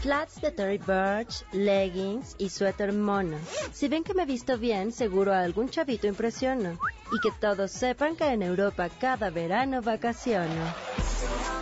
Flats 0.00 0.40
de 0.40 0.52
Terry 0.52 0.78
Birch, 0.78 1.44
leggings 1.52 2.36
y 2.38 2.50
suéter 2.50 2.92
mono. 2.92 3.36
Si 3.72 3.88
ven 3.88 4.04
que 4.04 4.14
me 4.14 4.26
visto 4.26 4.56
bien, 4.56 4.92
seguro 4.92 5.32
a 5.32 5.40
algún 5.40 5.68
chavito 5.68 6.06
impresiono. 6.06 6.78
Y 7.12 7.18
que 7.20 7.30
todos 7.40 7.72
sepan 7.72 8.14
que 8.14 8.26
en 8.26 8.42
Europa 8.42 8.88
cada 9.00 9.30
verano 9.30 9.82
vacaciono. 9.82 10.72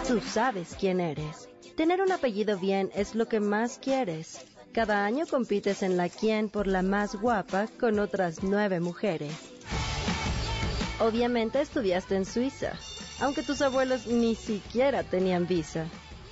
Tú 0.06 0.20
sabes 0.20 0.76
quién 0.78 1.00
eres. 1.00 1.48
Tener 1.76 2.02
un 2.02 2.12
apellido 2.12 2.58
bien 2.58 2.90
es 2.94 3.14
lo 3.14 3.26
que 3.26 3.40
más 3.40 3.78
quieres. 3.78 4.44
Cada 4.72 5.06
año 5.06 5.24
compites 5.26 5.82
en 5.82 5.96
la 5.96 6.10
quien 6.10 6.50
por 6.50 6.66
la 6.66 6.82
más 6.82 7.14
guapa 7.14 7.68
con 7.80 7.98
otras 7.98 8.42
nueve 8.42 8.80
mujeres. 8.80 9.32
Obviamente 11.00 11.62
estudiaste 11.62 12.16
en 12.16 12.26
Suiza, 12.26 12.72
aunque 13.20 13.42
tus 13.42 13.62
abuelos 13.62 14.06
ni 14.06 14.34
siquiera 14.34 15.02
tenían 15.04 15.46
visa. 15.46 15.86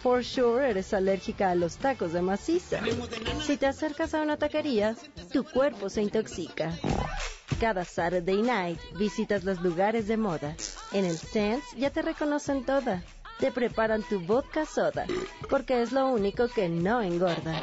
For 0.04 0.22
sure 0.22 0.68
eres 0.68 0.92
alérgica 0.92 1.50
a 1.50 1.54
los 1.54 1.78
tacos 1.78 2.12
de 2.12 2.20
maciza. 2.20 2.78
Si 3.40 3.56
te 3.56 3.66
acercas 3.66 4.12
a 4.12 4.20
una 4.20 4.36
taquería, 4.36 4.94
tu 5.32 5.44
cuerpo 5.44 5.88
se 5.88 6.02
intoxica. 6.02 6.78
Cada 7.58 7.86
Saturday 7.86 8.42
night 8.42 8.78
visitas 8.98 9.44
los 9.44 9.62
lugares 9.62 10.06
de 10.06 10.18
moda. 10.18 10.56
En 10.92 11.06
el 11.06 11.16
Sense 11.16 11.74
ya 11.78 11.88
te 11.88 12.02
reconocen 12.02 12.66
toda. 12.66 13.02
Te 13.38 13.50
preparan 13.50 14.02
tu 14.02 14.20
vodka 14.20 14.66
soda, 14.66 15.06
porque 15.48 15.80
es 15.80 15.90
lo 15.90 16.08
único 16.08 16.48
que 16.48 16.68
no 16.68 17.00
engorda. 17.00 17.58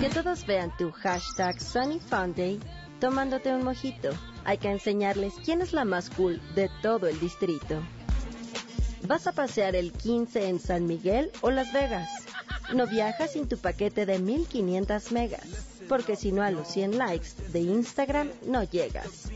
Que 0.00 0.08
todos 0.08 0.44
vean 0.44 0.76
tu 0.76 0.90
hashtag 0.90 1.60
Sunny 1.60 2.00
Fun 2.00 2.34
Day 2.34 2.58
tomándote 2.98 3.52
un 3.52 3.62
mojito. 3.62 4.10
Hay 4.44 4.58
que 4.58 4.72
enseñarles 4.72 5.34
quién 5.44 5.62
es 5.62 5.72
la 5.72 5.84
más 5.84 6.10
cool 6.10 6.40
de 6.56 6.68
todo 6.82 7.06
el 7.06 7.20
distrito. 7.20 7.80
¿Vas 9.06 9.26
a 9.26 9.32
pasear 9.32 9.76
el 9.76 9.92
15 9.92 10.48
en 10.48 10.60
San 10.60 10.86
Miguel 10.86 11.30
o 11.40 11.50
Las 11.50 11.72
Vegas? 11.72 12.08
No 12.74 12.86
viajas 12.86 13.32
sin 13.32 13.48
tu 13.48 13.56
paquete 13.56 14.04
de 14.04 14.18
1500 14.18 15.12
megas, 15.12 15.46
porque 15.88 16.16
si 16.16 16.32
no 16.32 16.42
a 16.42 16.50
los 16.50 16.68
100 16.68 16.98
likes 16.98 17.28
de 17.52 17.60
Instagram 17.60 18.30
no 18.46 18.64
llegas. 18.64 19.30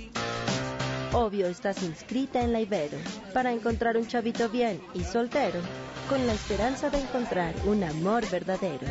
Obvio 1.12 1.46
estás 1.46 1.82
inscrita 1.82 2.42
en 2.42 2.52
la 2.52 2.60
Ibero 2.60 2.98
para 3.32 3.52
encontrar 3.52 3.96
un 3.96 4.06
chavito 4.06 4.48
bien 4.48 4.80
y 4.94 5.04
soltero, 5.04 5.60
con 6.08 6.26
la 6.26 6.34
esperanza 6.34 6.90
de 6.90 6.98
encontrar 6.98 7.54
un 7.66 7.84
amor 7.84 8.28
verdadero. 8.30 8.86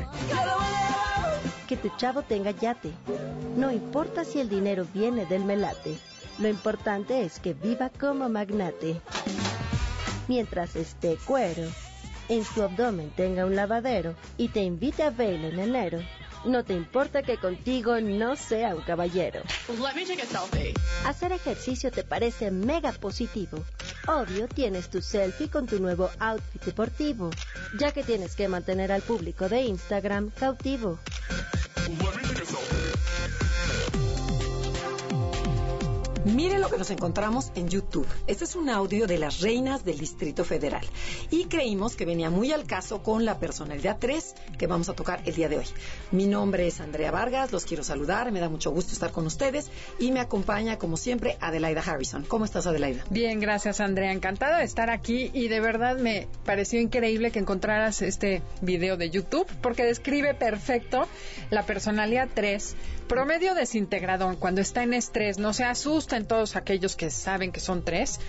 Que 1.68 1.78
tu 1.78 1.90
chavo 1.98 2.22
tenga 2.24 2.52
yate. 2.52 2.92
No 3.56 3.72
importa 3.72 4.24
si 4.24 4.40
el 4.40 4.50
dinero 4.50 4.88
viene 4.94 5.26
del 5.26 5.44
melate, 5.44 5.98
lo 6.40 6.48
importante 6.48 7.24
es 7.24 7.40
que 7.40 7.54
viva 7.54 7.90
como 7.90 8.30
magnate 8.30 9.02
mientras 10.32 10.78
esté 10.78 11.18
cuero, 11.26 11.64
en 12.30 12.46
su 12.46 12.64
abdomen 12.64 13.10
tenga 13.18 13.46
un 13.46 13.54
lavadero 13.54 14.16
y 14.38 14.48
te 14.48 14.62
invite 14.62 15.04
a 15.04 15.10
verlo 15.10 15.50
en 15.50 15.60
enero. 15.60 16.00
No 16.46 16.64
te 16.64 16.74
importa 16.74 17.22
que 17.22 17.36
contigo 17.36 18.00
no 18.00 18.38
sea 18.38 18.74
un 18.74 18.82
caballero. 18.82 19.42
Hacer 21.06 21.34
ejercicio 21.34 21.92
te 21.92 22.06
parece 22.06 22.50
mega 22.50 22.94
positivo. 22.94 23.58
Obvio 24.08 24.48
tienes 24.48 24.90
tu 24.90 25.02
selfie 25.02 25.50
con 25.50 25.68
tu 25.68 25.80
nuevo 25.80 26.10
outfit 26.20 26.64
deportivo, 26.64 27.30
ya 27.78 27.92
que 27.92 28.02
tienes 28.02 28.38
que 28.38 28.48
mantener 28.48 28.94
al 28.94 29.02
público 29.02 29.50
de 29.50 29.64
Instagram 29.64 30.30
cautivo. 30.30 30.98
Miren 36.24 36.62
lo 36.62 36.70
que 36.70 36.78
nos 36.78 36.92
encontramos 36.92 37.52
en 37.56 37.68
YouTube. 37.68 38.06
Este 38.28 38.44
es 38.44 38.56
un 38.56 38.70
audio 38.70 39.08
de 39.08 39.18
las 39.18 39.42
reinas 39.42 39.84
del 39.84 39.98
Distrito 39.98 40.46
Federal. 40.46 40.86
Y 41.32 41.46
creímos 41.46 41.96
que 41.96 42.06
venía 42.06 42.30
muy 42.30 42.52
al 42.52 42.68
caso 42.68 43.02
con 43.02 43.26
la 43.26 43.40
personalidad 43.40 43.98
3 44.00 44.36
que 44.60 44.68
vamos 44.68 44.88
a 44.90 44.94
tocar 44.94 45.24
el 45.26 45.34
día 45.34 45.50
de 45.50 45.58
hoy. 45.58 45.66
Mi 46.12 46.28
nombre 46.28 46.68
es 46.68 46.80
Andrea 46.80 47.10
Vargas, 47.10 47.52
los 47.52 47.66
quiero 47.66 47.84
saludar, 47.84 48.32
me 48.32 48.40
da 48.40 48.50
mucho 48.50 48.70
gusto 48.70 48.94
estar 48.94 49.12
con 49.12 49.26
ustedes 49.26 49.72
y 49.98 50.12
me 50.12 50.20
acompaña, 50.20 50.78
como 50.78 50.96
siempre, 50.96 51.38
Adelaida 51.42 51.82
Harrison. 51.82 52.24
¿Cómo 52.28 52.46
estás, 52.46 52.68
Adelaida? 52.68 53.04
Bien, 53.10 53.40
gracias, 53.40 53.80
Andrea. 53.80 54.12
Encantada 54.12 54.60
de 54.60 54.66
estar 54.66 54.92
aquí 54.92 55.32
y 55.34 55.48
de 55.48 55.60
verdad 55.60 55.98
me 55.98 56.28
pareció 56.46 56.80
increíble 56.80 57.32
que 57.32 57.40
encontraras 57.40 58.04
este 58.04 58.44
video 58.62 58.96
de 58.96 59.10
YouTube 59.10 59.48
porque 59.64 59.86
describe 59.86 60.36
perfecto 60.36 61.08
la 61.50 61.66
personalidad 61.66 62.30
3 62.32 62.76
promedio 63.12 63.56
desintegrador, 63.56 64.38
cuando 64.38 64.62
está 64.62 64.84
en 64.84 64.94
estrés, 64.94 65.38
no 65.38 65.52
se 65.52 65.66
asusten 66.12 66.28
todos 66.28 66.56
aquellos 66.58 66.96
que 66.98 67.10
saben 67.10 67.52
que 67.52 67.62
son 67.62 67.84
tres, 67.84 68.20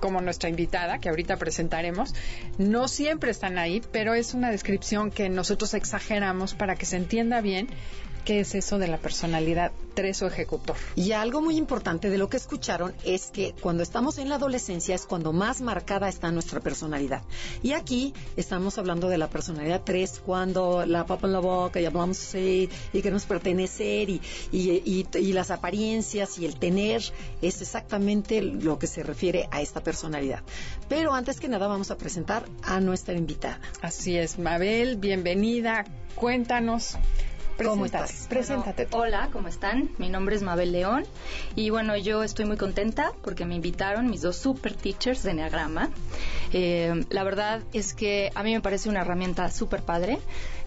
como 0.00 0.20
nuestra 0.20 0.50
invitada, 0.50 0.98
que 0.98 1.08
ahorita 1.08 1.36
presentaremos, 1.38 2.14
no 2.58 2.86
siempre 2.86 3.30
están 3.30 3.56
ahí, 3.56 3.82
pero 3.92 4.14
es 4.14 4.34
una 4.34 4.50
descripción 4.50 5.10
que 5.10 5.28
nosotros 5.30 5.72
exageramos 5.74 6.54
para 6.54 6.76
que 6.76 6.84
se 6.84 6.96
entienda 6.96 7.40
bien 7.40 7.68
qué 8.24 8.40
es 8.40 8.54
eso 8.54 8.78
de 8.78 8.88
la 8.88 8.98
personalidad 8.98 9.72
tres 9.94 10.22
o 10.22 10.26
ejecutor. 10.26 10.76
Y 10.96 11.12
algo 11.12 11.40
muy 11.40 11.56
importante 11.56 12.10
de 12.10 12.18
lo 12.18 12.28
que 12.28 12.36
escucharon 12.36 12.94
es 13.04 13.30
que 13.30 13.54
cuando 13.60 13.82
estamos 13.82 14.18
en 14.18 14.28
la 14.28 14.36
adolescencia 14.36 14.94
es 14.94 15.04
cuando 15.06 15.32
más 15.32 15.60
marcada 15.60 16.08
está 16.08 16.30
nuestra 16.30 16.60
personalidad. 16.60 17.22
Y 17.62 17.72
aquí 17.72 18.14
estamos 18.36 18.78
hablando 18.78 19.08
de 19.08 19.18
la 19.18 19.28
personalidad 19.28 19.82
3 19.84 20.22
cuando 20.24 20.86
la 20.86 21.06
papa 21.06 21.26
en 21.26 21.32
la 21.32 21.40
boca 21.40 21.80
y 21.80 21.86
hablamos 21.86 22.34
y 22.34 22.68
que 22.92 23.10
nos 23.10 23.24
pertenecer 23.24 24.08
y, 24.10 24.20
y, 24.52 25.06
y, 25.12 25.32
las 25.32 25.50
apariencias 25.50 26.38
y 26.38 26.46
el 26.46 26.56
tener 26.56 27.02
es 27.42 27.60
exactamente 27.60 28.42
lo 28.42 28.78
que 28.78 28.86
se 28.86 29.02
refiere 29.02 29.48
a 29.50 29.60
esta 29.60 29.82
personalidad. 29.82 30.42
Pero 30.88 31.14
antes 31.14 31.40
que 31.40 31.48
nada 31.48 31.68
vamos 31.68 31.90
a 31.90 31.98
presentar 31.98 32.44
a 32.62 32.80
nuestra 32.80 33.14
invitada. 33.14 33.60
Así 33.82 34.16
es, 34.16 34.38
Mabel, 34.38 34.96
bienvenida. 34.96 35.84
Cuéntanos 36.14 36.96
¿Cómo 37.64 37.84
estás? 37.84 38.26
Preséntate. 38.28 38.88
hola, 38.92 39.28
¿cómo 39.32 39.48
están? 39.48 39.90
Mi 39.98 40.08
nombre 40.08 40.36
es 40.36 40.42
Mabel 40.42 40.72
León 40.72 41.04
y 41.54 41.70
bueno, 41.70 41.96
yo 41.96 42.22
estoy 42.22 42.44
muy 42.44 42.56
contenta 42.56 43.12
porque 43.22 43.44
me 43.44 43.54
invitaron 43.54 44.08
mis 44.08 44.22
dos 44.22 44.36
super 44.36 44.74
teachers 44.74 45.22
de 45.22 45.32
Enneagrama. 45.32 45.90
Eh, 46.52 47.04
la 47.10 47.24
verdad 47.24 47.62
es 47.72 47.94
que 47.94 48.30
a 48.34 48.42
mí 48.42 48.52
me 48.52 48.60
parece 48.60 48.88
una 48.88 49.00
herramienta 49.02 49.50
súper 49.50 49.82
padre. 49.82 50.18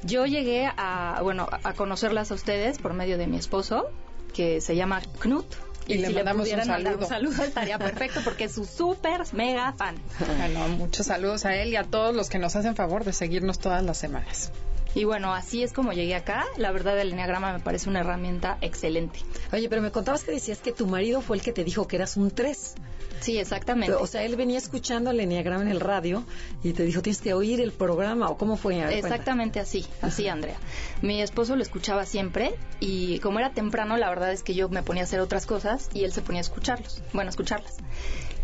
Yo 0.03 0.25
llegué 0.25 0.69
a, 0.77 1.19
bueno, 1.23 1.47
a 1.51 1.73
conocerlas 1.73 2.31
a 2.31 2.35
ustedes 2.35 2.77
por 2.77 2.93
medio 2.93 3.17
de 3.17 3.27
mi 3.27 3.37
esposo, 3.37 3.89
que 4.33 4.61
se 4.61 4.75
llama 4.75 5.01
Knut. 5.19 5.45
Y, 5.85 5.97
le 5.97 6.11
mandamos 6.11 6.49
un 6.49 6.63
saludo. 6.63 6.97
un 6.99 7.07
saludo 7.07 7.43
estaría 7.43 7.77
perfecto 7.77 8.21
porque 8.23 8.45
es 8.45 8.53
su 8.53 8.65
súper 8.65 9.21
mega 9.33 9.73
fan. 9.73 9.95
Bueno, 10.37 10.67
muchos 10.69 11.07
saludos 11.07 11.45
a 11.45 11.55
él 11.55 11.69
y 11.69 11.75
a 11.75 11.83
todos 11.83 12.15
los 12.15 12.29
que 12.29 12.39
nos 12.39 12.55
hacen 12.55 12.75
favor 12.75 13.03
de 13.03 13.11
seguirnos 13.11 13.59
todas 13.59 13.83
las 13.83 13.97
semanas. 13.97 14.51
Y 14.95 15.05
bueno, 15.05 15.33
así 15.33 15.63
es 15.63 15.73
como 15.73 15.93
llegué 15.93 16.15
acá. 16.15 16.45
La 16.57 16.71
verdad, 16.71 16.99
el 16.99 17.11
Enneagrama 17.11 17.53
me 17.53 17.59
parece 17.59 17.89
una 17.89 18.01
herramienta 18.01 18.57
excelente. 18.61 19.19
Oye, 19.51 19.69
pero 19.69 19.81
me 19.81 19.91
contabas 19.91 20.23
que 20.23 20.31
decías 20.31 20.59
que 20.59 20.71
tu 20.71 20.87
marido 20.87 21.21
fue 21.21 21.37
el 21.37 21.43
que 21.43 21.51
te 21.51 21.63
dijo 21.63 21.87
que 21.87 21.95
eras 21.95 22.17
un 22.17 22.31
3. 22.31 22.75
Sí, 23.23 23.37
exactamente. 23.37 23.95
o 23.95 24.05
sea, 24.05 24.23
él 24.23 24.35
venía 24.35 24.57
escuchando 24.57 25.11
el 25.11 25.19
Enneagrama 25.19 25.61
en 25.61 25.69
el 25.69 25.79
radio 25.79 26.25
y 26.61 26.73
te 26.73 26.83
dijo, 26.83 27.01
tienes 27.01 27.21
que 27.21 27.33
oír 27.33 27.61
el 27.61 27.71
programa, 27.71 28.27
¿o 28.29 28.37
cómo 28.37 28.57
fue? 28.57 28.81
Exactamente 28.97 29.61
así, 29.61 29.85
así, 30.01 30.27
Andrea. 30.27 30.57
Mi 31.01 31.21
esposo 31.21 31.55
lo 31.55 31.61
escuchaba 31.61 32.05
siempre 32.05 32.53
y 32.81 33.19
como 33.19 33.39
era 33.39 33.53
temprano, 33.53 33.95
la 33.95 34.09
verdad 34.09 34.33
es 34.33 34.43
que 34.43 34.53
yo 34.53 34.67
me 34.67 34.83
ponía 34.83 35.03
a 35.03 35.05
hacer 35.05 35.21
otras 35.21 35.45
cosas 35.45 35.89
y 35.93 36.03
él 36.03 36.11
se 36.11 36.21
ponía 36.21 36.41
a 36.41 36.43
escucharlos, 36.43 37.01
bueno, 37.13 37.29
a 37.29 37.31
escucharlas. 37.31 37.77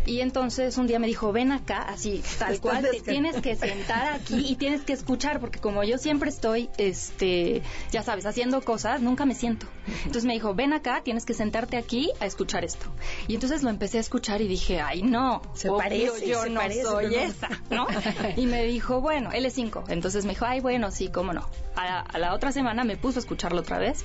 Y 0.06 0.20
entonces 0.20 0.76
un 0.78 0.86
día 0.86 0.98
me 0.98 1.06
dijo, 1.06 1.32
ven 1.32 1.52
acá, 1.52 1.82
así, 1.82 2.22
tal 2.38 2.60
cual, 2.60 2.88
te 2.90 3.00
tienes 3.00 3.36
que 3.36 3.56
sentar 3.56 4.14
aquí 4.14 4.46
y 4.48 4.56
tienes 4.56 4.82
que 4.82 4.92
escuchar, 4.92 5.40
porque 5.40 5.60
como 5.60 5.84
yo 5.84 5.98
siempre 5.98 6.30
estoy, 6.30 6.70
este, 6.78 7.62
ya 7.92 8.02
sabes, 8.02 8.26
haciendo 8.26 8.60
cosas, 8.62 9.00
nunca 9.00 9.26
me 9.26 9.34
siento. 9.34 9.66
Entonces 9.98 10.24
me 10.24 10.32
dijo, 10.32 10.54
ven 10.54 10.72
acá, 10.72 11.02
tienes 11.04 11.24
que 11.24 11.34
sentarte 11.34 11.76
aquí 11.76 12.10
a 12.20 12.26
escuchar 12.26 12.64
esto. 12.64 12.86
Y 13.28 13.34
entonces 13.34 13.62
lo 13.62 13.70
empecé 13.70 13.98
a 13.98 14.00
escuchar 14.00 14.40
y 14.40 14.48
dije, 14.48 14.80
ay, 14.80 15.02
no, 15.02 15.42
se 15.54 15.70
parece, 15.70 16.26
yo 16.26 16.42
se 16.42 16.50
no 16.50 16.60
soy 16.82 17.14
esa, 17.14 17.48
¿no? 17.70 17.86
y 18.36 18.46
me 18.46 18.64
dijo, 18.64 19.00
bueno, 19.00 19.30
él 19.32 19.44
es 19.44 19.54
cinco. 19.54 19.84
Entonces 19.88 20.24
me 20.24 20.30
dijo, 20.32 20.46
ay, 20.46 20.60
bueno, 20.60 20.90
sí, 20.90 21.08
cómo 21.08 21.32
no. 21.32 21.48
A, 21.76 22.18
la 22.18 22.34
otra 22.34 22.52
semana 22.52 22.84
me 22.84 22.96
puso 22.96 23.18
a 23.18 23.20
escucharlo 23.20 23.60
otra 23.60 23.78
vez, 23.78 24.04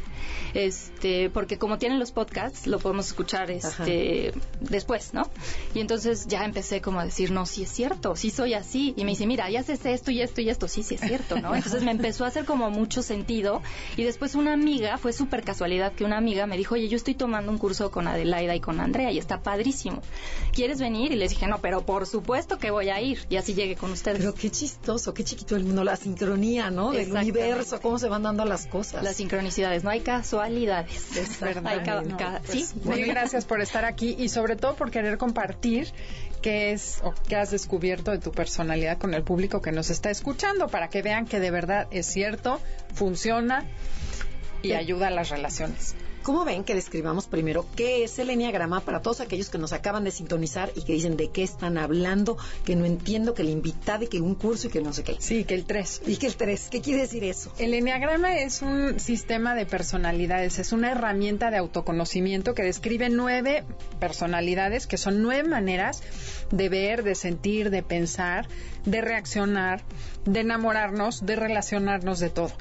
este, 0.53 1.29
porque 1.29 1.57
como 1.57 1.77
tienen 1.77 1.99
los 1.99 2.11
podcasts, 2.11 2.67
lo 2.67 2.79
podemos 2.79 3.07
escuchar, 3.07 3.51
este, 3.51 4.33
después, 4.61 5.13
¿no? 5.13 5.29
Y 5.73 5.79
entonces 5.85 6.25
ya 6.27 6.43
empecé 6.45 6.81
como 6.81 6.99
a 6.99 7.05
decir, 7.05 7.29
no, 7.29 7.45
sí 7.45 7.61
es 7.61 7.69
cierto, 7.69 8.15
sí 8.15 8.31
soy 8.31 8.55
así. 8.55 8.95
Y 8.97 9.05
me 9.05 9.11
dice, 9.11 9.27
mira, 9.27 9.47
ya 9.51 9.59
haces 9.59 9.85
esto 9.85 10.09
y 10.09 10.19
esto 10.19 10.41
y 10.41 10.49
esto, 10.49 10.67
sí, 10.67 10.81
sí 10.81 10.95
es 10.95 11.01
cierto, 11.01 11.39
¿no? 11.39 11.53
Entonces 11.55 11.83
me 11.83 11.91
empezó 11.91 12.25
a 12.25 12.29
hacer 12.29 12.43
como 12.43 12.71
mucho 12.71 13.03
sentido. 13.03 13.61
Y 13.95 14.03
después 14.03 14.33
una 14.33 14.53
amiga, 14.53 14.97
fue 14.97 15.13
súper 15.13 15.43
casualidad 15.43 15.93
que 15.93 16.03
una 16.03 16.17
amiga 16.17 16.47
me 16.47 16.57
dijo, 16.57 16.73
oye, 16.73 16.87
yo 16.87 16.95
estoy 16.95 17.13
tomando 17.13 17.51
un 17.51 17.59
curso 17.59 17.91
con 17.91 18.07
Adelaida 18.07 18.55
y 18.55 18.61
con 18.61 18.79
Andrea 18.79 19.11
y 19.11 19.19
está 19.19 19.43
padrísimo. 19.43 20.01
¿Quieres 20.53 20.79
venir? 20.79 21.11
Y 21.11 21.17
les 21.17 21.29
dije, 21.29 21.45
no, 21.45 21.59
pero 21.59 21.85
por 21.85 22.07
supuesto 22.07 22.57
que 22.57 22.71
voy 22.71 22.89
a 22.89 22.99
ir. 22.99 23.19
Y 23.29 23.35
así 23.35 23.53
llegué 23.53 23.75
con 23.75 23.91
ustedes. 23.91 24.17
Pero 24.17 24.33
qué 24.33 24.49
chistoso, 24.49 25.13
qué 25.13 25.23
chiquito 25.23 25.55
el 25.55 25.65
mundo, 25.65 25.83
la 25.83 25.97
sincronía, 25.97 26.71
¿no? 26.71 26.93
Del 26.93 27.11
universo, 27.11 27.79
cómo 27.79 27.99
se 27.99 28.09
van 28.09 28.23
dando 28.23 28.43
las 28.43 28.65
cosas. 28.65 29.03
Las 29.03 29.17
sincronicidades, 29.17 29.83
no 29.83 29.91
hay 29.91 29.99
casualidades. 29.99 31.15
Es 31.15 31.39
verdad. 31.39 32.41
sí. 32.49 32.65
Muy 32.83 33.03
gracias 33.03 33.45
por 33.45 33.61
estar 33.61 33.85
aquí 33.85 34.15
y 34.17 34.29
sobre 34.29 34.55
todo 34.55 34.75
por 34.75 34.89
querer 34.89 35.19
compartir 35.19 35.74
qué 36.41 36.71
es 36.71 36.99
o 37.03 37.13
qué 37.27 37.35
has 37.35 37.51
descubierto 37.51 38.11
de 38.11 38.19
tu 38.19 38.31
personalidad 38.31 38.97
con 38.97 39.13
el 39.13 39.23
público 39.23 39.61
que 39.61 39.71
nos 39.71 39.89
está 39.89 40.11
escuchando 40.11 40.67
para 40.67 40.89
que 40.89 41.01
vean 41.01 41.25
que 41.25 41.39
de 41.39 41.51
verdad 41.51 41.87
es 41.91 42.05
cierto, 42.05 42.61
funciona 42.93 43.65
y 44.61 44.73
ayuda 44.73 45.07
a 45.07 45.11
las 45.11 45.29
relaciones. 45.29 45.95
¿Cómo 46.25 46.43
ven 46.43 46.63
que 46.63 46.73
describamos 46.73 47.27
primero 47.27 47.67
qué 47.75 48.03
es 48.03 48.17
el 48.17 48.31
enneagrama 48.31 48.79
para 48.79 49.03
todos 49.03 49.21
aquellos 49.21 49.51
que 49.51 49.59
nos 49.59 49.73
acaban 49.73 50.03
de 50.03 50.09
sintonizar 50.09 50.71
y 50.73 50.81
que 50.81 50.93
dicen 50.93 51.17
de 51.17 51.29
qué 51.29 51.43
están 51.43 51.77
hablando, 51.77 52.35
que 52.65 52.75
no 52.75 52.85
entiendo, 52.85 53.35
que 53.35 53.43
el 53.43 53.49
invitado 53.49 54.05
y 54.05 54.07
que 54.07 54.21
un 54.21 54.33
curso 54.33 54.65
y 54.65 54.71
que 54.71 54.81
no 54.81 54.91
sé 54.91 55.03
qué? 55.03 55.17
Sí, 55.19 55.43
que 55.43 55.53
el 55.53 55.65
3. 55.65 56.01
¿Y 56.07 56.17
que 56.17 56.25
el 56.25 56.35
3? 56.35 56.69
¿Qué 56.71 56.81
quiere 56.81 57.01
decir 57.01 57.23
eso? 57.23 57.53
El 57.59 57.75
enneagrama 57.75 58.39
es 58.39 58.63
un 58.63 58.99
sistema 58.99 59.53
de 59.53 59.67
personalidades, 59.67 60.57
es 60.57 60.71
una 60.71 60.93
herramienta 60.93 61.51
de 61.51 61.57
autoconocimiento 61.57 62.55
que 62.55 62.63
describe 62.63 63.07
nueve 63.11 63.63
personalidades, 63.99 64.87
que 64.87 64.97
son 64.97 65.21
nueve 65.21 65.47
maneras 65.47 66.01
de 66.49 66.69
ver, 66.69 67.03
de 67.03 67.13
sentir, 67.13 67.69
de 67.69 67.83
pensar, 67.83 68.47
de 68.85 69.01
reaccionar, 69.01 69.81
de 70.25 70.41
enamorarnos, 70.41 71.25
de 71.25 71.35
relacionarnos, 71.35 72.19
de 72.19 72.29
todo. 72.29 72.51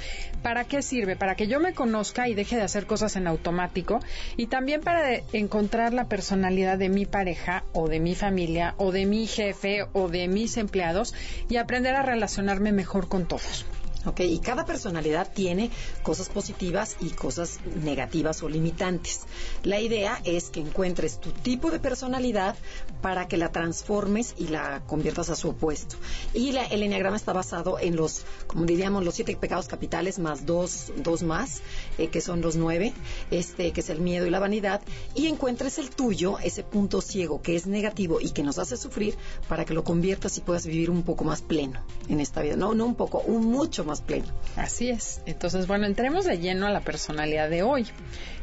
¿Para 0.42 0.64
qué 0.64 0.82
sirve? 0.82 1.16
Para 1.16 1.34
que 1.34 1.46
yo 1.46 1.60
me 1.60 1.74
conozca 1.74 2.28
y 2.28 2.34
deje 2.34 2.56
de 2.56 2.62
hacer 2.62 2.86
cosas 2.86 3.16
en 3.16 3.26
automático 3.26 4.00
y 4.36 4.46
también 4.46 4.80
para 4.80 5.20
encontrar 5.32 5.92
la 5.92 6.04
personalidad 6.04 6.78
de 6.78 6.88
mi 6.88 7.06
pareja 7.06 7.64
o 7.72 7.88
de 7.88 8.00
mi 8.00 8.14
familia 8.14 8.74
o 8.78 8.92
de 8.92 9.06
mi 9.06 9.26
jefe 9.26 9.86
o 9.92 10.08
de 10.08 10.28
mis 10.28 10.56
empleados 10.56 11.14
y 11.48 11.56
aprender 11.56 11.94
a 11.94 12.02
relacionarme 12.02 12.72
mejor 12.72 13.08
con 13.08 13.26
todos. 13.26 13.64
¿Ok? 14.06 14.20
Y 14.20 14.38
cada 14.38 14.64
personalidad 14.64 15.32
tiene 15.32 15.70
cosas 16.02 16.28
positivas 16.28 16.96
y 17.00 17.10
cosas 17.10 17.58
negativas 17.82 18.42
o 18.42 18.48
limitantes. 18.48 19.22
La 19.62 19.80
idea 19.80 20.20
es 20.24 20.50
que 20.50 20.60
encuentres 20.60 21.20
tu 21.20 21.30
tipo 21.30 21.70
de 21.70 21.78
personalidad 21.78 22.56
para 23.00 23.28
que 23.28 23.36
la 23.36 23.52
transformes 23.52 24.34
y 24.38 24.48
la 24.48 24.82
conviertas 24.86 25.30
a 25.30 25.36
su 25.36 25.50
opuesto. 25.50 25.96
Y 26.32 26.52
la, 26.52 26.64
el 26.66 26.82
enneagrama 26.82 27.16
está 27.16 27.32
basado 27.32 27.78
en 27.78 27.96
los, 27.96 28.24
como 28.46 28.64
diríamos, 28.64 29.04
los 29.04 29.14
siete 29.14 29.36
pecados 29.36 29.68
capitales 29.68 30.18
más 30.18 30.46
dos, 30.46 30.92
dos 30.96 31.22
más, 31.22 31.60
eh, 31.98 32.08
que 32.08 32.20
son 32.20 32.40
los 32.40 32.56
nueve, 32.56 32.92
este, 33.30 33.72
que 33.72 33.80
es 33.80 33.90
el 33.90 34.00
miedo 34.00 34.26
y 34.26 34.30
la 34.30 34.38
vanidad, 34.38 34.80
y 35.14 35.26
encuentres 35.26 35.78
el 35.78 35.90
tuyo, 35.90 36.38
ese 36.38 36.62
punto 36.62 37.00
ciego 37.00 37.42
que 37.42 37.56
es 37.56 37.66
negativo 37.66 38.20
y 38.20 38.30
que 38.30 38.42
nos 38.42 38.58
hace 38.58 38.76
sufrir, 38.76 39.16
para 39.48 39.64
que 39.64 39.74
lo 39.74 39.84
conviertas 39.84 40.38
y 40.38 40.40
puedas 40.40 40.66
vivir 40.66 40.90
un 40.90 41.02
poco 41.02 41.24
más 41.24 41.42
pleno 41.42 41.82
en 42.08 42.20
esta 42.20 42.42
vida. 42.42 42.56
No, 42.56 42.74
no 42.74 42.86
un 42.86 42.94
poco, 42.94 43.20
un 43.20 43.46
mucho 43.46 43.84
más 43.84 43.93
pleno. 44.00 44.26
Así 44.56 44.90
es. 44.90 45.20
Entonces, 45.26 45.66
bueno, 45.66 45.86
entremos 45.86 46.24
de 46.24 46.38
lleno 46.38 46.66
a 46.66 46.70
la 46.70 46.80
personalidad 46.80 47.50
de 47.50 47.62
hoy, 47.62 47.86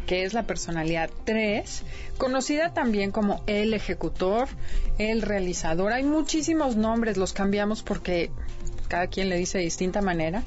que 0.05 0.23
es 0.23 0.33
la 0.33 0.43
personalidad 0.43 1.09
3, 1.25 1.83
conocida 2.17 2.73
también 2.73 3.11
como 3.11 3.43
el 3.47 3.73
ejecutor, 3.73 4.47
el 4.97 5.21
realizador. 5.21 5.93
Hay 5.93 6.03
muchísimos 6.03 6.75
nombres, 6.75 7.17
los 7.17 7.33
cambiamos 7.33 7.83
porque 7.83 8.31
cada 8.87 9.07
quien 9.07 9.29
le 9.29 9.37
dice 9.37 9.57
de 9.57 9.63
distinta 9.63 10.01
manera 10.01 10.43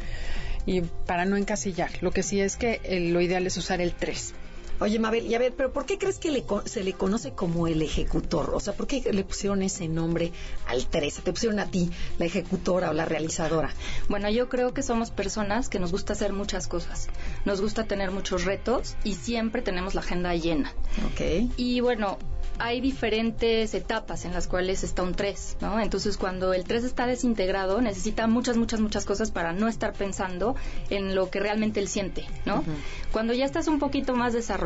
y 0.67 0.83
para 0.83 1.25
no 1.25 1.37
encasillar. 1.37 1.91
Lo 2.03 2.11
que 2.11 2.23
sí 2.23 2.41
es 2.41 2.57
que 2.57 2.81
lo 3.13 3.21
ideal 3.21 3.47
es 3.47 3.57
usar 3.57 3.81
el 3.81 3.95
3. 3.95 4.35
Oye, 4.81 4.99
Mabel, 4.99 5.27
y 5.27 5.35
a 5.35 5.39
ver, 5.39 5.55
pero 5.57 5.73
¿por 5.73 5.87
qué 5.87 5.99
crees 5.99 6.19
que 6.19 6.45
se 6.65 6.83
le 6.83 6.93
conoce 6.93 7.33
como 7.33 7.69
el 7.69 7.81
ejecutor? 7.83 8.51
O 8.55 8.61
sea, 8.61 8.75
¿por 8.75 8.87
qué 8.87 9.13
le 9.13 9.25
pusieron 9.25 9.63
ese 9.63 9.89
nombre 9.89 10.33
al 10.67 10.87
Teresa? 10.87 11.23
¿Te 11.23 11.33
pusieron 11.33 11.61
a 11.61 11.67
ti 11.67 11.91
la 12.19 12.27
ejecutora 12.27 12.91
o 12.91 12.93
la 12.93 13.05
realizadora? 13.05 13.71
Bueno, 14.09 14.29
yo 14.31 14.49
creo 14.49 14.75
que 14.75 14.83
somos 14.83 15.11
personas 15.11 15.69
que 15.69 15.79
nos 15.79 15.93
gusta 15.93 16.15
hacer 16.15 16.33
muchas 16.33 16.67
cosas. 16.67 17.09
Nos 17.45 17.61
gusta 17.61 17.85
tener 17.85 18.11
muchos 18.11 18.45
retos 18.45 18.97
y 19.05 19.15
siempre 19.15 19.63
tenemos 19.63 19.95
la 19.95 20.01
agenda 20.01 20.35
llena. 20.35 20.73
Ok. 21.13 21.51
Y 21.57 21.81
bueno, 21.81 22.19
hay 22.59 22.81
diferentes 22.81 23.75
etapas 23.75 24.25
en 24.25 24.33
las 24.33 24.47
cuales 24.47 24.85
está 24.85 25.03
un 25.03 25.15
3, 25.15 25.57
¿no? 25.61 25.81
Entonces, 25.81 26.17
cuando 26.17 26.53
el 26.55 26.65
3 26.65 26.85
está 26.85 27.07
desintegrado, 27.07 27.81
necesita 27.81 28.27
muchas, 28.27 28.57
muchas, 28.57 28.81
muchas 28.81 29.05
cosas 29.05 29.31
para 29.31 29.53
no 29.53 29.69
estar 29.69 29.93
pensando 29.93 30.55
en 30.91 31.15
lo 31.15 31.31
que 31.31 31.41
realmente 31.41 31.81
él 31.81 31.89
siente, 31.89 32.27
¿no? 32.45 32.65
Cuando 33.13 33.33
ya 33.33 33.45
estás 33.45 33.67
un 33.67 33.79
poquito 33.79 34.15
más 34.15 34.33
desarrollado, 34.33 34.64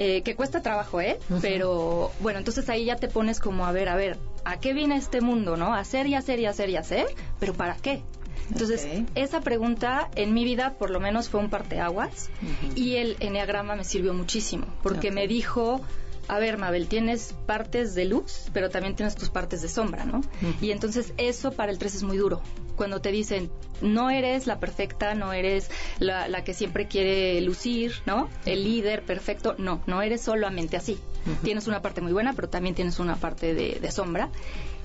eh, 0.00 0.22
que 0.22 0.36
cuesta 0.36 0.62
trabajo, 0.62 1.00
¿eh? 1.00 1.18
Pero 1.42 2.12
bueno, 2.20 2.38
entonces 2.38 2.68
ahí 2.68 2.84
ya 2.84 2.96
te 2.96 3.08
pones 3.08 3.40
como 3.40 3.66
a 3.66 3.72
ver, 3.72 3.88
a 3.88 3.96
ver, 3.96 4.16
¿a 4.44 4.60
qué 4.60 4.72
viene 4.72 4.96
este 4.96 5.20
mundo, 5.20 5.56
no? 5.56 5.74
Hacer 5.74 6.06
y 6.06 6.14
hacer 6.14 6.38
y 6.38 6.46
hacer 6.46 6.70
y 6.70 6.76
hacer, 6.76 7.06
pero 7.40 7.54
¿para 7.54 7.74
qué? 7.74 8.02
Entonces, 8.50 8.86
esa 9.14 9.40
pregunta 9.40 10.08
en 10.14 10.32
mi 10.32 10.44
vida 10.44 10.74
por 10.78 10.90
lo 10.90 11.00
menos 11.00 11.28
fue 11.28 11.40
un 11.40 11.50
parteaguas 11.50 12.30
y 12.74 12.94
el 12.96 13.16
enneagrama 13.20 13.76
me 13.76 13.84
sirvió 13.84 14.14
muchísimo 14.14 14.66
porque 14.82 15.10
me 15.10 15.26
dijo 15.26 15.82
a 16.28 16.38
ver, 16.38 16.58
Mabel, 16.58 16.88
tienes 16.88 17.34
partes 17.46 17.94
de 17.94 18.04
luz, 18.04 18.50
pero 18.52 18.68
también 18.70 18.94
tienes 18.94 19.16
tus 19.16 19.30
partes 19.30 19.62
de 19.62 19.68
sombra, 19.68 20.04
¿no? 20.04 20.20
Y 20.60 20.70
entonces 20.70 21.14
eso 21.16 21.52
para 21.52 21.72
el 21.72 21.78
3 21.78 21.96
es 21.96 22.02
muy 22.02 22.18
duro. 22.18 22.42
Cuando 22.76 23.00
te 23.00 23.10
dicen, 23.10 23.50
no 23.80 24.10
eres 24.10 24.46
la 24.46 24.60
perfecta, 24.60 25.14
no 25.14 25.32
eres 25.32 25.70
la, 25.98 26.44
que 26.44 26.54
siempre 26.54 26.86
quiere 26.86 27.40
lucir, 27.40 27.94
¿no? 28.06 28.28
El 28.44 28.64
líder 28.64 29.02
perfecto, 29.02 29.54
no, 29.58 29.82
no 29.86 30.02
eres 30.02 30.20
solamente 30.20 30.76
así. 30.76 30.98
Tienes 31.42 31.66
una 31.66 31.82
parte 31.82 32.00
muy 32.00 32.12
buena, 32.12 32.34
pero 32.34 32.48
también 32.48 32.74
tienes 32.74 33.00
una 33.00 33.16
parte 33.16 33.54
de, 33.54 33.78
de 33.80 33.90
sombra 33.90 34.30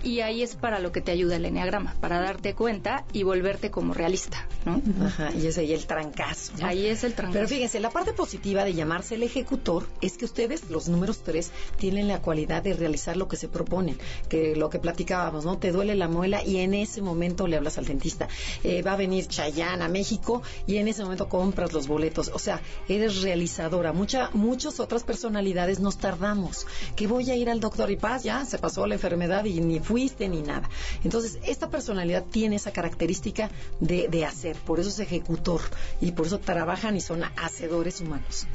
y 0.03 0.19
ahí 0.19 0.43
es 0.43 0.55
para 0.55 0.79
lo 0.79 0.91
que 0.91 1.01
te 1.01 1.11
ayuda 1.11 1.37
el 1.37 1.45
enneagrama, 1.45 1.95
para 2.01 2.19
darte 2.19 2.53
cuenta 2.53 3.05
y 3.13 3.23
volverte 3.23 3.71
como 3.71 3.93
realista, 3.93 4.47
¿no? 4.65 4.81
Ajá, 5.05 5.31
y 5.33 5.47
ese 5.47 5.61
ahí 5.61 5.73
el 5.73 5.85
trancazo. 5.85 6.53
Ahí 6.61 6.87
es 6.87 7.03
el 7.03 7.13
trancazo. 7.13 7.33
Pero 7.33 7.47
fíjense, 7.47 7.79
la 7.79 7.89
parte 7.89 8.13
positiva 8.13 8.63
de 8.63 8.73
llamarse 8.73 9.15
el 9.15 9.23
ejecutor 9.23 9.87
es 10.01 10.17
que 10.17 10.25
ustedes, 10.25 10.69
los 10.69 10.89
números 10.89 11.23
tres, 11.23 11.51
tienen 11.77 12.07
la 12.07 12.19
cualidad 12.19 12.63
de 12.63 12.73
realizar 12.73 13.17
lo 13.17 13.27
que 13.27 13.37
se 13.37 13.47
proponen, 13.47 13.97
que 14.29 14.55
lo 14.55 14.69
que 14.69 14.79
platicábamos, 14.79 15.45
¿no? 15.45 15.57
Te 15.57 15.71
duele 15.71 15.95
la 15.95 16.07
muela 16.07 16.43
y 16.43 16.57
en 16.57 16.73
ese 16.73 17.01
momento 17.01 17.47
le 17.47 17.57
hablas 17.57 17.77
al 17.77 17.85
dentista. 17.85 18.27
Eh, 18.63 18.81
va 18.81 18.93
a 18.93 18.97
venir 18.97 19.27
Chayanne 19.27 19.83
a 19.83 19.87
México 19.87 20.41
y 20.67 20.77
en 20.77 20.87
ese 20.87 21.03
momento 21.03 21.29
compras 21.29 21.73
los 21.73 21.87
boletos. 21.87 22.31
O 22.33 22.39
sea, 22.39 22.61
eres 22.87 23.21
realizadora. 23.21 23.93
Mucha, 23.93 24.29
muchas 24.33 24.79
otras 24.79 25.03
personalidades 25.03 25.79
nos 25.79 25.97
tardamos. 25.97 26.67
Que 26.95 27.07
voy 27.07 27.29
a 27.31 27.35
ir 27.35 27.49
al 27.49 27.59
doctor 27.59 27.89
y 27.91 27.97
paz, 27.97 28.23
ya 28.23 28.45
se 28.45 28.57
pasó 28.57 28.85
la 28.85 28.95
enfermedad 28.95 29.45
y 29.45 29.61
ni 29.61 29.79
ni 29.93 30.41
nada. 30.41 30.69
Entonces, 31.03 31.39
esta 31.45 31.69
personalidad 31.69 32.23
tiene 32.23 32.55
esa 32.55 32.71
característica 32.71 33.49
de, 33.79 34.07
de 34.07 34.25
hacer, 34.25 34.55
por 34.57 34.79
eso 34.79 34.89
es 34.89 34.99
ejecutor 34.99 35.61
y 36.01 36.11
por 36.11 36.27
eso 36.27 36.39
trabajan 36.39 36.95
y 36.95 37.01
son 37.01 37.23
hacedores 37.37 38.01
humanos. 38.01 38.47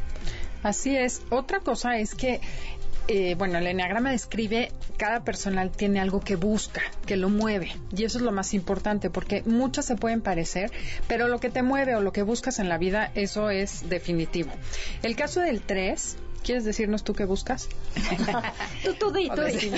Así 0.63 0.97
es. 0.97 1.23
Otra 1.31 1.61
cosa 1.61 1.99
es 1.99 2.15
que 2.15 2.41
eh, 3.11 3.37
bueno, 3.37 3.57
el 3.57 3.67
enneagrama 3.67 4.11
describe 4.11 4.71
cada 4.99 5.25
personal 5.25 5.71
tiene 5.71 5.99
algo 5.99 6.21
que 6.21 6.37
busca, 6.37 6.83
que 7.07 7.17
lo 7.17 7.31
mueve. 7.31 7.73
Y 7.97 8.05
eso 8.05 8.19
es 8.19 8.25
lo 8.25 8.33
más 8.33 8.53
importante, 8.53 9.09
porque 9.09 9.43
muchas 9.47 9.87
se 9.87 9.97
pueden 9.97 10.21
parecer, 10.21 10.71
pero 11.07 11.27
lo 11.27 11.41
que 11.41 11.49
te 11.49 11.63
mueve 11.63 11.95
o 11.95 12.03
lo 12.03 12.13
que 12.13 12.23
buscas 12.23 12.59
en 12.59 12.69
la 12.69 12.77
vida, 12.77 13.11
eso 13.15 13.49
es 13.49 13.89
definitivo. 13.89 14.51
El 15.03 15.17
caso 15.17 15.41
del 15.41 15.63
3 15.63 16.19
¿Quieres 16.43 16.65
decirnos 16.65 17.05
tú 17.05 17.15
qué 17.15 17.25
buscas? 17.25 17.69
tú, 18.85 18.95
tú 18.95 19.11
di, 19.13 19.29
tú 19.29 19.43
di. 19.43 19.73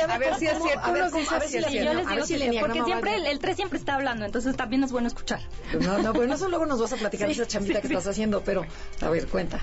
A, 0.00 0.18
ver, 0.18 0.34
si 0.36 0.46
es 0.46 0.62
cierto. 0.62 0.96
Nos 0.96 1.12
dices 1.12 1.42
si 1.48 1.56
es 1.58 1.66
cierto. 1.66 2.02
Yo 2.02 2.14
les 2.14 2.28
digo 2.28 2.60
porque 2.60 2.84
siempre 2.84 3.14
el, 3.16 3.26
el 3.26 3.38
3 3.38 3.56
siempre 3.56 3.78
está 3.78 3.94
hablando, 3.94 4.24
entonces 4.24 4.56
también 4.56 4.84
es 4.84 4.92
bueno 4.92 5.08
escuchar. 5.08 5.40
No, 5.80 5.98
no, 5.98 6.12
pues 6.12 6.30
eso 6.30 6.48
luego 6.48 6.66
nos 6.66 6.80
vas 6.80 6.92
a 6.92 6.96
platicar 6.96 7.30
esa 7.30 7.46
chambita 7.46 7.80
que 7.80 7.88
estás 7.88 8.06
haciendo, 8.06 8.42
pero 8.42 8.66
a 9.00 9.08
ver, 9.08 9.26
cuenta. 9.26 9.60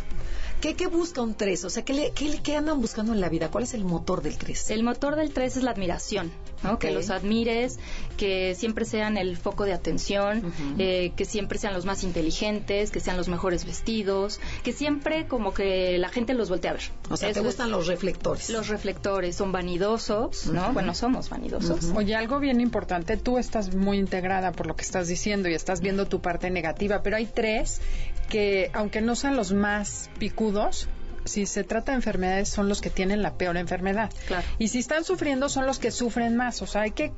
¿Qué, 0.63 0.75
¿Qué, 0.75 0.88
busca 0.88 1.22
un 1.22 1.36
3? 1.36 1.65
O 1.65 1.70
sea, 1.70 1.84
¿qué, 1.84 1.91
le, 1.91 2.12
qué, 2.12 2.39
¿qué, 2.41 2.55
andan 2.55 2.79
buscando 2.79 3.12
en 3.12 3.20
la 3.20 3.27
vida? 3.27 3.51
¿Cuál 3.51 3.65
es 3.65 3.74
el 3.74 3.84
motor 3.84 4.22
del 4.22 4.38
3? 4.38 4.70
El 4.70 4.84
motor 4.84 5.17
del 5.17 5.34
3 5.34 5.58
es 5.58 5.63
la 5.63 5.72
admiración, 5.72 6.32
¿no? 6.63 6.79
Que 6.79 6.91
los 6.91 7.10
admires, 7.10 7.79
que 8.15 8.55
siempre 8.55 8.86
sean 8.86 9.17
el 9.17 9.36
foco 9.36 9.65
de 9.65 9.74
atención, 9.74 10.53
eh, 10.77 11.12
que 11.17 11.25
siempre 11.25 11.60
sean 11.60 11.74
los 11.74 11.84
más 11.84 12.05
inteligentes, 12.05 12.91
que 12.91 13.01
sean 13.01 13.17
los 13.17 13.27
mejores 13.27 13.65
vestidos, 13.65 14.39
que 14.63 14.72
siempre 14.72 15.27
como 15.27 15.53
que 15.53 15.98
la 15.98 16.08
gente 16.08 16.34
los 16.34 16.48
voltee 16.48 16.70
a 16.70 16.74
ver. 16.75 16.91
O 17.10 17.17
sea, 17.17 17.34
¿te 17.34 17.41
gustan 17.41 17.70
los 17.70 17.88
reflectores? 17.88 18.50
Los 18.50 18.70
reflectores, 18.70 19.36
son 19.36 19.51
vanidosos, 19.51 20.48
¿no? 20.48 20.72
Bueno, 20.72 20.96
somos 20.96 21.29
vanidosos. 21.29 21.91
Oye, 21.93 22.15
algo 22.15 22.39
bien 22.39 22.62
importante, 22.62 23.17
tú 23.17 23.38
estás 23.38 23.75
muy 23.75 23.98
integrada 23.98 24.53
por 24.53 24.67
lo 24.67 24.77
que 24.77 24.84
estás 24.84 25.10
diciendo 25.10 25.50
y 25.50 25.55
estás 25.55 25.82
viendo 25.82 26.08
tu 26.08 26.22
parte 26.22 26.50
negativa, 26.50 27.03
pero 27.03 27.17
hay 27.17 27.25
tres 27.25 27.82
que, 28.30 28.70
aunque 28.74 29.01
no 29.01 29.15
sean 29.15 29.36
los 29.36 29.51
más 29.53 30.10
picudos, 30.20 30.88
si 31.25 31.46
se 31.46 31.63
trata 31.63 31.92
de 31.94 31.98
enfermedades, 31.98 32.50
son 32.50 32.68
los 32.68 32.82
que 32.82 32.89
tienen 32.89 33.22
la 33.22 33.38
peor 33.38 33.56
enfermedad. 33.58 34.12
Claro. 34.27 34.46
Y 34.60 34.68
si 34.70 34.80
están 34.80 35.03
sufriendo, 35.03 35.48
son 35.50 35.65
los 35.65 35.80
que 35.80 35.92
sufren 35.92 36.36
más. 36.36 36.62
O 36.62 36.68
sea, 36.68 36.82
hay 36.82 36.92
que 36.92 37.13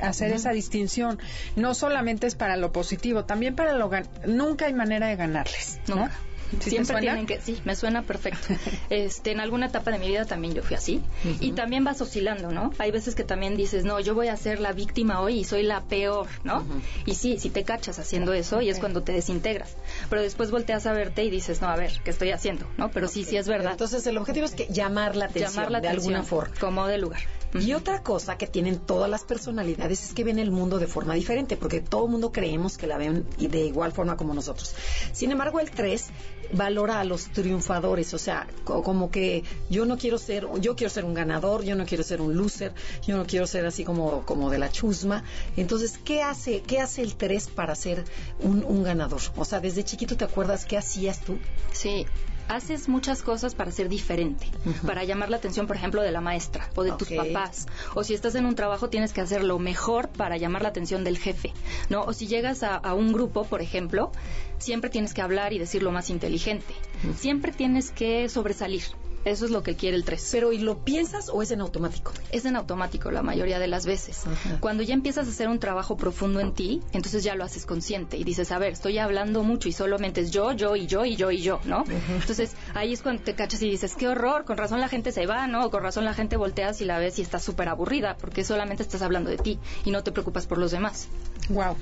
hacer 0.00 0.32
esa 0.32 0.50
distinción. 0.52 1.18
No 1.56 1.74
solamente 1.74 2.26
es 2.26 2.34
para 2.34 2.56
lo 2.56 2.72
positivo, 2.72 3.24
también 3.26 3.54
para 3.56 3.74
lo... 3.74 3.90
gan- 3.90 4.08
Nunca 4.24 4.64
hay 4.66 4.72
manera 4.72 5.08
de 5.08 5.16
ganarles. 5.16 5.78
¿no? 5.88 5.96
Nunca. 5.96 6.12
¿Sí 6.50 6.56
te 6.56 6.70
Siempre 6.70 6.86
suena? 6.94 7.00
tienen 7.00 7.26
que, 7.26 7.40
sí, 7.40 7.60
me 7.64 7.76
suena 7.76 8.02
perfecto. 8.02 8.48
Este, 8.90 9.30
en 9.32 9.40
alguna 9.40 9.66
etapa 9.66 9.90
de 9.92 9.98
mi 9.98 10.08
vida 10.08 10.24
también 10.24 10.54
yo 10.54 10.62
fui 10.62 10.76
así. 10.76 11.00
Y 11.40 11.52
también 11.52 11.84
vas 11.84 12.00
oscilando, 12.00 12.50
¿no? 12.50 12.72
Hay 12.78 12.90
veces 12.90 13.14
que 13.14 13.24
también 13.24 13.56
dices, 13.56 13.84
no, 13.84 14.00
yo 14.00 14.14
voy 14.14 14.28
a 14.28 14.36
ser 14.36 14.60
la 14.60 14.72
víctima 14.72 15.20
hoy 15.20 15.38
y 15.40 15.44
soy 15.44 15.62
la 15.62 15.82
peor, 15.82 16.26
¿no? 16.44 16.64
Y 17.06 17.14
sí, 17.14 17.38
sí 17.38 17.50
te 17.50 17.64
cachas 17.64 17.98
haciendo 17.98 18.32
eso 18.32 18.60
y 18.60 18.68
es 18.70 18.78
cuando 18.78 19.02
te 19.02 19.12
desintegras. 19.12 19.76
Pero 20.08 20.22
después 20.22 20.50
volteas 20.50 20.86
a 20.86 20.92
verte 20.92 21.24
y 21.24 21.30
dices, 21.30 21.60
no, 21.62 21.68
a 21.68 21.76
ver, 21.76 21.92
¿qué 22.04 22.10
estoy 22.10 22.30
haciendo? 22.32 22.66
¿No? 22.76 22.90
Pero 22.90 23.06
sí, 23.08 23.24
sí 23.24 23.36
es 23.36 23.46
verdad. 23.46 23.72
Entonces, 23.72 24.06
el 24.06 24.18
objetivo 24.18 24.46
es 24.46 24.54
que 24.54 24.66
llamar 24.70 25.16
la 25.16 25.26
atención 25.26 25.52
Llamar 25.54 25.70
la 25.70 25.80
de 25.80 25.88
alguna 25.88 26.22
forma. 26.22 26.54
como 26.60 26.86
de 26.86 26.98
lugar. 26.98 27.20
Y 27.58 27.72
otra 27.74 28.02
cosa 28.02 28.38
que 28.38 28.46
tienen 28.46 28.78
todas 28.78 29.10
las 29.10 29.24
personalidades 29.24 30.04
es 30.04 30.14
que 30.14 30.22
ven 30.22 30.38
el 30.38 30.50
mundo 30.52 30.78
de 30.78 30.86
forma 30.86 31.14
diferente, 31.14 31.56
porque 31.56 31.80
todo 31.80 32.04
el 32.04 32.10
mundo 32.12 32.30
creemos 32.30 32.78
que 32.78 32.86
la 32.86 32.96
ven 32.96 33.26
de 33.38 33.66
igual 33.66 33.92
forma 33.92 34.16
como 34.16 34.34
nosotros. 34.34 34.74
Sin 35.12 35.32
embargo, 35.32 35.58
el 35.58 35.70
3 35.70 36.06
valora 36.52 37.00
a 37.00 37.04
los 37.04 37.24
triunfadores, 37.32 38.12
o 38.14 38.18
sea, 38.18 38.46
co- 38.64 38.82
como 38.82 39.10
que 39.10 39.42
yo 39.68 39.84
no 39.84 39.98
quiero 39.98 40.18
ser, 40.18 40.46
yo 40.60 40.76
quiero 40.76 40.90
ser 40.90 41.04
un 41.04 41.14
ganador, 41.14 41.64
yo 41.64 41.74
no 41.76 41.86
quiero 41.86 42.04
ser 42.04 42.20
un 42.20 42.36
loser, 42.36 42.72
yo 43.06 43.16
no 43.16 43.26
quiero 43.26 43.46
ser 43.46 43.66
así 43.66 43.84
como, 43.84 44.24
como 44.26 44.50
de 44.50 44.58
la 44.58 44.70
chusma. 44.70 45.24
Entonces, 45.56 45.98
¿qué 46.04 46.22
hace, 46.22 46.62
qué 46.62 46.78
hace 46.80 47.02
el 47.02 47.16
3 47.16 47.48
para 47.48 47.74
ser 47.74 48.04
un, 48.40 48.64
un 48.64 48.82
ganador? 48.84 49.20
O 49.36 49.44
sea, 49.44 49.58
desde 49.60 49.84
chiquito 49.84 50.16
te 50.16 50.24
acuerdas 50.24 50.64
qué 50.66 50.76
hacías 50.76 51.20
tú? 51.20 51.38
Sí, 51.72 52.06
haces 52.50 52.88
muchas 52.88 53.22
cosas 53.22 53.54
para 53.54 53.70
ser 53.70 53.88
diferente, 53.88 54.46
para 54.84 55.04
llamar 55.04 55.30
la 55.30 55.36
atención, 55.36 55.66
por 55.66 55.76
ejemplo, 55.76 56.02
de 56.02 56.10
la 56.10 56.20
maestra 56.20 56.68
o 56.74 56.82
de 56.82 56.92
tus 56.92 57.08
papás. 57.08 57.66
O 57.94 58.02
si 58.02 58.12
estás 58.12 58.34
en 58.34 58.44
un 58.44 58.56
trabajo, 58.56 58.90
tienes 58.90 59.12
que 59.12 59.20
hacer 59.20 59.44
lo 59.44 59.58
mejor 59.58 60.08
para 60.08 60.36
llamar 60.36 60.62
la 60.62 60.68
atención 60.68 61.04
del 61.04 61.16
jefe, 61.16 61.52
¿no? 61.88 62.02
O 62.02 62.12
si 62.12 62.26
llegas 62.26 62.62
a, 62.64 62.74
a 62.74 62.94
un 62.94 63.12
grupo, 63.12 63.44
por 63.44 63.62
ejemplo, 63.62 64.10
siempre 64.58 64.90
tienes 64.90 65.14
que 65.14 65.22
hablar 65.22 65.52
y 65.52 65.58
decir 65.58 65.82
lo 65.82 65.92
más 65.92 66.10
inteligente. 66.10 66.74
Siempre 67.16 67.52
tienes 67.52 67.92
que 67.92 68.28
sobresalir. 68.28 68.82
Eso 69.24 69.44
es 69.44 69.50
lo 69.50 69.62
que 69.62 69.76
quiere 69.76 69.96
el 69.96 70.04
3. 70.04 70.28
Pero, 70.32 70.52
¿y 70.52 70.58
lo 70.58 70.84
piensas 70.84 71.28
o 71.28 71.42
es 71.42 71.50
en 71.50 71.60
automático? 71.60 72.12
Es 72.30 72.44
en 72.44 72.56
automático 72.56 73.10
la 73.10 73.22
mayoría 73.22 73.58
de 73.58 73.66
las 73.66 73.84
veces. 73.86 74.26
Ajá. 74.26 74.58
Cuando 74.60 74.82
ya 74.82 74.94
empiezas 74.94 75.26
a 75.26 75.30
hacer 75.30 75.48
un 75.48 75.58
trabajo 75.58 75.96
profundo 75.96 76.40
en 76.40 76.52
ti, 76.52 76.80
entonces 76.92 77.22
ya 77.22 77.34
lo 77.34 77.44
haces 77.44 77.66
consciente 77.66 78.16
y 78.16 78.24
dices, 78.24 78.50
a 78.52 78.58
ver, 78.58 78.72
estoy 78.72 78.98
hablando 78.98 79.42
mucho 79.42 79.68
y 79.68 79.72
solamente 79.72 80.20
es 80.22 80.30
yo, 80.30 80.52
yo 80.52 80.76
y 80.76 80.86
yo 80.86 81.04
y 81.04 81.16
yo 81.16 81.30
y 81.30 81.42
yo, 81.42 81.60
¿no? 81.64 81.84
Entonces 82.08 82.52
ahí 82.74 82.92
es 82.92 83.02
cuando 83.02 83.22
te 83.22 83.34
cachas 83.34 83.62
y 83.62 83.70
dices, 83.70 83.94
qué 83.94 84.08
horror, 84.08 84.44
con 84.44 84.56
razón 84.56 84.80
la 84.80 84.88
gente 84.88 85.12
se 85.12 85.26
va, 85.26 85.46
¿no? 85.46 85.66
O 85.66 85.70
con 85.70 85.82
razón 85.82 86.04
la 86.04 86.14
gente 86.14 86.36
volteas 86.36 86.80
y 86.80 86.84
la 86.84 86.98
ves 86.98 87.18
y 87.18 87.22
está 87.22 87.38
súper 87.38 87.68
aburrida 87.68 88.16
porque 88.16 88.44
solamente 88.44 88.82
estás 88.82 89.02
hablando 89.02 89.30
de 89.30 89.36
ti 89.36 89.58
y 89.84 89.90
no 89.90 90.02
te 90.02 90.12
preocupas 90.12 90.46
por 90.46 90.58
los 90.58 90.70
demás. 90.70 91.08
Wow. 91.50 91.76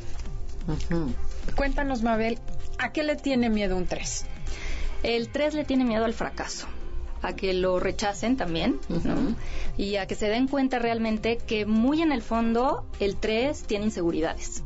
Cuéntanos, 1.57 2.03
Mabel, 2.03 2.39
¿a 2.79 2.93
qué 2.93 3.03
le 3.03 3.17
tiene 3.17 3.49
miedo 3.49 3.77
un 3.77 3.87
3? 3.87 4.27
El 5.03 5.31
3 5.31 5.55
le 5.55 5.65
tiene 5.65 5.85
miedo 5.85 6.05
al 6.05 6.13
fracaso, 6.13 6.67
a 7.23 7.35
que 7.35 7.53
lo 7.53 7.81
rechacen 7.81 8.37
también, 8.37 8.79
¿no? 8.89 9.37
Y 9.77 9.97
a 9.97 10.07
que 10.07 10.15
se 10.15 10.29
den 10.29 10.49
cuenta 10.49 10.79
realmente 10.79 11.39
que 11.39 11.67
muy 11.67 12.03
en 12.03 12.13
el 12.13 12.23
fondo 12.23 12.85
el 13.01 13.17
3 13.17 13.63
tiene 13.65 13.87
inseguridades. 13.87 14.63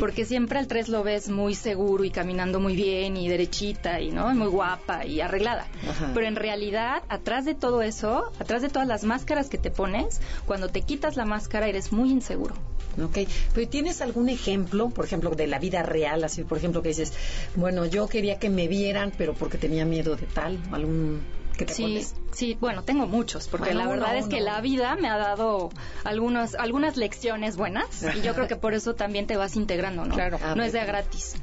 Porque 0.00 0.24
siempre 0.24 0.58
al 0.58 0.66
3 0.66 0.88
lo 0.88 1.04
ves 1.04 1.28
muy 1.28 1.54
seguro 1.54 2.04
y 2.04 2.10
caminando 2.10 2.58
muy 2.58 2.74
bien 2.74 3.16
y 3.16 3.28
derechita 3.28 4.00
y 4.00 4.10
no 4.10 4.34
muy 4.34 4.48
guapa 4.48 5.06
y 5.06 5.20
arreglada. 5.20 5.66
Ajá. 5.88 6.10
Pero 6.14 6.26
en 6.26 6.36
realidad, 6.36 7.02
atrás 7.08 7.44
de 7.44 7.54
todo 7.54 7.82
eso, 7.82 8.32
atrás 8.40 8.62
de 8.62 8.68
todas 8.68 8.88
las 8.88 9.04
máscaras 9.04 9.48
que 9.48 9.58
te 9.58 9.70
pones, 9.70 10.20
cuando 10.46 10.68
te 10.68 10.82
quitas 10.82 11.16
la 11.16 11.24
máscara 11.24 11.68
eres 11.68 11.92
muy 11.92 12.10
inseguro. 12.10 12.54
Ok, 13.02 13.20
pero 13.54 13.68
¿tienes 13.68 14.02
algún 14.02 14.28
ejemplo, 14.28 14.90
por 14.90 15.06
ejemplo, 15.06 15.30
de 15.30 15.46
la 15.46 15.58
vida 15.58 15.82
real? 15.82 16.24
Así, 16.24 16.44
por 16.44 16.58
ejemplo, 16.58 16.82
que 16.82 16.88
dices, 16.88 17.14
bueno, 17.54 17.86
yo 17.86 18.06
quería 18.06 18.38
que 18.38 18.50
me 18.50 18.68
vieran, 18.68 19.12
pero 19.16 19.32
porque 19.32 19.56
tenía 19.56 19.86
miedo 19.86 20.16
de 20.16 20.26
tal, 20.26 20.58
algún 20.72 21.20
que 21.56 21.64
te 21.66 21.74
Sí, 21.74 22.06
sí, 22.32 22.56
bueno, 22.60 22.82
tengo 22.82 23.06
muchos, 23.06 23.48
porque 23.48 23.70
Bueno, 23.70 23.80
la 23.84 23.90
verdad 23.90 24.08
uno, 24.16 24.18
es 24.18 24.26
que 24.28 24.36
uno. 24.36 24.44
la 24.46 24.60
vida 24.60 24.96
me 24.96 25.08
ha 25.08 25.16
dado 25.18 25.70
algunos, 26.04 26.54
algunas 26.54 26.96
lecciones 26.96 27.56
buenas 27.56 28.04
y 28.16 28.22
yo 28.22 28.34
creo 28.34 28.48
que 28.48 28.56
por 28.56 28.74
eso 28.74 28.94
también 28.94 29.26
te 29.26 29.36
vas 29.36 29.56
integrando, 29.56 30.04
¿no? 30.04 30.14
Claro. 30.14 30.38
Ah, 30.42 30.54
no 30.56 30.62
es 30.62 30.72
de 30.72 30.84
gratis. 30.84 31.34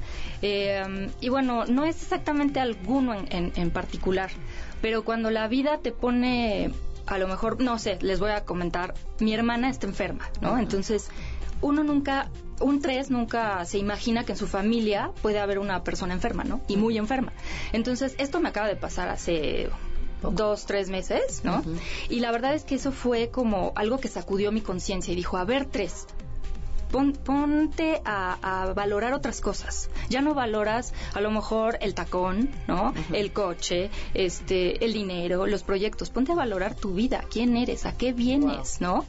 Eh, 0.42 1.10
y 1.22 1.30
bueno, 1.30 1.66
no 1.66 1.86
es 1.86 2.02
exactamente 2.02 2.60
alguno 2.60 3.14
en, 3.14 3.28
en- 3.32 3.52
en 3.56 3.72
particular, 3.72 4.30
pero 4.82 5.04
cuando 5.04 5.30
la 5.32 5.48
vida 5.48 5.80
te 5.80 5.92
pone, 5.92 6.72
a 7.06 7.18
lo 7.18 7.28
mejor, 7.28 7.62
no 7.62 7.78
sé, 7.80 7.98
les 8.02 8.20
voy 8.20 8.32
a 8.32 8.46
comentar, 8.46 8.94
mi 9.20 9.34
hermana 9.34 9.70
está 9.70 9.88
enferma, 9.88 10.30
¿no? 10.42 10.58
Entonces, 10.58 11.10
uno 11.62 11.84
nunca, 11.84 12.30
un 12.62 12.80
tres 12.82 13.10
nunca 13.12 13.66
se 13.66 13.78
imagina 13.78 14.24
que 14.24 14.32
en 14.32 14.38
su 14.38 14.48
familia 14.48 15.12
puede 15.22 15.40
haber 15.40 15.60
una 15.60 15.84
persona 15.84 16.14
enferma, 16.14 16.46
¿no? 16.46 16.62
Y 16.70 16.78
muy 16.78 16.98
enferma. 16.98 17.34
Entonces, 17.74 18.16
esto 18.18 18.40
me 18.40 18.48
acaba 18.50 18.68
de 18.68 18.78
pasar 18.78 19.10
hace 19.10 19.70
Poco. 20.22 20.34
dos, 20.36 20.66
tres 20.66 20.90
meses, 20.90 21.42
¿no? 21.44 21.64
Y 22.10 22.20
la 22.20 22.32
verdad 22.32 22.54
es 22.54 22.64
que 22.64 22.76
eso 22.76 22.92
fue 22.92 23.30
como 23.30 23.72
algo 23.76 24.00
que 24.00 24.08
sacudió 24.08 24.52
mi 24.52 24.62
conciencia 24.62 25.12
y 25.12 25.16
dijo, 25.16 25.38
a 25.38 25.46
ver, 25.46 25.66
tres, 25.66 26.08
pon- 26.92 27.14
ponte 27.14 28.02
a, 28.04 28.38
a 28.64 28.74
valorar 28.74 29.14
otras 29.14 29.42
cosas. 29.42 29.90
Ya 30.10 30.22
no 30.22 30.34
valoras 30.34 30.94
a 31.14 31.22
lo 31.22 31.30
mejor 31.32 31.78
el 31.82 31.94
tacón, 31.94 32.50
¿no? 32.68 32.94
El 33.14 33.32
coche, 33.32 33.92
este, 34.16 34.84
el 34.84 34.92
dinero, 34.94 35.46
los 35.46 35.62
proyectos. 35.64 36.10
Ponte 36.10 36.32
a 36.32 36.36
valorar 36.36 36.74
tu 36.76 36.94
vida, 36.96 37.24
quién 37.32 37.56
eres, 37.56 37.86
a 37.86 37.96
qué 37.96 38.12
vienes, 38.12 38.82
¿no? 38.82 39.06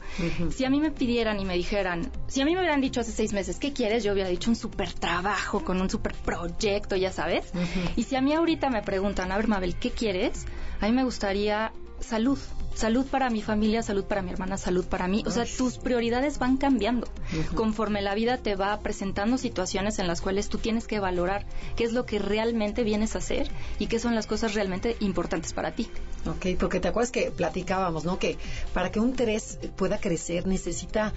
Si 0.51 0.63
a 0.63 0.69
mí 0.69 0.79
me 0.79 0.91
pidieran 0.91 1.39
y 1.39 1.45
me 1.45 1.55
dijeran, 1.55 2.11
si 2.27 2.39
a 2.41 2.45
mí 2.45 2.53
me 2.53 2.59
hubieran 2.59 2.81
dicho 2.81 3.01
hace 3.01 3.11
seis 3.11 3.33
meses, 3.33 3.57
¿qué 3.57 3.73
quieres? 3.73 4.03
Yo 4.03 4.13
hubiera 4.13 4.29
dicho 4.29 4.49
un 4.51 4.55
super 4.55 4.93
trabajo 4.93 5.63
con 5.65 5.81
un 5.81 5.89
super 5.89 6.13
proyecto, 6.13 6.95
ya 6.95 7.11
sabes. 7.11 7.51
Y 7.95 8.03
si 8.03 8.15
a 8.15 8.21
mí 8.21 8.33
ahorita 8.33 8.69
me 8.69 8.83
preguntan, 8.83 9.31
a 9.31 9.37
ver, 9.37 9.47
Mabel, 9.47 9.75
¿qué 9.75 9.89
quieres? 9.91 10.45
A 10.81 10.87
mí 10.87 10.93
me 10.93 11.03
gustaría 11.03 11.71
salud. 11.99 12.39
Salud 12.73 13.05
para 13.05 13.29
mi 13.29 13.41
familia, 13.41 13.83
salud 13.83 14.05
para 14.05 14.21
mi 14.21 14.31
hermana, 14.31 14.57
salud 14.57 14.85
para 14.85 15.07
mí. 15.07 15.23
O 15.27 15.31
sea, 15.31 15.45
tus 15.45 15.77
prioridades 15.77 16.39
van 16.39 16.57
cambiando 16.57 17.07
conforme 17.55 18.01
la 18.01 18.15
vida 18.15 18.37
te 18.37 18.55
va 18.55 18.79
presentando 18.79 19.37
situaciones 19.37 19.99
en 19.99 20.07
las 20.07 20.21
cuales 20.21 20.49
tú 20.49 20.57
tienes 20.57 20.87
que 20.87 20.99
valorar 20.99 21.45
qué 21.75 21.83
es 21.83 21.93
lo 21.93 22.05
que 22.05 22.19
realmente 22.19 22.83
vienes 22.83 23.15
a 23.15 23.19
hacer 23.19 23.49
y 23.79 23.87
qué 23.87 23.99
son 23.99 24.15
las 24.15 24.27
cosas 24.27 24.53
realmente 24.53 24.95
importantes 24.99 25.53
para 25.53 25.71
ti. 25.71 25.89
Ok, 26.27 26.57
porque 26.59 26.79
te 26.79 26.87
acuerdas 26.87 27.11
que 27.11 27.31
platicábamos, 27.31 28.05
¿no? 28.05 28.19
Que 28.19 28.37
para 28.73 28.91
que 28.91 28.99
un 28.99 29.13
3 29.13 29.59
pueda 29.75 29.99
crecer 29.99 30.45
necesita 30.45 31.13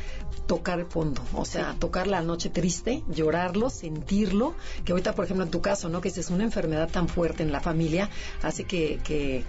tocar 0.47 0.81
el 0.81 0.87
fondo, 0.87 1.23
o 1.35 1.45
sea, 1.45 1.77
tocar 1.79 2.07
la 2.07 2.23
noche 2.23 2.49
triste, 2.49 3.03
llorarlo, 3.09 3.71
sentirlo, 3.71 4.55
que 4.85 4.93
ahorita, 4.93 5.15
por 5.15 5.27
ejemplo, 5.27 5.45
en 5.45 5.51
tu 5.51 5.61
caso, 5.61 5.89
¿no? 5.89 6.01
Que 6.01 6.09
es 6.09 6.31
una 6.31 6.45
enfermedad 6.45 6.89
tan 6.89 7.09
fuerte 7.09 7.43
en 7.43 7.53
la 7.53 7.61
familia, 7.61 8.09
hace 8.43 8.65
que, 8.65 8.99
que 9.05 9.45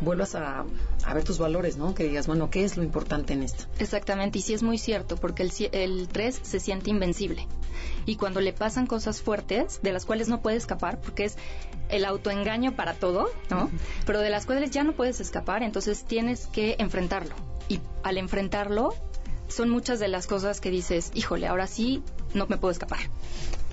vuelvas 0.00 0.34
a, 0.34 0.64
a 1.04 1.14
ver 1.14 1.24
tus 1.24 1.38
valores, 1.38 1.76
¿no? 1.76 1.94
Que 1.94 2.04
digas, 2.04 2.26
bueno, 2.26 2.50
¿qué 2.50 2.64
es 2.64 2.76
lo 2.76 2.82
importante 2.82 3.32
en 3.32 3.42
esto? 3.42 3.64
Exactamente, 3.78 4.38
y 4.38 4.42
sí 4.42 4.54
es 4.54 4.62
muy 4.62 4.78
cierto, 4.78 5.16
porque 5.16 5.42
el, 5.42 5.52
el 5.72 6.08
3 6.08 6.40
se 6.42 6.60
siente 6.60 6.90
invencible. 6.90 7.46
Y 8.06 8.16
cuando 8.16 8.40
le 8.40 8.52
pasan 8.52 8.86
cosas 8.86 9.22
fuertes, 9.22 9.80
de 9.82 9.92
las 9.92 10.06
cuales 10.06 10.28
no 10.28 10.40
puede 10.40 10.56
escapar, 10.56 11.00
porque 11.00 11.24
es 11.24 11.36
el 11.88 12.04
autoengaño 12.04 12.74
para 12.76 12.94
todo, 12.94 13.28
¿no? 13.50 13.70
Pero 14.06 14.20
de 14.20 14.30
las 14.30 14.46
cuales 14.46 14.70
ya 14.70 14.84
no 14.84 14.92
puedes 14.92 15.20
escapar, 15.20 15.62
entonces 15.62 16.04
tienes 16.04 16.46
que 16.46 16.76
enfrentarlo. 16.78 17.34
Y 17.68 17.80
al 18.02 18.18
enfrentarlo, 18.18 18.94
son 19.48 19.68
muchas 19.68 19.98
de 19.98 20.08
las 20.08 20.26
cosas 20.26 20.60
que 20.60 20.70
dices, 20.70 21.10
híjole, 21.14 21.46
ahora 21.46 21.66
sí 21.66 22.02
no 22.34 22.46
me 22.46 22.56
puedo 22.56 22.72
escapar. 22.72 23.00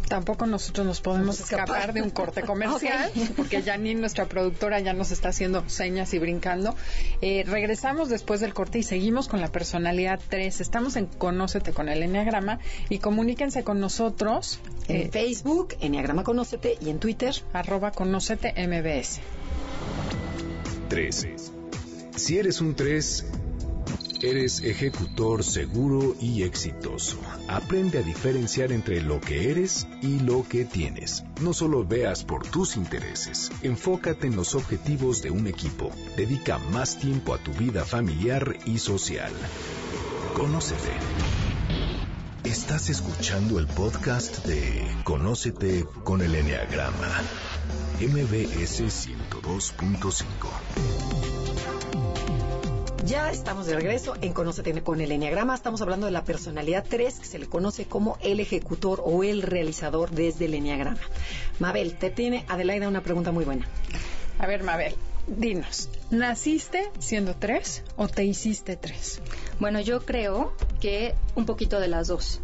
Tampoco 0.08 0.46
nosotros 0.46 0.88
nos 0.88 1.02
podemos 1.02 1.40
Escapar. 1.40 1.66
escapar 1.66 1.94
de 1.94 2.02
un 2.02 2.10
corte 2.12 2.42
comercial, 2.46 3.12
porque 3.36 3.62
Janine, 3.62 4.00
nuestra 4.00 4.26
productora, 4.26 4.80
ya 4.80 4.94
nos 4.94 5.12
está 5.12 5.30
haciendo 5.30 5.68
señas 5.70 6.14
y 6.14 6.20
brincando. 6.20 6.76
Eh, 7.22 7.44
regresamos 7.46 8.08
después 8.08 8.40
del 8.40 8.54
corte 8.54 8.80
y 8.80 8.84
seguimos 8.84 9.28
con 9.28 9.42
la 9.42 9.50
personalidad 9.52 10.20
3. 10.30 10.62
Estamos 10.62 10.96
en 10.96 11.08
Conócete 11.08 11.74
con 11.74 11.90
el 11.90 12.04
Enneagrama 12.04 12.60
y 12.90 13.00
comuníquense 13.00 13.64
con 13.64 13.80
nosotros, 13.80 14.60
En 14.88 15.08
eh, 15.08 15.10
Facebook, 15.12 15.76
Enneagrama 15.82 16.24
Conócete, 16.24 16.78
y 16.80 16.90
en 16.90 17.00
Twitter, 17.00 17.36
arroba 17.52 17.92
Conócete 17.92 18.54
MBS. 18.68 19.20
3. 20.90 21.28
Si 22.16 22.38
eres 22.38 22.62
un 22.62 22.76
3, 22.76 23.26
eres 24.22 24.62
ejecutor 24.62 25.44
seguro 25.44 26.16
y 26.20 26.44
exitoso. 26.44 27.18
Aprende 27.48 28.00
a 28.00 28.02
diferenciar 28.02 28.72
entre 28.72 29.02
lo 29.02 29.20
que 29.20 29.52
eres 29.52 29.88
y 30.02 30.20
lo 30.20 30.48
que 30.48 30.66
tienes. 30.66 31.24
No 31.42 31.54
solo 31.54 31.86
veas 31.86 32.24
por 32.24 32.48
tus 32.48 32.78
intereses, 32.78 33.52
enfócate 33.62 34.28
en 34.28 34.36
los 34.36 34.56
objetivos 34.56 35.22
de 35.22 35.32
un 35.32 35.48
equipo. 35.48 35.92
Dedica 36.16 36.58
más 36.58 37.00
tiempo 37.00 37.34
a 37.34 37.38
tu 37.38 37.52
vida 37.54 37.86
familiar 37.86 38.58
y 38.66 38.80
social. 38.80 39.32
Conócete. 40.36 40.92
Estás 42.44 42.90
escuchando 42.90 43.60
el 43.60 43.68
podcast 43.68 44.46
de 44.46 44.88
Conócete 45.04 45.86
con 46.04 46.22
el 46.22 46.34
Enneagrama, 46.34 47.22
MBS 48.00 48.84
102.5. 48.84 51.37
Ya 53.08 53.32
estamos 53.32 53.66
de 53.66 53.74
regreso 53.74 54.16
en 54.20 54.34
Conócete 54.34 54.84
con 54.84 55.00
el 55.00 55.14
Enneagrama. 55.14 55.56
Estamos 55.56 55.82
hablando 55.82 56.08
de 56.08 56.12
la 56.12 56.26
personalidad 56.26 56.86
3, 56.86 57.20
que 57.20 57.26
se 57.26 57.40
le 57.40 57.48
conoce 57.48 57.86
como 57.86 58.18
el 58.22 58.42
ejecutor 58.42 59.02
o 59.02 59.24
el 59.24 59.44
realizador 59.44 60.12
desde 60.12 60.44
el 60.44 60.56
Enneagrama. 60.56 61.00
Mabel, 61.60 61.96
te 61.96 62.10
tiene 62.10 62.44
Adelaida 62.50 62.90
una 62.90 63.04
pregunta 63.04 63.32
muy 63.32 63.46
buena. 63.46 63.66
A 64.40 64.46
ver, 64.46 64.62
Mabel, 64.62 64.94
dinos, 65.28 65.90
¿naciste 66.10 66.90
siendo 67.00 67.36
tres 67.36 67.84
o 67.96 68.08
te 68.08 68.24
hiciste 68.24 68.76
tres? 68.76 69.22
Bueno, 69.60 69.82
yo 69.82 70.06
creo 70.06 70.54
que 70.80 71.16
un 71.36 71.46
poquito 71.46 71.80
de 71.80 71.88
las 71.88 72.08
dos. 72.08 72.42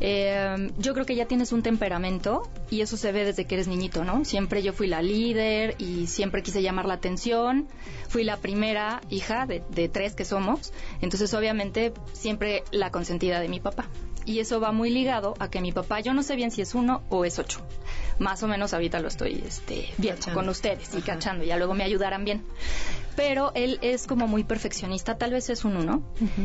Eh, 0.00 0.70
yo 0.78 0.94
creo 0.94 1.06
que 1.06 1.14
ya 1.14 1.26
tienes 1.26 1.52
un 1.52 1.62
temperamento 1.62 2.50
y 2.70 2.80
eso 2.80 2.96
se 2.96 3.12
ve 3.12 3.24
desde 3.24 3.44
que 3.44 3.54
eres 3.54 3.68
niñito, 3.68 4.04
¿no? 4.04 4.24
Siempre 4.24 4.62
yo 4.62 4.72
fui 4.72 4.86
la 4.86 5.02
líder 5.02 5.76
y 5.78 6.06
siempre 6.06 6.42
quise 6.42 6.62
llamar 6.62 6.86
la 6.86 6.94
atención. 6.94 7.68
Fui 8.08 8.24
la 8.24 8.38
primera 8.38 9.00
hija 9.10 9.46
de, 9.46 9.62
de 9.70 9.88
tres 9.88 10.14
que 10.14 10.24
somos, 10.24 10.72
entonces 11.00 11.32
obviamente 11.34 11.92
siempre 12.12 12.64
la 12.70 12.90
consentida 12.90 13.40
de 13.40 13.48
mi 13.48 13.60
papá 13.60 13.88
y 14.24 14.38
eso 14.38 14.60
va 14.60 14.72
muy 14.72 14.90
ligado 14.90 15.34
a 15.38 15.50
que 15.50 15.60
mi 15.60 15.72
papá, 15.72 16.00
yo 16.00 16.14
no 16.14 16.22
sé 16.22 16.36
bien 16.36 16.50
si 16.50 16.62
es 16.62 16.74
uno 16.74 17.02
o 17.08 17.24
es 17.24 17.38
ocho. 17.38 17.60
Más 18.22 18.42
o 18.42 18.48
menos 18.48 18.72
ahorita 18.72 19.00
lo 19.00 19.08
estoy 19.08 19.42
este, 19.46 19.88
viendo 19.98 20.32
con 20.32 20.48
ustedes 20.48 20.94
y 20.94 21.02
cachando, 21.02 21.44
ya 21.44 21.56
luego 21.56 21.74
me 21.74 21.84
ayudarán 21.84 22.24
bien. 22.24 22.44
Pero 23.16 23.52
él 23.54 23.78
es 23.82 24.06
como 24.06 24.26
muy 24.26 24.44
perfeccionista, 24.44 25.18
tal 25.18 25.32
vez 25.32 25.50
es 25.50 25.64
un 25.64 25.76
uno. 25.76 26.02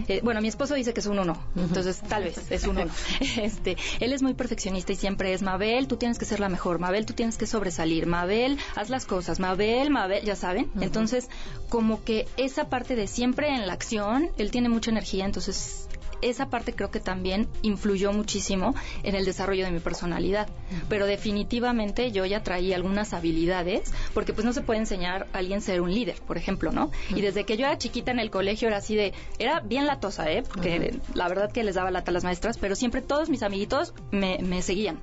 Eh, 0.07 0.19
bueno, 0.23 0.41
mi 0.41 0.47
esposo 0.47 0.73
dice 0.73 0.93
que 0.93 0.99
es 0.99 1.05
un 1.05 1.19
uno, 1.19 1.41
entonces 1.55 2.01
tal 2.01 2.23
vez 2.23 2.51
es 2.51 2.65
un 2.65 2.79
uno. 2.79 2.91
este, 3.41 3.77
él 3.99 4.11
es 4.11 4.21
muy 4.21 4.33
perfeccionista 4.33 4.91
y 4.91 4.95
siempre 4.95 5.33
es 5.33 5.41
Mabel, 5.41 5.87
tú 5.87 5.97
tienes 5.97 6.17
que 6.17 6.25
ser 6.25 6.39
la 6.39 6.49
mejor, 6.49 6.79
Mabel, 6.79 7.05
tú 7.05 7.13
tienes 7.13 7.37
que 7.37 7.45
sobresalir, 7.45 8.05
Mabel, 8.05 8.57
haz 8.75 8.89
las 8.89 9.05
cosas, 9.05 9.39
Mabel, 9.39 9.91
Mabel, 9.91 10.23
ya 10.25 10.35
saben. 10.35 10.69
Entonces, 10.81 11.29
como 11.69 12.03
que 12.03 12.27
esa 12.37 12.69
parte 12.69 12.95
de 12.95 13.07
siempre 13.07 13.49
en 13.49 13.67
la 13.67 13.73
acción, 13.73 14.29
él 14.37 14.51
tiene 14.51 14.69
mucha 14.69 14.91
energía, 14.91 15.25
entonces 15.25 15.86
esa 16.21 16.49
parte 16.49 16.73
creo 16.73 16.91
que 16.91 16.99
también 16.99 17.47
influyó 17.61 18.13
muchísimo 18.13 18.75
en 19.03 19.15
el 19.15 19.25
desarrollo 19.25 19.65
de 19.65 19.71
mi 19.71 19.79
personalidad. 19.79 20.47
Pero 20.89 21.05
definitivamente 21.05 22.11
yo 22.11 22.25
ya 22.25 22.43
traía 22.43 22.75
algunas 22.75 23.13
habilidades, 23.13 23.93
porque 24.13 24.33
pues 24.33 24.45
no 24.45 24.53
se 24.53 24.61
puede 24.61 24.79
enseñar 24.79 25.27
a 25.33 25.37
alguien 25.37 25.61
ser 25.61 25.81
un 25.81 25.93
líder, 25.93 26.15
por 26.25 26.37
ejemplo, 26.37 26.71
¿no? 26.71 26.91
Y 27.09 27.21
desde 27.21 27.45
que 27.45 27.57
yo 27.57 27.65
era 27.65 27.77
chiquita 27.77 28.11
en 28.11 28.19
el 28.19 28.29
colegio 28.29 28.67
era 28.67 28.77
así 28.77 28.95
de, 28.95 29.13
era 29.39 29.59
bien 29.59 29.85
latosa, 29.85 30.31
¿eh? 30.31 30.43
Porque 30.43 30.99
la 31.13 31.27
verdad 31.27 31.51
que 31.51 31.63
les 31.63 31.75
daba 31.75 31.91
lata 31.91 32.11
a 32.11 32.13
las 32.13 32.23
maestras, 32.23 32.57
pero 32.57 32.75
siempre 32.75 33.01
todos 33.01 33.29
mis 33.29 33.43
amiguitos 33.43 33.93
me, 34.11 34.61
seguían. 34.61 34.99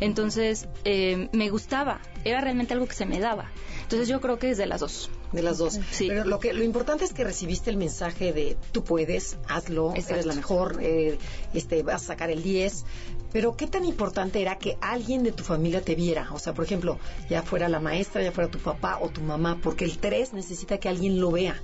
Entonces, 0.00 0.68
eh, 0.84 1.28
me 1.32 1.48
gustaba, 1.50 2.00
era 2.24 2.40
realmente 2.40 2.74
algo 2.74 2.86
que 2.86 2.94
se 2.94 3.06
me 3.06 3.18
daba. 3.18 3.50
Entonces 3.90 4.08
yo 4.08 4.20
creo 4.20 4.38
que 4.38 4.52
es 4.52 4.56
de 4.56 4.66
las 4.66 4.78
dos. 4.78 5.10
De 5.32 5.42
las 5.42 5.58
dos. 5.58 5.80
Sí. 5.90 6.06
Pero 6.06 6.24
lo 6.24 6.38
que 6.38 6.52
lo 6.52 6.62
importante 6.62 7.04
es 7.04 7.12
que 7.12 7.24
recibiste 7.24 7.70
el 7.70 7.76
mensaje 7.76 8.32
de 8.32 8.56
tú 8.70 8.84
puedes, 8.84 9.36
hazlo, 9.48 9.94
eres 9.96 10.26
la 10.26 10.34
mejor, 10.34 10.78
eh, 10.80 11.18
este 11.54 11.82
vas 11.82 12.04
a 12.04 12.06
sacar 12.06 12.30
el 12.30 12.40
10. 12.40 12.84
Pero 13.32 13.56
qué 13.56 13.66
tan 13.66 13.84
importante 13.84 14.40
era 14.40 14.58
que 14.58 14.76
alguien 14.80 15.22
de 15.22 15.32
tu 15.32 15.44
familia 15.44 15.82
te 15.82 15.94
viera, 15.94 16.28
o 16.32 16.38
sea, 16.38 16.54
por 16.54 16.64
ejemplo, 16.64 16.98
ya 17.28 17.42
fuera 17.42 17.68
la 17.68 17.80
maestra, 17.80 18.22
ya 18.22 18.32
fuera 18.32 18.50
tu 18.50 18.58
papá 18.58 18.98
o 19.00 19.08
tu 19.08 19.20
mamá, 19.20 19.58
porque 19.62 19.84
el 19.84 19.98
3 19.98 20.32
necesita 20.32 20.78
que 20.78 20.88
alguien 20.88 21.20
lo 21.20 21.30
vea. 21.30 21.60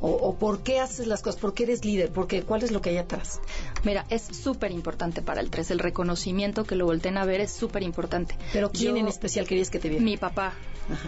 o, 0.00 0.10
o, 0.10 0.36
por 0.36 0.62
qué 0.62 0.80
haces 0.80 1.06
las 1.06 1.22
cosas, 1.22 1.40
por 1.40 1.54
qué 1.54 1.64
eres 1.64 1.84
líder, 1.84 2.12
porque 2.12 2.42
cuál 2.42 2.62
es 2.62 2.70
lo 2.70 2.80
que 2.80 2.90
hay 2.90 2.98
atrás. 2.98 3.40
Mira, 3.84 4.06
es 4.10 4.22
súper 4.22 4.70
importante 4.72 5.22
para 5.22 5.40
el 5.40 5.50
3, 5.50 5.70
el 5.72 5.78
reconocimiento 5.78 6.64
que 6.64 6.76
lo 6.76 6.86
volteen 6.86 7.18
a 7.18 7.24
ver 7.24 7.40
es 7.40 7.52
súper 7.52 7.82
importante. 7.82 8.36
Pero 8.52 8.70
¿quién 8.70 8.96
en 8.96 9.08
especial 9.08 9.46
querías 9.46 9.70
que 9.70 9.78
te 9.78 9.88
viera? 9.88 10.04
Mi 10.04 10.16
papá, 10.16 10.54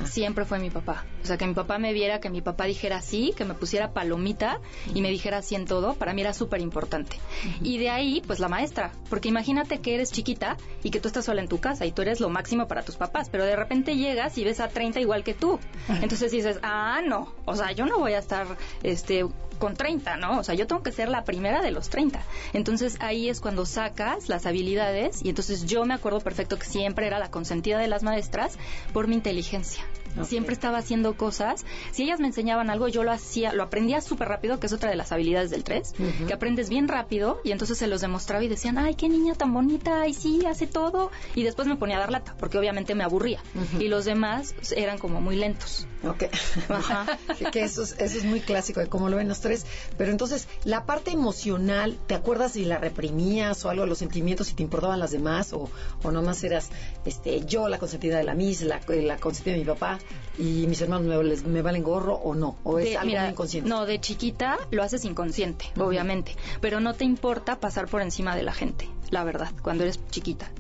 siempre 0.05 0.45
fue 0.45 0.59
mi 0.59 0.71
papá. 0.71 1.05
O 1.23 1.27
sea, 1.27 1.37
que 1.37 1.47
mi 1.47 1.55
papá 1.55 1.79
me 1.79 1.93
viera, 1.93 2.21
que 2.21 2.31
mi 2.31 2.43
papá 2.43 2.65
dijera 2.65 3.01
sí, 3.01 3.33
que 3.37 3.45
me 3.45 3.55
pusiera 3.55 3.93
palomita 3.93 4.61
y 4.95 5.01
me 5.01 5.11
dijera 5.11 5.43
sí 5.43 5.55
en 5.55 5.65
todo, 5.67 5.95
para 5.95 6.13
mí 6.13 6.21
era 6.21 6.33
súper 6.33 6.61
importante. 6.61 7.19
Y 7.63 7.79
de 7.79 7.91
ahí, 7.91 8.23
pues 8.27 8.41
la 8.41 8.49
maestra, 8.49 8.93
porque 9.09 9.29
imagínate 9.29 9.81
que 9.85 9.95
eres 9.95 10.11
chiquita 10.11 10.57
y 10.83 10.91
que 10.91 10.99
tú 10.99 11.09
estás 11.09 11.27
sola 11.27 11.43
en 11.43 11.49
tu 11.49 11.61
casa 11.61 11.85
y 11.85 11.93
tú 11.93 12.03
eres 12.03 12.19
lo 12.19 12.31
máximo 12.31 12.67
para 12.67 12.83
tus 12.83 12.97
papás, 12.97 13.29
pero 13.29 13.45
de 13.45 13.55
repente 13.55 13.97
llegas 13.97 14.37
y 14.39 14.45
ves 14.45 14.59
a 14.59 14.69
30 14.69 14.99
igual 14.99 15.23
que 15.23 15.35
tú. 15.35 15.61
Entonces 16.01 16.33
dices, 16.33 16.59
ah, 16.63 17.03
no, 17.07 17.33
o 17.45 17.55
sea, 17.55 17.73
yo 17.73 17.85
no 17.85 17.99
voy 17.99 18.15
a 18.15 18.19
estar 18.19 18.47
este, 18.83 19.27
con 19.59 19.75
30, 19.75 20.17
¿no? 20.17 20.39
O 20.39 20.43
sea, 20.43 20.55
yo 20.55 20.67
tengo 20.67 20.83
que 20.83 20.91
ser 20.91 21.11
la 21.11 21.25
primera 21.25 21.61
de 21.61 21.71
los 21.71 21.91
30. 21.91 22.23
Entonces 22.55 22.97
ahí 23.01 23.29
es 23.29 23.41
cuando 23.41 23.67
sacas 23.67 24.29
las 24.29 24.47
habilidades 24.47 25.23
y 25.23 25.29
entonces 25.29 25.67
yo 25.67 25.85
me 25.85 25.93
acuerdo 25.93 26.21
perfecto 26.21 26.59
que 26.59 26.67
siempre 26.67 27.07
era 27.07 27.19
la 27.19 27.31
consentida 27.31 27.79
de 27.79 27.89
las 27.89 28.03
maestras 28.03 28.59
por 28.95 29.07
mi 29.07 29.15
inteligencia. 29.15 29.85
Siempre 30.23 30.55
estaba 30.55 30.79
haciendo 30.79 31.17
cosas. 31.17 31.65
Si 31.93 32.05
ellas 32.05 32.21
me 32.21 32.27
enseñaban 32.27 32.71
algo, 32.71 32.89
yo 32.89 33.03
lo 33.03 33.13
hacía, 33.13 33.53
lo 33.53 33.63
aprendía 33.63 34.01
súper 34.01 34.29
rápido, 34.29 34.61
que 34.61 34.67
es 34.67 34.73
otra 34.73 34.91
de 34.91 34.97
las 34.97 35.13
habilidades 35.13 35.51
del 35.51 35.65
3, 35.65 35.95
que 36.27 36.33
aprendes 36.33 36.69
bien 36.69 36.89
rápido 36.89 37.41
y 37.45 37.53
entonces 37.53 37.79
se 37.79 37.87
los 37.87 38.01
demostraba 38.01 38.45
y 38.45 38.49
decían, 38.49 38.79
ay, 38.79 38.95
qué 38.95 39.09
niña 39.09 39.35
tan 39.35 39.53
bonita, 39.53 40.07
y 40.07 40.15
sí, 40.15 40.45
hace 40.47 40.67
todo. 40.67 41.11
Y 41.35 41.43
después 41.43 41.69
me 41.69 41.77
ponía 41.77 41.97
a 41.97 42.01
dar 42.01 42.11
lata, 42.11 42.35
porque 42.39 42.59
obviamente 42.59 42.95
me 42.95 43.05
aburría. 43.05 43.41
Y 43.79 43.89
los 43.89 44.05
demás 44.05 44.55
eran 44.77 44.99
como 44.99 45.21
muy 45.21 45.37
lentos. 45.37 45.87
Ok. 46.05 46.25
Ajá. 46.69 47.07
que 47.53 47.63
eso 47.63 47.83
es, 47.83 47.97
eso 47.99 48.19
es 48.19 48.25
muy 48.25 48.41
clásico 48.41 48.81
de 48.81 48.89
cómo 48.89 49.09
lo 49.09 49.17
ven 49.17 49.29
los 49.29 49.41
tres. 49.41 49.67
Pero 49.97 50.11
entonces, 50.11 50.49
la 50.65 50.85
parte 50.85 51.11
emocional, 51.11 51.99
¿te 52.07 52.15
acuerdas 52.15 52.53
si 52.53 52.65
la 52.65 52.79
reprimías 52.79 53.65
o 53.65 53.71
algo, 53.71 53.87
los 53.87 53.99
sentimientos, 53.99 54.49
si 54.49 54.55
te 54.55 54.63
importaban 54.63 55.01
las 55.01 55.11
demás 55.11 55.53
o, 55.53 55.71
o 56.03 56.11
nomás 56.11 56.43
eras 56.45 56.71
este, 57.05 57.45
yo 57.45 57.69
la 57.69 57.79
consentida 57.79 58.19
de 58.19 58.25
la 58.25 58.35
Miss, 58.35 58.63
la, 58.63 58.81
la 58.89 59.17
consentida 59.17 59.55
de 59.55 59.61
mi 59.61 59.67
papá? 59.67 59.99
Y 60.39 60.67
mis 60.67 60.81
hermanos 60.81 61.45
me, 61.45 61.63
valen 61.63 61.83
gorro 61.83 62.15
o 62.15 62.35
no, 62.35 62.57
o 62.65 62.79
es 62.79 62.97
algo 62.97 63.15
inconsciente. 63.29 63.69
No, 63.69 63.87
de 63.87 64.01
chiquita 64.01 64.59
lo 64.71 64.83
haces 64.83 65.05
inconsciente, 65.05 65.67
obviamente, 65.79 66.37
pero 66.61 66.81
no 66.81 66.95
te 66.95 67.05
importa 67.05 67.61
pasar 67.61 67.87
por 67.87 68.03
encima 68.03 68.35
de 68.35 68.43
la 68.43 68.53
gente, 68.53 68.89
la 69.11 69.25
verdad, 69.25 69.53
cuando 69.63 69.85
eres 69.85 70.01
chiquita. 70.11 70.51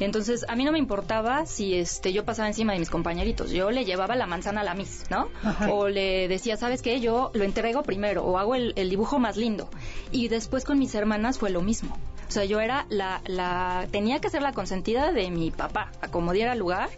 Entonces, 0.00 0.46
a 0.48 0.56
mí 0.56 0.64
no 0.64 0.72
me 0.72 0.78
importaba 0.78 1.44
si 1.44 1.74
este 1.74 2.12
yo 2.12 2.24
pasaba 2.24 2.48
encima 2.48 2.72
de 2.72 2.78
mis 2.78 2.88
compañeritos, 2.90 3.50
yo 3.50 3.70
le 3.70 3.84
llevaba 3.84 4.16
la 4.16 4.26
manzana 4.26 4.62
a 4.62 4.64
la 4.64 4.74
Miss, 4.74 5.04
¿no? 5.10 5.28
O 5.70 5.88
le 5.88 6.26
decía, 6.26 6.56
¿sabes 6.56 6.80
qué? 6.80 7.00
Yo 7.00 7.30
lo 7.34 7.44
entrego 7.44 7.82
primero 7.82 8.24
o 8.24 8.38
hago 8.38 8.54
el 8.54 8.90
dibujo 8.90 9.18
más 9.18 9.36
lindo. 9.36 9.68
Y 10.10 10.28
después 10.28 10.64
con 10.64 10.78
mis 10.78 10.94
hermanas 10.94 11.38
fue 11.38 11.50
lo 11.50 11.60
mismo. 11.60 11.98
O 12.28 12.30
sea, 12.30 12.44
yo 12.44 12.60
era 12.60 12.84
la, 12.90 13.22
la 13.26 13.86
tenía 13.90 14.20
que 14.20 14.28
ser 14.28 14.42
la 14.42 14.52
consentida 14.52 15.12
de 15.12 15.30
mi 15.30 15.50
papá, 15.50 15.92
acomodiera 16.02 16.54
lugar, 16.54 16.90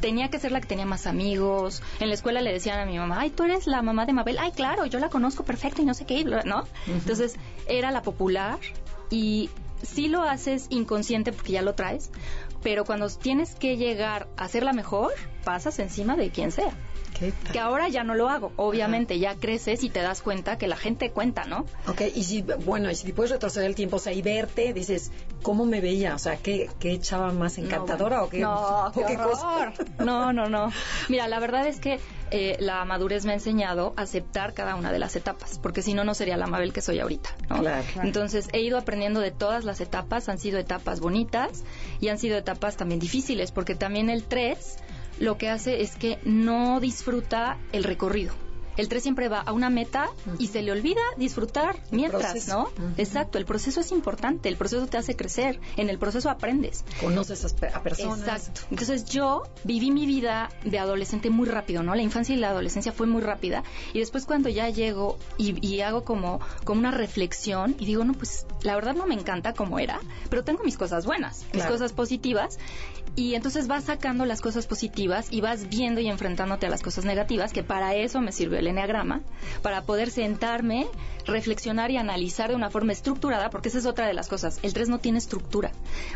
tenía 0.00 0.30
que 0.30 0.38
ser 0.38 0.50
la 0.50 0.60
que 0.60 0.66
tenía 0.66 0.86
más 0.86 1.06
amigos. 1.06 1.82
En 2.00 2.08
la 2.08 2.14
escuela 2.14 2.40
le 2.40 2.52
decían 2.52 2.80
a 2.80 2.86
mi 2.86 2.96
mamá, 2.98 3.20
ay, 3.20 3.30
tú 3.30 3.44
eres 3.44 3.66
la 3.66 3.82
mamá 3.82 4.06
de 4.06 4.14
Mabel, 4.14 4.38
ay, 4.38 4.52
claro, 4.52 4.86
yo 4.86 4.98
la 4.98 5.10
conozco 5.10 5.44
perfecto 5.44 5.82
y 5.82 5.84
no 5.84 5.92
sé 5.94 6.06
qué, 6.06 6.24
¿no? 6.24 6.64
Entonces, 6.86 7.36
era 7.66 7.90
la 7.90 8.02
popular 8.02 8.58
y 9.10 9.50
sí 9.82 10.08
lo 10.08 10.22
haces 10.22 10.66
inconsciente 10.70 11.32
porque 11.32 11.52
ya 11.52 11.62
lo 11.62 11.74
traes, 11.74 12.10
pero 12.62 12.84
cuando 12.84 13.08
tienes 13.10 13.54
que 13.54 13.76
llegar 13.76 14.26
a 14.36 14.48
ser 14.48 14.62
la 14.62 14.72
mejor, 14.72 15.12
pasas 15.44 15.78
encima 15.78 16.16
de 16.16 16.30
quien 16.30 16.50
sea. 16.50 16.72
Que 17.52 17.58
ahora 17.58 17.88
ya 17.88 18.04
no 18.04 18.14
lo 18.14 18.28
hago. 18.28 18.52
Obviamente, 18.56 19.18
ya 19.18 19.34
creces 19.34 19.82
y 19.82 19.90
te 19.90 20.00
das 20.00 20.22
cuenta 20.22 20.58
que 20.58 20.68
la 20.68 20.76
gente 20.76 21.10
cuenta, 21.10 21.44
¿no? 21.44 21.66
Ok, 21.86 22.02
y 22.14 22.24
si, 22.24 22.42
bueno, 22.42 22.90
y 22.90 22.94
si 22.94 23.12
puedes 23.12 23.32
retroceder 23.32 23.68
el 23.68 23.74
tiempo, 23.74 23.96
o 23.96 23.98
sea, 23.98 24.12
y 24.12 24.22
verte, 24.22 24.72
dices, 24.72 25.10
¿cómo 25.42 25.66
me 25.66 25.80
veía? 25.80 26.14
O 26.14 26.18
sea, 26.18 26.36
¿qué, 26.36 26.70
qué 26.78 26.98
chava 27.00 27.32
más 27.32 27.58
encantadora 27.58 28.22
o 28.22 28.28
qué, 28.28 28.38
no, 28.38 28.92
qué, 29.06 29.16
cosa? 29.16 29.72
No, 29.98 30.32
no, 30.32 30.48
no. 30.48 30.72
Mira, 31.08 31.28
la 31.28 31.40
verdad 31.40 31.66
es 31.66 31.80
que 31.80 31.98
eh, 32.30 32.56
la 32.60 32.84
madurez 32.84 33.24
me 33.24 33.32
ha 33.32 33.34
enseñado 33.34 33.94
a 33.96 34.02
aceptar 34.02 34.54
cada 34.54 34.74
una 34.74 34.92
de 34.92 34.98
las 34.98 35.16
etapas, 35.16 35.58
porque 35.58 35.82
si 35.82 35.94
no, 35.94 36.04
no 36.04 36.14
sería 36.14 36.36
la 36.36 36.46
Mabel 36.46 36.72
que 36.72 36.82
soy 36.82 37.00
ahorita. 37.00 37.30
¿no? 37.48 37.62
Entonces, 38.02 38.48
he 38.52 38.60
ido 38.60 38.78
aprendiendo 38.78 39.20
de 39.20 39.30
todas 39.30 39.64
las 39.64 39.80
etapas, 39.80 40.28
han 40.28 40.38
sido 40.38 40.58
etapas 40.58 41.00
bonitas 41.00 41.64
y 42.00 42.08
han 42.08 42.18
sido 42.18 42.36
etapas 42.36 42.76
también 42.76 43.00
difíciles, 43.00 43.50
porque 43.50 43.74
también 43.74 44.10
el 44.10 44.24
3 44.24 44.78
lo 45.20 45.38
que 45.38 45.48
hace 45.48 45.82
es 45.82 45.96
que 45.96 46.18
no 46.24 46.80
disfruta 46.80 47.58
el 47.72 47.84
recorrido. 47.84 48.47
El 48.78 48.88
3 48.88 49.02
siempre 49.02 49.28
va 49.28 49.40
a 49.40 49.52
una 49.52 49.70
meta 49.70 50.08
y 50.38 50.46
se 50.46 50.62
le 50.62 50.72
olvida 50.72 51.02
disfrutar 51.16 51.82
mientras, 51.90 52.48
¿no? 52.48 52.70
Exacto, 52.96 53.36
el 53.36 53.44
proceso 53.44 53.80
es 53.80 53.92
importante, 53.92 54.48
el 54.48 54.56
proceso 54.56 54.86
te 54.86 54.96
hace 54.96 55.16
crecer, 55.16 55.60
en 55.76 55.90
el 55.90 55.98
proceso 55.98 56.30
aprendes. 56.30 56.84
Conoces 57.00 57.44
a 57.44 57.82
personas. 57.82 58.20
Exacto. 58.20 58.60
Entonces 58.70 59.04
yo 59.04 59.42
viví 59.64 59.90
mi 59.90 60.06
vida 60.06 60.48
de 60.64 60.78
adolescente 60.78 61.28
muy 61.28 61.48
rápido, 61.48 61.82
¿no? 61.82 61.94
La 61.96 62.02
infancia 62.02 62.34
y 62.34 62.38
la 62.38 62.50
adolescencia 62.50 62.92
fue 62.92 63.08
muy 63.08 63.20
rápida 63.20 63.64
y 63.92 63.98
después 63.98 64.24
cuando 64.26 64.48
ya 64.48 64.70
llego 64.70 65.18
y, 65.36 65.80
hago 65.80 66.04
como, 66.04 66.40
como 66.64 66.80
una 66.80 66.92
reflexión 66.92 67.74
y 67.80 67.86
digo, 67.86 68.04
no, 68.04 68.12
pues 68.12 68.46
la 68.62 68.76
verdad 68.76 68.94
no 68.94 69.06
me 69.06 69.14
encanta 69.14 69.54
como 69.54 69.80
era, 69.80 70.00
pero 70.30 70.44
tengo 70.44 70.62
mis 70.62 70.78
cosas 70.78 71.04
buenas, 71.04 71.46
mis 71.52 71.64
cosas 71.64 71.92
positivas 71.92 72.58
y 73.18 73.34
entonces 73.34 73.66
vas 73.66 73.84
sacando 73.84 74.24
las 74.26 74.40
cosas 74.40 74.68
positivas 74.68 75.26
y 75.32 75.40
vas 75.40 75.68
viendo 75.68 76.00
y 76.00 76.06
enfrentándote 76.08 76.66
a 76.66 76.70
las 76.70 76.82
cosas 76.82 77.04
negativas, 77.04 77.52
que 77.52 77.64
para 77.64 77.96
eso 77.96 78.20
me 78.20 78.30
sirve 78.30 78.60
el 78.60 78.67
enneagrama 78.68 79.20
para 79.62 79.82
poder 79.82 80.10
sentarme, 80.10 80.86
reflexionar 81.26 81.90
y 81.90 81.96
analizar 81.96 82.50
de 82.50 82.56
una 82.56 82.70
forma 82.70 82.92
estructurada, 82.92 83.50
porque 83.50 83.68
esa 83.68 83.78
es 83.78 83.86
otra 83.86 84.06
de 84.06 84.14
las 84.14 84.28
cosas. 84.28 84.58
El 84.62 84.72
3 84.72 84.88
no 84.88 84.98
tiene 84.98 85.18
estructura. 85.18 85.72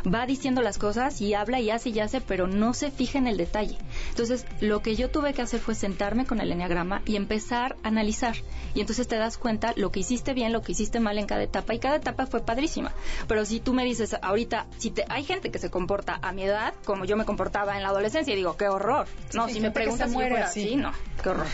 Va 0.07 0.27
diciendo 0.27 0.63
las 0.63 0.79
cosas 0.79 1.21
y 1.21 1.35
habla 1.35 1.61
y 1.61 1.71
hace 1.71 1.91
y 1.91 2.01
hace, 2.01 2.21
pero 2.21 2.47
no 2.47 2.75
se 2.75 2.91
fija 2.91 3.19
en 3.19 3.27
el 3.27 3.37
detalle. 3.37 3.77
Entonces, 4.11 4.47
lo 4.61 4.81
que 4.83 4.97
yo 4.97 5.11
tuve 5.11 5.35
que 5.35 5.43
hacer 5.43 5.61
fue 5.61 5.75
sentarme 5.75 6.27
con 6.27 6.41
el 6.41 6.51
enneagrama 6.51 7.03
y 7.05 7.17
empezar 7.17 7.77
a 7.83 7.89
analizar. 7.89 8.37
Y 8.75 8.81
entonces 8.81 9.07
te 9.07 9.17
das 9.17 9.39
cuenta 9.39 9.75
lo 9.77 9.91
que 9.91 10.01
hiciste 10.01 10.35
bien, 10.35 10.53
lo 10.53 10.63
que 10.63 10.73
hiciste 10.73 11.01
mal 11.01 11.19
en 11.19 11.27
cada 11.27 11.43
etapa. 11.43 11.75
Y 11.75 11.79
cada 11.79 11.97
etapa 11.97 12.27
fue 12.27 12.41
padrísima. 12.41 12.93
Pero 13.29 13.45
si 13.45 13.61
tú 13.61 13.75
me 13.75 13.85
dices 13.85 14.17
ahorita, 14.21 14.67
si 14.79 14.91
te, 14.91 15.05
hay 15.09 15.25
gente 15.25 15.51
que 15.51 15.59
se 15.59 15.71
comporta 15.71 16.19
a 16.23 16.33
mi 16.33 16.45
edad 16.45 16.75
como 16.85 17.05
yo 17.05 17.17
me 17.17 17.25
comportaba 17.25 17.77
en 17.77 17.83
la 17.83 17.89
adolescencia, 17.91 18.33
y 18.33 18.37
digo, 18.37 18.57
qué 18.57 18.69
horror. 18.69 19.07
No, 19.35 19.49
si 19.49 19.61
me 19.61 19.71
preguntas 19.71 20.11
si 20.11 20.15
muere 20.15 20.39
así, 20.39 20.77
no, 20.77 20.93
qué 21.23 21.29
horror. 21.29 21.47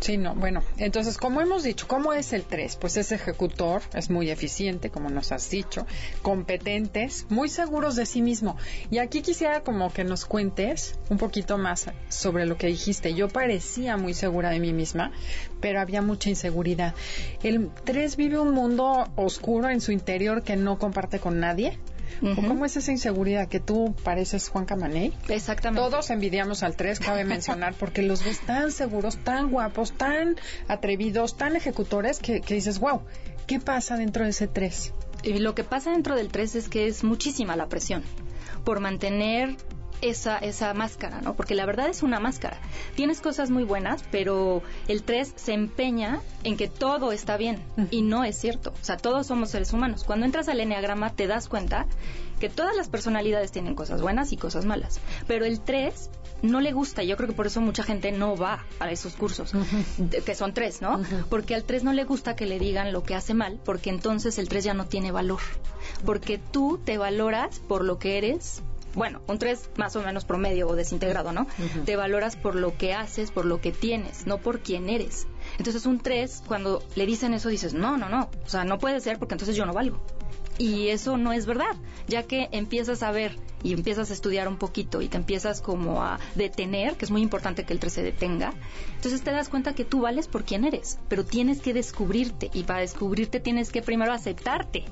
Sí, 0.00 0.16
no, 0.16 0.34
bueno, 0.34 0.62
entonces, 0.78 1.18
como 1.18 1.42
hemos 1.42 1.62
dicho, 1.62 1.86
¿cómo 1.86 2.14
es 2.14 2.32
el 2.32 2.44
3? 2.44 2.76
Pues 2.76 2.96
es 2.96 3.12
ejecutor, 3.12 3.82
es 3.92 4.08
muy 4.08 4.30
eficiente, 4.30 4.88
como 4.88 5.10
nos 5.10 5.30
has 5.30 5.50
dicho, 5.50 5.86
competentes, 6.22 7.26
muy 7.28 7.50
seguros 7.50 7.96
de 7.96 8.06
sí 8.06 8.22
mismo. 8.22 8.56
Y 8.90 8.96
aquí 8.96 9.20
quisiera 9.20 9.62
como 9.62 9.92
que 9.92 10.04
nos 10.04 10.24
cuentes 10.24 10.98
un 11.10 11.18
poquito 11.18 11.58
más 11.58 11.84
sobre 12.08 12.46
lo 12.46 12.56
que 12.56 12.68
dijiste. 12.68 13.12
Yo 13.12 13.28
parecía 13.28 13.98
muy 13.98 14.14
segura 14.14 14.48
de 14.48 14.58
mí 14.60 14.72
misma, 14.72 15.12
pero 15.60 15.80
había 15.80 16.00
mucha 16.00 16.30
inseguridad. 16.30 16.94
El 17.42 17.70
3 17.84 18.16
vive 18.16 18.38
un 18.38 18.52
mundo 18.52 19.06
oscuro 19.16 19.68
en 19.68 19.82
su 19.82 19.92
interior 19.92 20.42
que 20.42 20.56
no 20.56 20.78
comparte 20.78 21.18
con 21.18 21.40
nadie. 21.40 21.78
¿Cómo 22.20 22.64
es 22.64 22.76
esa 22.76 22.92
inseguridad 22.92 23.48
que 23.48 23.60
tú 23.60 23.94
pareces 24.04 24.48
Juan 24.48 24.64
Camaney? 24.66 25.14
Exactamente. 25.28 25.80
Todos 25.88 26.10
envidiamos 26.10 26.62
al 26.62 26.76
3, 26.76 27.00
cabe 27.00 27.24
mencionar, 27.24 27.74
porque 27.74 28.02
los 28.02 28.24
ves 28.24 28.40
tan 28.40 28.72
seguros, 28.72 29.18
tan 29.24 29.50
guapos, 29.50 29.92
tan 29.92 30.36
atrevidos, 30.68 31.36
tan 31.36 31.56
ejecutores 31.56 32.18
que, 32.18 32.40
que 32.40 32.54
dices, 32.54 32.78
wow, 32.78 33.02
¿qué 33.46 33.60
pasa 33.60 33.96
dentro 33.96 34.24
de 34.24 34.30
ese 34.30 34.48
3? 34.48 34.92
Y 35.22 35.38
lo 35.38 35.54
que 35.54 35.64
pasa 35.64 35.92
dentro 35.92 36.14
del 36.14 36.28
3 36.28 36.56
es 36.56 36.68
que 36.68 36.86
es 36.86 37.04
muchísima 37.04 37.56
la 37.56 37.68
presión 37.68 38.02
por 38.64 38.80
mantener 38.80 39.56
esa, 40.02 40.38
esa 40.38 40.74
máscara, 40.74 41.20
¿no? 41.20 41.34
Porque 41.34 41.54
la 41.54 41.66
verdad 41.66 41.88
es 41.88 42.02
una 42.02 42.20
máscara. 42.20 42.58
Tienes 42.94 43.20
cosas 43.20 43.50
muy 43.50 43.64
buenas, 43.64 44.04
pero 44.10 44.62
el 44.88 45.02
3 45.02 45.32
se 45.36 45.52
empeña 45.52 46.20
en 46.44 46.56
que 46.56 46.68
todo 46.68 47.12
está 47.12 47.36
bien 47.36 47.62
y 47.90 48.02
no 48.02 48.24
es 48.24 48.36
cierto. 48.38 48.72
O 48.80 48.84
sea, 48.84 48.96
todos 48.96 49.26
somos 49.26 49.50
seres 49.50 49.72
humanos. 49.72 50.04
Cuando 50.04 50.26
entras 50.26 50.48
al 50.48 50.60
enneagrama 50.60 51.10
te 51.10 51.26
das 51.26 51.48
cuenta 51.48 51.86
que 52.38 52.48
todas 52.48 52.74
las 52.74 52.88
personalidades 52.88 53.52
tienen 53.52 53.74
cosas 53.74 54.00
buenas 54.00 54.32
y 54.32 54.36
cosas 54.36 54.64
malas, 54.64 55.00
pero 55.26 55.44
el 55.44 55.60
3 55.60 56.10
no 56.42 56.60
le 56.60 56.72
gusta, 56.72 57.02
yo 57.02 57.16
creo 57.16 57.28
que 57.28 57.34
por 57.34 57.46
eso 57.46 57.60
mucha 57.60 57.82
gente 57.82 58.12
no 58.12 58.36
va 58.36 58.64
a 58.78 58.90
esos 58.90 59.14
cursos, 59.14 59.52
que 60.24 60.34
son 60.34 60.54
tres, 60.54 60.80
¿no? 60.80 61.00
Porque 61.28 61.54
al 61.54 61.64
3 61.64 61.84
no 61.84 61.92
le 61.92 62.04
gusta 62.04 62.36
que 62.36 62.46
le 62.46 62.58
digan 62.58 62.92
lo 62.92 63.02
que 63.02 63.14
hace 63.14 63.34
mal, 63.34 63.60
porque 63.64 63.90
entonces 63.90 64.38
el 64.38 64.48
3 64.48 64.64
ya 64.64 64.74
no 64.74 64.86
tiene 64.86 65.12
valor. 65.12 65.40
Porque 66.04 66.38
tú 66.38 66.80
te 66.82 66.98
valoras 66.98 67.60
por 67.60 67.84
lo 67.84 67.98
que 67.98 68.18
eres 68.18 68.62
bueno, 68.94 69.20
un 69.26 69.38
3 69.38 69.70
más 69.76 69.96
o 69.96 70.02
menos 70.02 70.24
promedio 70.24 70.68
o 70.68 70.74
desintegrado, 70.74 71.32
¿no? 71.32 71.46
Te 71.84 71.96
valoras 71.96 72.36
por 72.36 72.54
lo 72.54 72.76
que 72.76 72.94
haces, 72.94 73.30
por 73.30 73.44
lo 73.44 73.60
que 73.60 73.72
tienes, 73.72 74.26
no 74.26 74.38
por 74.38 74.60
quién 74.60 74.88
eres. 74.88 75.26
Entonces 75.58 75.86
un 75.86 76.00
3, 76.00 76.42
cuando 76.46 76.82
le 76.94 77.06
dicen 77.06 77.34
eso, 77.34 77.48
dices, 77.48 77.74
no, 77.74 77.96
no, 77.96 78.08
no, 78.08 78.30
o 78.44 78.48
sea, 78.48 78.64
no 78.64 78.78
puede 78.78 79.00
ser 79.00 79.18
porque 79.18 79.34
entonces 79.34 79.56
yo 79.56 79.66
no 79.66 79.72
valgo. 79.72 80.00
Y 80.58 80.88
eso 80.88 81.16
no 81.16 81.32
es 81.32 81.46
verdad, 81.46 81.74
ya 82.06 82.24
que 82.24 82.48
empiezas 82.52 83.02
a 83.02 83.10
ver 83.12 83.36
y 83.62 83.72
empiezas 83.72 84.10
a 84.10 84.14
estudiar 84.14 84.48
un 84.48 84.56
poquito 84.56 85.02
y 85.02 85.08
te 85.08 85.16
empiezas 85.16 85.60
como 85.60 86.02
a 86.02 86.18
detener, 86.34 86.96
que 86.96 87.04
es 87.04 87.10
muy 87.10 87.22
importante 87.22 87.64
que 87.64 87.72
el 87.72 87.78
3 87.78 87.92
se 87.92 88.02
detenga, 88.02 88.54
entonces 88.96 89.22
te 89.22 89.30
das 89.30 89.48
cuenta 89.48 89.74
que 89.74 89.84
tú 89.84 90.00
vales 90.00 90.28
por 90.28 90.44
quién 90.44 90.64
eres, 90.64 90.98
pero 91.08 91.24
tienes 91.24 91.60
que 91.60 91.74
descubrirte 91.74 92.50
y 92.52 92.64
para 92.64 92.80
descubrirte 92.80 93.40
tienes 93.40 93.70
que 93.70 93.82
primero 93.82 94.12
aceptarte. 94.12 94.84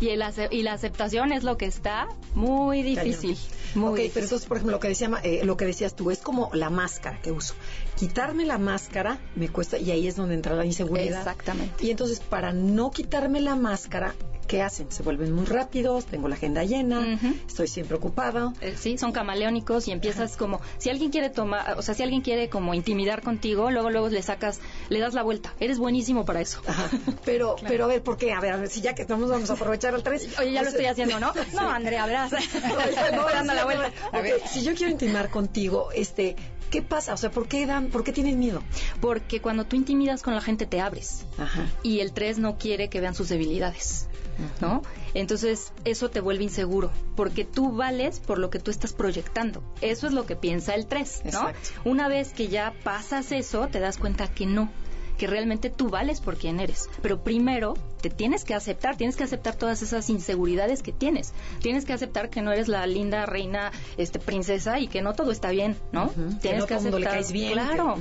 y, 0.00 0.08
el 0.08 0.22
y 0.50 0.62
la 0.62 0.72
aceptación 0.72 1.32
es 1.32 1.44
lo 1.44 1.56
que 1.56 1.66
está 1.66 2.08
muy 2.34 2.82
difícil. 2.82 3.36
Muy 3.74 4.10
pero 4.12 4.24
entonces, 4.24 4.46
por 4.46 4.56
ejemplo, 4.56 4.76
lo 4.76 4.80
que, 4.80 4.88
decía, 4.88 5.10
eh, 5.22 5.42
lo 5.44 5.56
que 5.56 5.66
decías 5.66 5.94
tú 5.94 6.10
es 6.10 6.18
como 6.18 6.50
la 6.54 6.70
máscara 6.70 7.20
que 7.20 7.32
uso. 7.32 7.54
Quitarme 7.96 8.46
la 8.46 8.58
máscara 8.58 9.18
me 9.34 9.48
cuesta 9.48 9.78
y 9.78 9.90
ahí 9.90 10.06
es 10.06 10.16
donde 10.16 10.34
entra 10.34 10.54
la 10.54 10.64
inseguridad. 10.64 11.18
Exactamente. 11.18 11.84
Y 11.84 11.90
entonces, 11.90 12.20
para 12.20 12.52
no 12.52 12.90
quitarme 12.90 13.40
la 13.40 13.56
máscara, 13.56 14.14
¿qué 14.46 14.62
hacen? 14.62 14.90
Se 14.90 15.02
vuelven 15.02 15.32
muy 15.32 15.44
rápidos, 15.44 16.06
tengo 16.06 16.28
la 16.28 16.36
agenda 16.36 16.64
llena, 16.64 17.18
estoy 17.46 17.68
siempre 17.68 17.96
ocupada. 17.96 18.15
Eh, 18.60 18.74
sí, 18.76 18.98
son 18.98 19.12
camaleónicos 19.12 19.86
y 19.88 19.92
empiezas 19.92 20.36
como, 20.36 20.60
si 20.78 20.90
alguien 20.90 21.10
quiere 21.10 21.30
tomar, 21.30 21.78
o 21.78 21.82
sea, 21.82 21.94
si 21.94 22.02
alguien 22.02 22.22
quiere 22.22 22.48
como 22.48 22.74
intimidar 22.74 23.22
contigo, 23.22 23.70
luego 23.70 23.90
luego 23.90 24.08
le 24.08 24.22
sacas, 24.22 24.60
le 24.88 24.98
das 24.98 25.14
la 25.14 25.22
vuelta. 25.22 25.54
Eres 25.60 25.78
buenísimo 25.78 26.24
para 26.24 26.40
eso. 26.40 26.60
Pero, 27.24 27.56
pero 27.66 27.84
a 27.84 27.88
ver, 27.88 28.02
¿por 28.02 28.16
qué? 28.16 28.32
A 28.32 28.40
ver, 28.40 28.52
a 28.52 28.56
ver, 28.56 28.68
si 28.68 28.80
ya 28.80 28.94
que 28.94 29.02
estamos, 29.02 29.28
vamos 29.28 29.50
a 29.50 29.54
aprovechar 29.54 29.94
el 29.94 30.02
3. 30.02 30.38
Oye, 30.38 30.52
ya 30.52 30.62
lo 30.62 30.68
estoy 30.68 30.86
haciendo, 30.86 31.18
¿no? 31.20 31.32
No, 31.54 31.68
Andrea, 31.68 32.06
verás. 32.06 32.32
no, 33.12 33.24
dando 33.24 33.52
la 33.54 33.64
vuelta. 33.64 33.92
A 34.12 34.20
ver, 34.20 34.40
si 34.46 34.62
yo 34.62 34.74
quiero 34.74 34.92
intimar 34.92 35.30
contigo, 35.30 35.88
este, 35.92 36.36
¿Qué 36.70 36.82
pasa? 36.82 37.14
O 37.14 37.16
sea, 37.16 37.30
¿por 37.30 37.46
qué, 37.46 37.64
dan, 37.64 37.88
¿por 37.88 38.02
qué 38.02 38.12
tienen 38.12 38.38
miedo? 38.38 38.62
Porque 39.00 39.40
cuando 39.40 39.64
tú 39.64 39.76
intimidas 39.76 40.22
con 40.22 40.34
la 40.34 40.40
gente 40.40 40.66
te 40.66 40.80
abres. 40.80 41.24
Ajá. 41.38 41.66
Y 41.82 42.00
el 42.00 42.12
3 42.12 42.38
no 42.38 42.58
quiere 42.58 42.88
que 42.88 43.00
vean 43.00 43.14
sus 43.14 43.28
debilidades. 43.28 44.08
¿No? 44.60 44.82
Entonces 45.14 45.72
eso 45.84 46.10
te 46.10 46.20
vuelve 46.20 46.44
inseguro, 46.44 46.90
porque 47.14 47.44
tú 47.44 47.72
vales 47.72 48.20
por 48.20 48.38
lo 48.38 48.50
que 48.50 48.58
tú 48.58 48.70
estás 48.70 48.92
proyectando. 48.92 49.62
Eso 49.80 50.06
es 50.06 50.12
lo 50.12 50.26
que 50.26 50.36
piensa 50.36 50.74
el 50.74 50.86
3, 50.86 51.22
¿no? 51.32 51.50
Una 51.84 52.08
vez 52.08 52.32
que 52.32 52.48
ya 52.48 52.74
pasas 52.84 53.32
eso, 53.32 53.68
te 53.68 53.80
das 53.80 53.98
cuenta 53.98 54.28
que 54.28 54.46
no, 54.46 54.70
que 55.16 55.26
realmente 55.26 55.70
tú 55.70 55.88
vales 55.88 56.20
por 56.20 56.36
quien 56.36 56.60
eres. 56.60 56.88
Pero 57.02 57.22
primero 57.22 57.74
te 58.00 58.10
tienes 58.10 58.44
que 58.44 58.54
aceptar, 58.54 58.96
tienes 58.96 59.16
que 59.16 59.24
aceptar 59.24 59.56
todas 59.56 59.82
esas 59.82 60.10
inseguridades 60.10 60.82
que 60.82 60.92
tienes. 60.92 61.32
Tienes 61.60 61.84
que 61.84 61.92
aceptar 61.92 62.30
que 62.30 62.42
no 62.42 62.52
eres 62.52 62.68
la 62.68 62.86
linda 62.86 63.26
reina, 63.26 63.72
este 63.96 64.18
princesa 64.18 64.78
y 64.78 64.88
que 64.88 65.02
no 65.02 65.14
todo 65.14 65.30
está 65.32 65.50
bien, 65.50 65.76
¿no? 65.92 66.10
Tienes 66.40 66.66
que, 66.66 66.74
aceptar. 66.74 67.00
Le 67.00 67.06
caes 67.06 67.32
bien, 67.32 67.54
claro. 67.54 67.96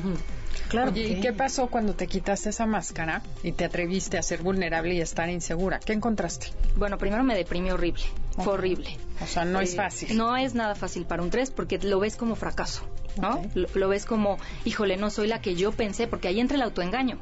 Claro. 0.70 0.92
¿y 0.96 1.20
qué 1.20 1.34
pasó 1.34 1.68
cuando 1.68 1.94
te 1.94 2.08
quitaste 2.08 2.50
esa 2.50 2.66
máscara 2.66 3.22
y 3.44 3.52
te 3.52 3.66
atreviste 3.66 4.18
a 4.18 4.24
ser 4.24 4.42
vulnerable 4.42 4.96
y 4.96 5.00
a 5.00 5.04
estar 5.04 5.30
insegura? 5.30 5.80
¿Qué 5.80 5.94
encontraste? 5.94 6.48
Bueno, 6.76 6.98
primero 6.98 7.24
me 7.24 7.36
deprimí 7.36 7.72
horrible. 7.72 8.04
Fue 8.36 8.54
horrible. 8.54 8.98
O 9.22 9.28
sea, 9.28 9.46
no 9.46 9.62
es 9.62 9.74
eh, 9.74 9.78
fácil. 9.78 10.18
No 10.18 10.36
es 10.36 10.56
nada 10.56 10.76
fácil 10.76 11.06
para 11.06 11.24
un 11.24 11.30
3 11.30 11.52
porque 11.52 11.78
lo 11.80 12.00
ves 12.00 12.18
como 12.18 12.36
fracaso, 12.36 12.84
¿no? 13.18 13.42
Lo, 13.54 13.88
ves 13.88 14.06
como, 14.06 14.38
híjole, 14.66 14.98
no 14.98 15.10
soy 15.10 15.28
la 15.28 15.42
que 15.42 15.56
yo 15.56 15.72
pensé, 15.72 16.08
porque 16.08 16.28
ahí 16.28 16.40
entra 16.40 16.56
el 16.56 16.64
autoengaño. 16.64 17.18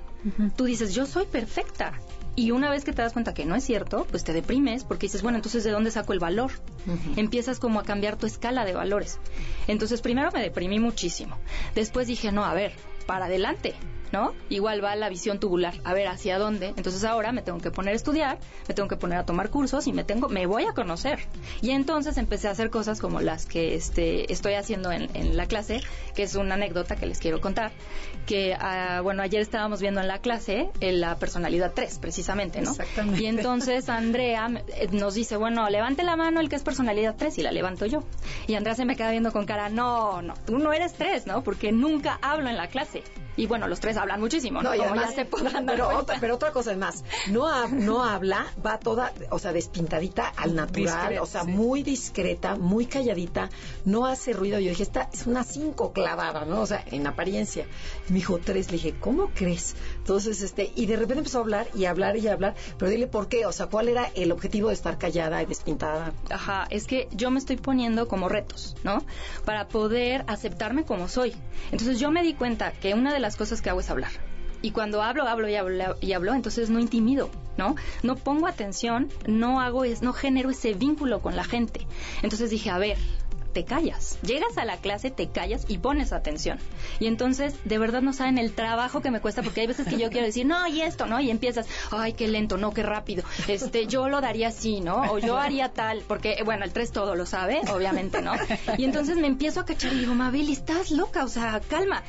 Tú 0.56 0.66
dices, 0.66 0.96
yo 0.96 1.06
soy 1.06 1.26
perfecta. 1.26 1.94
Y 2.36 2.50
una 2.50 2.72
vez 2.72 2.84
que 2.84 2.94
te 2.94 3.02
das 3.04 3.14
cuenta 3.14 3.36
que 3.36 3.46
no 3.46 3.56
es 3.56 3.64
cierto, 3.64 4.08
pues 4.10 4.24
te 4.24 4.34
deprimes 4.34 4.84
porque 4.84 5.06
dices, 5.06 5.22
bueno, 5.22 5.38
entonces 5.38 5.64
¿de 5.64 5.70
dónde 5.70 5.92
saco 5.92 6.14
el 6.14 6.20
valor? 6.20 6.52
Empiezas 7.16 7.60
como 7.60 7.80
a 7.80 7.84
cambiar 7.84 8.18
tu 8.18 8.26
escala 8.26 8.66
de 8.66 8.74
valores. 8.74 9.20
Entonces 9.68 10.02
primero 10.02 10.32
me 10.32 10.42
deprimí 10.42 10.80
muchísimo. 10.80 11.38
Después 11.76 12.08
dije, 12.08 12.32
no, 12.32 12.44
a 12.44 12.56
ver, 12.56 12.74
para 13.04 13.26
adelante. 13.26 13.76
¿No? 14.14 14.36
Igual 14.48 14.84
va 14.84 14.96
la 14.96 15.10
visión 15.10 15.40
tubular, 15.40 15.74
a 15.84 15.94
ver 15.94 16.08
hacia 16.08 16.38
dónde. 16.38 16.68
Entonces 16.78 17.04
ahora 17.04 17.32
me 17.32 17.42
tengo 17.42 17.58
que 17.58 17.72
poner 17.72 17.94
a 17.94 17.96
estudiar, 17.96 18.38
me 18.68 18.76
tengo 18.76 18.88
que 18.88 18.96
poner 18.96 19.18
a 19.18 19.26
tomar 19.26 19.50
cursos 19.50 19.88
y 19.88 19.92
me 19.92 20.04
tengo, 20.04 20.30
me 20.30 20.46
voy 20.46 20.66
a 20.66 20.74
conocer. 20.74 21.20
Y 21.62 21.72
entonces 21.72 22.18
empecé 22.18 22.48
a 22.48 22.52
hacer 22.52 22.70
cosas 22.70 23.02
como 23.02 23.22
las 23.22 23.48
que 23.48 23.74
este, 23.74 24.32
estoy 24.32 24.54
haciendo 24.54 24.92
en, 24.92 25.36
la 25.36 25.48
clase, 25.48 25.82
que 26.16 26.22
es 26.22 26.36
una 26.36 26.54
anécdota 26.54 26.96
que 26.96 27.08
les 27.08 27.18
quiero 27.18 27.42
contar, 27.42 27.72
que 28.28 28.54
ah, 28.54 29.02
bueno, 29.02 29.24
ayer 29.24 29.42
estábamos 29.42 29.82
viendo 29.82 30.00
en 30.00 30.08
la 30.08 30.20
clase 30.20 30.70
en 30.80 31.02
la 31.02 31.18
personalidad 31.18 31.72
3, 31.74 31.98
precisamente, 31.98 32.62
¿no? 32.62 32.70
Exactamente. 32.70 33.24
Y 33.24 33.26
entonces 33.26 33.90
Andrea 33.90 34.48
eh, 34.68 34.90
nos 34.92 35.16
dice, 35.16 35.38
bueno, 35.38 35.68
levante 35.72 36.04
la 36.04 36.16
mano 36.16 36.40
el 36.40 36.50
que 36.50 36.56
es 36.56 36.62
personalidad 36.62 37.16
3 37.18 37.40
y 37.40 37.42
la 37.42 37.52
levanto 37.52 37.88
yo. 37.88 38.04
Y 38.46 38.54
Andrea 38.54 38.76
se 38.76 38.86
me 38.86 38.96
queda 38.96 39.10
viendo 39.10 39.32
con 39.32 39.48
cara, 39.48 39.70
no, 39.70 40.22
no, 40.22 40.36
tú 40.46 40.60
no 40.60 40.72
eres 40.72 40.94
3, 40.94 41.26
¿no? 41.26 41.44
Porque 41.44 41.72
nunca 41.72 42.20
hablo 42.22 42.50
en 42.50 42.58
la 42.58 42.68
clase. 42.68 43.02
Y 43.36 43.48
bueno, 43.48 43.68
los 43.68 43.80
tres 43.80 43.98
hablan 43.98 44.20
muchísimo, 44.20 44.62
¿no? 44.62 44.72
pero, 45.66 45.98
otra, 45.98 46.18
pero 46.20 46.36
otra 46.36 46.52
cosa 46.52 46.72
es 46.72 46.78
más, 46.78 47.04
no, 47.30 47.68
no 47.68 48.04
habla, 48.04 48.46
va 48.64 48.80
toda, 48.80 49.12
o 49.30 49.40
sea, 49.40 49.54
despintadita 49.54 50.28
al 50.36 50.56
natural, 50.56 51.18
o 51.20 51.26
sea, 51.26 51.44
muy 51.44 51.84
discreta, 51.84 52.56
muy 52.56 52.86
calladita, 52.86 53.50
no 53.86 54.06
hace 54.06 54.34
ruido. 54.34 54.60
Yo 54.60 54.70
dije, 54.70 54.84
esta 54.84 55.10
es 55.12 55.26
una 55.26 55.44
cinco 55.44 55.94
clavada, 55.94 56.46
¿no? 56.46 56.62
O 56.62 56.66
sea, 56.66 56.84
en 56.92 57.08
apariencia. 57.08 57.66
Y 58.08 58.14
me 58.14 58.20
dijo 58.20 58.40
tres, 58.40 58.68
le 58.68 58.74
dije, 58.74 58.96
¿cómo 59.00 59.30
crees? 59.34 59.76
Entonces, 59.98 60.42
este, 60.42 60.72
y 60.76 60.86
de 60.86 60.96
repente 60.96 61.20
empezó 61.20 61.40
a 61.40 61.42
hablar 61.42 61.68
y 61.74 61.86
hablar 61.86 62.18
y 62.18 62.28
hablar, 62.28 62.56
pero 62.78 62.92
dile 62.92 63.08
por 63.08 63.28
qué, 63.28 63.46
o 63.46 63.52
sea, 63.52 63.68
¿cuál 63.68 63.90
era 63.90 64.12
el 64.16 64.32
objetivo 64.32 64.68
de 64.68 64.76
estar 64.76 64.98
callada 64.98 65.42
y 65.42 65.46
despintada? 65.46 66.14
Ajá, 66.30 66.68
es 66.70 66.86
que 66.86 67.08
yo 67.12 67.32
me 67.32 67.40
estoy 67.40 67.58
poniendo 67.58 68.08
como 68.08 68.30
retos, 68.30 68.76
¿no? 68.84 69.04
Para 69.46 69.68
poder 69.68 70.24
aceptarme 70.28 70.84
como 70.84 71.08
soy. 71.08 71.34
Entonces 71.72 72.00
yo 72.00 72.12
me 72.12 72.24
di 72.24 72.34
cuenta 72.34 72.72
que 72.72 72.94
una 72.94 73.14
de 73.14 73.23
las 73.24 73.36
cosas 73.36 73.62
que 73.62 73.72
hago 73.72 73.80
es 73.80 73.90
hablar. 73.90 74.12
Y 74.62 74.72
cuando 74.72 75.02
hablo, 75.02 75.28
hablo 75.28 75.50
y 75.50 75.56
hablo 75.56 75.98
y 76.00 76.14
hablo, 76.14 76.34
entonces 76.34 76.70
no 76.70 76.80
intimido, 76.80 77.30
¿no? 77.58 77.76
No 78.02 78.16
pongo 78.16 78.48
atención, 78.48 79.10
no 79.28 79.60
hago 79.60 79.84
es, 79.84 80.02
no 80.02 80.14
genero 80.14 80.52
ese 80.52 80.74
vínculo 80.74 81.22
con 81.22 81.36
la 81.36 81.44
gente. 81.44 81.86
Entonces 82.22 82.50
dije, 82.50 82.70
a 82.70 82.78
ver, 82.78 82.98
te 83.54 83.66
callas. 83.66 84.18
Llegas 84.24 84.58
a 84.58 84.66
la 84.66 84.78
clase, 84.78 85.12
te 85.12 85.30
callas 85.30 85.66
y 85.68 85.78
pones 85.78 86.12
atención. 86.12 86.60
Y 87.00 87.08
entonces, 87.08 87.56
de 87.66 87.78
verdad 87.78 88.02
no 88.02 88.14
saben 88.14 88.38
el 88.38 88.54
trabajo 88.54 89.02
que 89.02 89.12
me 89.12 89.22
cuesta, 89.22 89.44
porque 89.44 89.62
hay 89.62 89.68
veces 89.68 89.88
que 89.88 89.98
yo 89.98 90.10
quiero 90.10 90.26
decir, 90.26 90.46
no, 90.46 90.66
y 90.68 90.82
esto, 90.82 91.06
¿no? 91.06 91.20
Y 91.20 91.30
empiezas, 91.30 91.68
ay, 91.92 92.14
qué 92.14 92.28
lento, 92.28 92.58
no, 92.58 92.74
qué 92.74 92.84
rápido. 92.84 93.24
Este, 93.48 93.86
yo 93.86 94.10
lo 94.10 94.22
daría 94.22 94.48
así, 94.48 94.80
¿no? 94.80 95.12
O 95.12 95.20
yo 95.20 95.38
haría 95.38 95.70
tal, 95.70 96.04
porque, 96.08 96.42
bueno, 96.44 96.66
el 96.66 96.72
3 96.72 96.92
todo 96.92 97.16
lo 97.16 97.26
sabe, 97.26 97.62
obviamente, 97.72 98.22
¿no? 98.22 98.34
Y 98.78 98.86
entonces 98.86 99.18
me 99.18 99.28
empiezo 99.28 99.60
a 99.60 99.66
cachar 99.66 99.94
y 99.94 100.00
digo, 100.00 100.16
Mabel, 100.16 100.50
estás 100.50 100.92
loca, 100.92 101.24
o 101.24 101.30
sea, 101.30 101.62
calma 101.68 102.04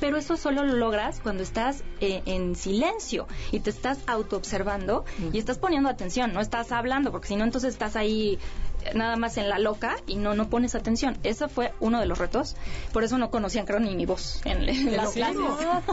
pero 0.00 0.16
eso 0.16 0.36
solo 0.36 0.64
lo 0.64 0.74
logras 0.74 1.20
cuando 1.20 1.42
estás 1.42 1.84
eh, 2.00 2.22
en 2.26 2.54
silencio 2.54 3.26
y 3.52 3.60
te 3.60 3.70
estás 3.70 3.98
autoobservando 4.06 5.04
y 5.32 5.38
estás 5.38 5.58
poniendo 5.58 5.88
atención, 5.88 6.32
no 6.32 6.40
estás 6.40 6.72
hablando, 6.72 7.10
porque 7.10 7.28
si 7.28 7.36
no, 7.36 7.44
entonces 7.44 7.72
estás 7.72 7.96
ahí 7.96 8.38
nada 8.94 9.16
más 9.16 9.36
en 9.36 9.48
la 9.48 9.58
loca 9.58 9.96
y 10.06 10.16
no 10.16 10.34
no 10.34 10.48
pones 10.48 10.74
atención. 10.74 11.18
Ese 11.22 11.48
fue 11.48 11.72
uno 11.80 12.00
de 12.00 12.06
los 12.06 12.18
retos. 12.18 12.56
Por 12.92 13.04
eso 13.04 13.18
no 13.18 13.30
conocían, 13.30 13.66
creo, 13.66 13.80
ni 13.80 13.94
mi 13.96 14.06
voz 14.06 14.40
en, 14.44 14.66
las 14.96 15.12
clases. 15.12 15.36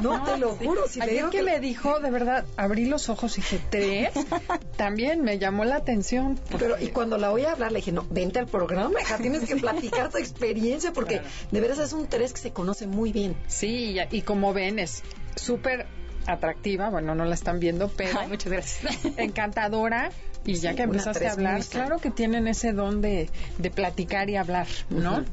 No, 0.01 0.23
te 0.23 0.37
lo 0.37 0.55
juro. 0.55 0.87
Si 0.87 1.01
Ayer 1.01 1.29
que, 1.29 1.43
me 1.43 1.59
dijo, 1.59 1.99
de 1.99 2.11
verdad, 2.11 2.45
abrí 2.57 2.85
los 2.85 3.09
ojos 3.09 3.37
y 3.37 3.41
dije, 3.41 3.59
¿tres? 3.69 4.13
También 4.77 5.21
me 5.21 5.39
llamó 5.39 5.65
la 5.65 5.77
atención. 5.77 6.39
Pero, 6.57 6.79
y 6.79 6.87
cuando 6.87 7.17
la 7.17 7.31
oí 7.31 7.45
hablar, 7.45 7.71
le 7.71 7.79
dije, 7.79 7.91
no, 7.91 8.05
vente 8.09 8.39
al 8.39 8.47
programa, 8.47 9.01
hija, 9.01 9.17
tienes 9.17 9.45
que 9.45 9.55
platicar 9.55 10.09
tu 10.09 10.17
experiencia, 10.17 10.93
porque 10.93 11.21
de 11.51 11.61
veras 11.61 11.79
es 11.79 11.93
un 11.93 12.07
tres 12.07 12.33
que 12.33 12.39
se 12.39 12.51
conoce 12.51 12.87
muy 12.87 13.11
bien. 13.11 13.35
Sí, 13.47 13.95
y, 13.97 14.17
y 14.17 14.21
como 14.21 14.53
ven, 14.53 14.79
es 14.79 15.03
súper 15.35 15.87
atractiva, 16.27 16.89
bueno, 16.89 17.15
no 17.15 17.25
la 17.25 17.33
están 17.33 17.59
viendo, 17.59 17.89
pero 17.89 18.27
muchas 18.27 18.51
gracias. 18.51 19.05
encantadora. 19.17 20.11
Y 20.45 20.55
ya 20.55 20.75
que 20.75 20.83
empezaste 20.83 21.27
a 21.27 21.33
hablar, 21.33 21.63
claro 21.65 21.99
que 21.99 22.11
tienen 22.11 22.47
ese 22.47 22.73
don 22.73 23.01
de, 23.01 23.29
platicar 23.73 24.29
y 24.29 24.35
hablar, 24.35 24.67
¿no? 24.89 25.23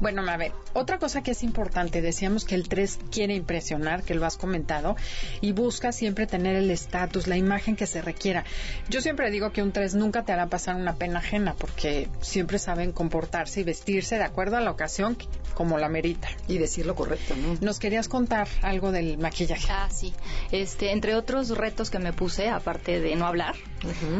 Bueno, 0.00 0.22
Mabel, 0.22 0.52
otra 0.72 0.98
cosa 0.98 1.22
que 1.22 1.32
es 1.32 1.42
importante, 1.42 2.00
decíamos 2.00 2.44
que 2.44 2.54
el 2.54 2.68
3 2.68 2.98
quiere 3.10 3.34
impresionar, 3.34 4.02
que 4.02 4.14
lo 4.14 4.26
has 4.26 4.36
comentado, 4.36 4.96
y 5.40 5.52
busca 5.52 5.92
siempre 5.92 6.26
tener 6.26 6.56
el 6.56 6.70
estatus, 6.70 7.26
la 7.26 7.36
imagen 7.36 7.76
que 7.76 7.86
se 7.86 8.02
requiera. 8.02 8.44
Yo 8.88 9.00
siempre 9.00 9.30
digo 9.30 9.52
que 9.52 9.62
un 9.62 9.72
3 9.72 9.94
nunca 9.94 10.24
te 10.24 10.32
hará 10.32 10.46
pasar 10.46 10.76
una 10.76 10.94
pena 10.94 11.18
ajena, 11.18 11.54
porque 11.54 12.08
siempre 12.20 12.58
saben 12.58 12.92
comportarse 12.92 13.60
y 13.60 13.64
vestirse 13.64 14.16
de 14.16 14.24
acuerdo 14.24 14.56
a 14.56 14.60
la 14.60 14.70
ocasión 14.70 15.16
como 15.54 15.78
la 15.78 15.88
merita. 15.88 16.28
Y 16.48 16.58
decir 16.58 16.86
lo 16.86 16.94
correcto, 16.94 17.34
¿no? 17.36 17.56
Nos 17.60 17.78
querías 17.78 18.08
contar 18.08 18.48
algo 18.62 18.92
del 18.92 19.18
maquillaje. 19.18 19.66
Ah, 19.70 19.88
sí. 19.90 20.12
Este, 20.50 20.92
entre 20.92 21.14
otros 21.14 21.50
retos 21.50 21.90
que 21.90 21.98
me 21.98 22.12
puse, 22.12 22.48
aparte 22.48 23.00
de 23.00 23.16
no 23.16 23.26
hablar, 23.26 23.54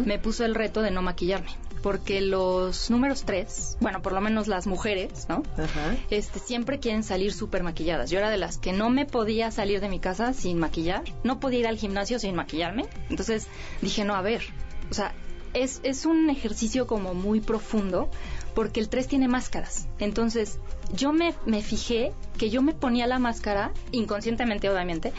me 0.04 0.18
puso 0.18 0.44
el 0.44 0.54
reto 0.54 0.82
de 0.82 0.90
no 0.90 1.02
maquillarme 1.02 1.50
porque 1.82 2.20
los 2.20 2.90
números 2.90 3.24
tres, 3.24 3.76
bueno, 3.80 4.02
por 4.02 4.12
lo 4.12 4.20
menos 4.20 4.46
las 4.46 4.66
mujeres, 4.66 5.26
¿no? 5.28 5.42
Ajá. 5.56 5.96
Este, 6.10 6.38
siempre 6.38 6.78
quieren 6.78 7.02
salir 7.02 7.32
súper 7.32 7.62
maquilladas. 7.62 8.10
Yo 8.10 8.18
era 8.18 8.30
de 8.30 8.38
las 8.38 8.58
que 8.58 8.72
no 8.72 8.88
me 8.90 9.04
podía 9.04 9.50
salir 9.50 9.80
de 9.80 9.88
mi 9.88 9.98
casa 9.98 10.32
sin 10.32 10.58
maquillar, 10.58 11.02
no 11.24 11.40
podía 11.40 11.60
ir 11.60 11.66
al 11.66 11.76
gimnasio 11.76 12.18
sin 12.18 12.34
maquillarme. 12.34 12.86
Entonces 13.10 13.48
dije, 13.80 14.04
no, 14.04 14.14
a 14.14 14.22
ver, 14.22 14.42
o 14.90 14.94
sea, 14.94 15.12
es, 15.54 15.80
es 15.82 16.06
un 16.06 16.30
ejercicio 16.30 16.86
como 16.86 17.14
muy 17.14 17.40
profundo 17.40 18.10
porque 18.54 18.80
el 18.80 18.88
3 18.88 19.08
tiene 19.08 19.28
máscaras. 19.28 19.88
Entonces, 19.98 20.58
yo 20.94 21.12
me, 21.12 21.34
me 21.46 21.62
fijé 21.62 22.12
que 22.38 22.50
yo 22.50 22.62
me 22.62 22.74
ponía 22.74 23.06
la 23.06 23.18
máscara, 23.18 23.72
inconscientemente 23.90 24.68
obviamente, 24.70 25.12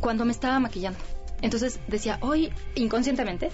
cuando 0.00 0.24
me 0.24 0.32
estaba 0.32 0.58
maquillando. 0.60 0.98
Entonces 1.42 1.78
decía, 1.88 2.18
hoy, 2.22 2.50
inconscientemente, 2.74 3.50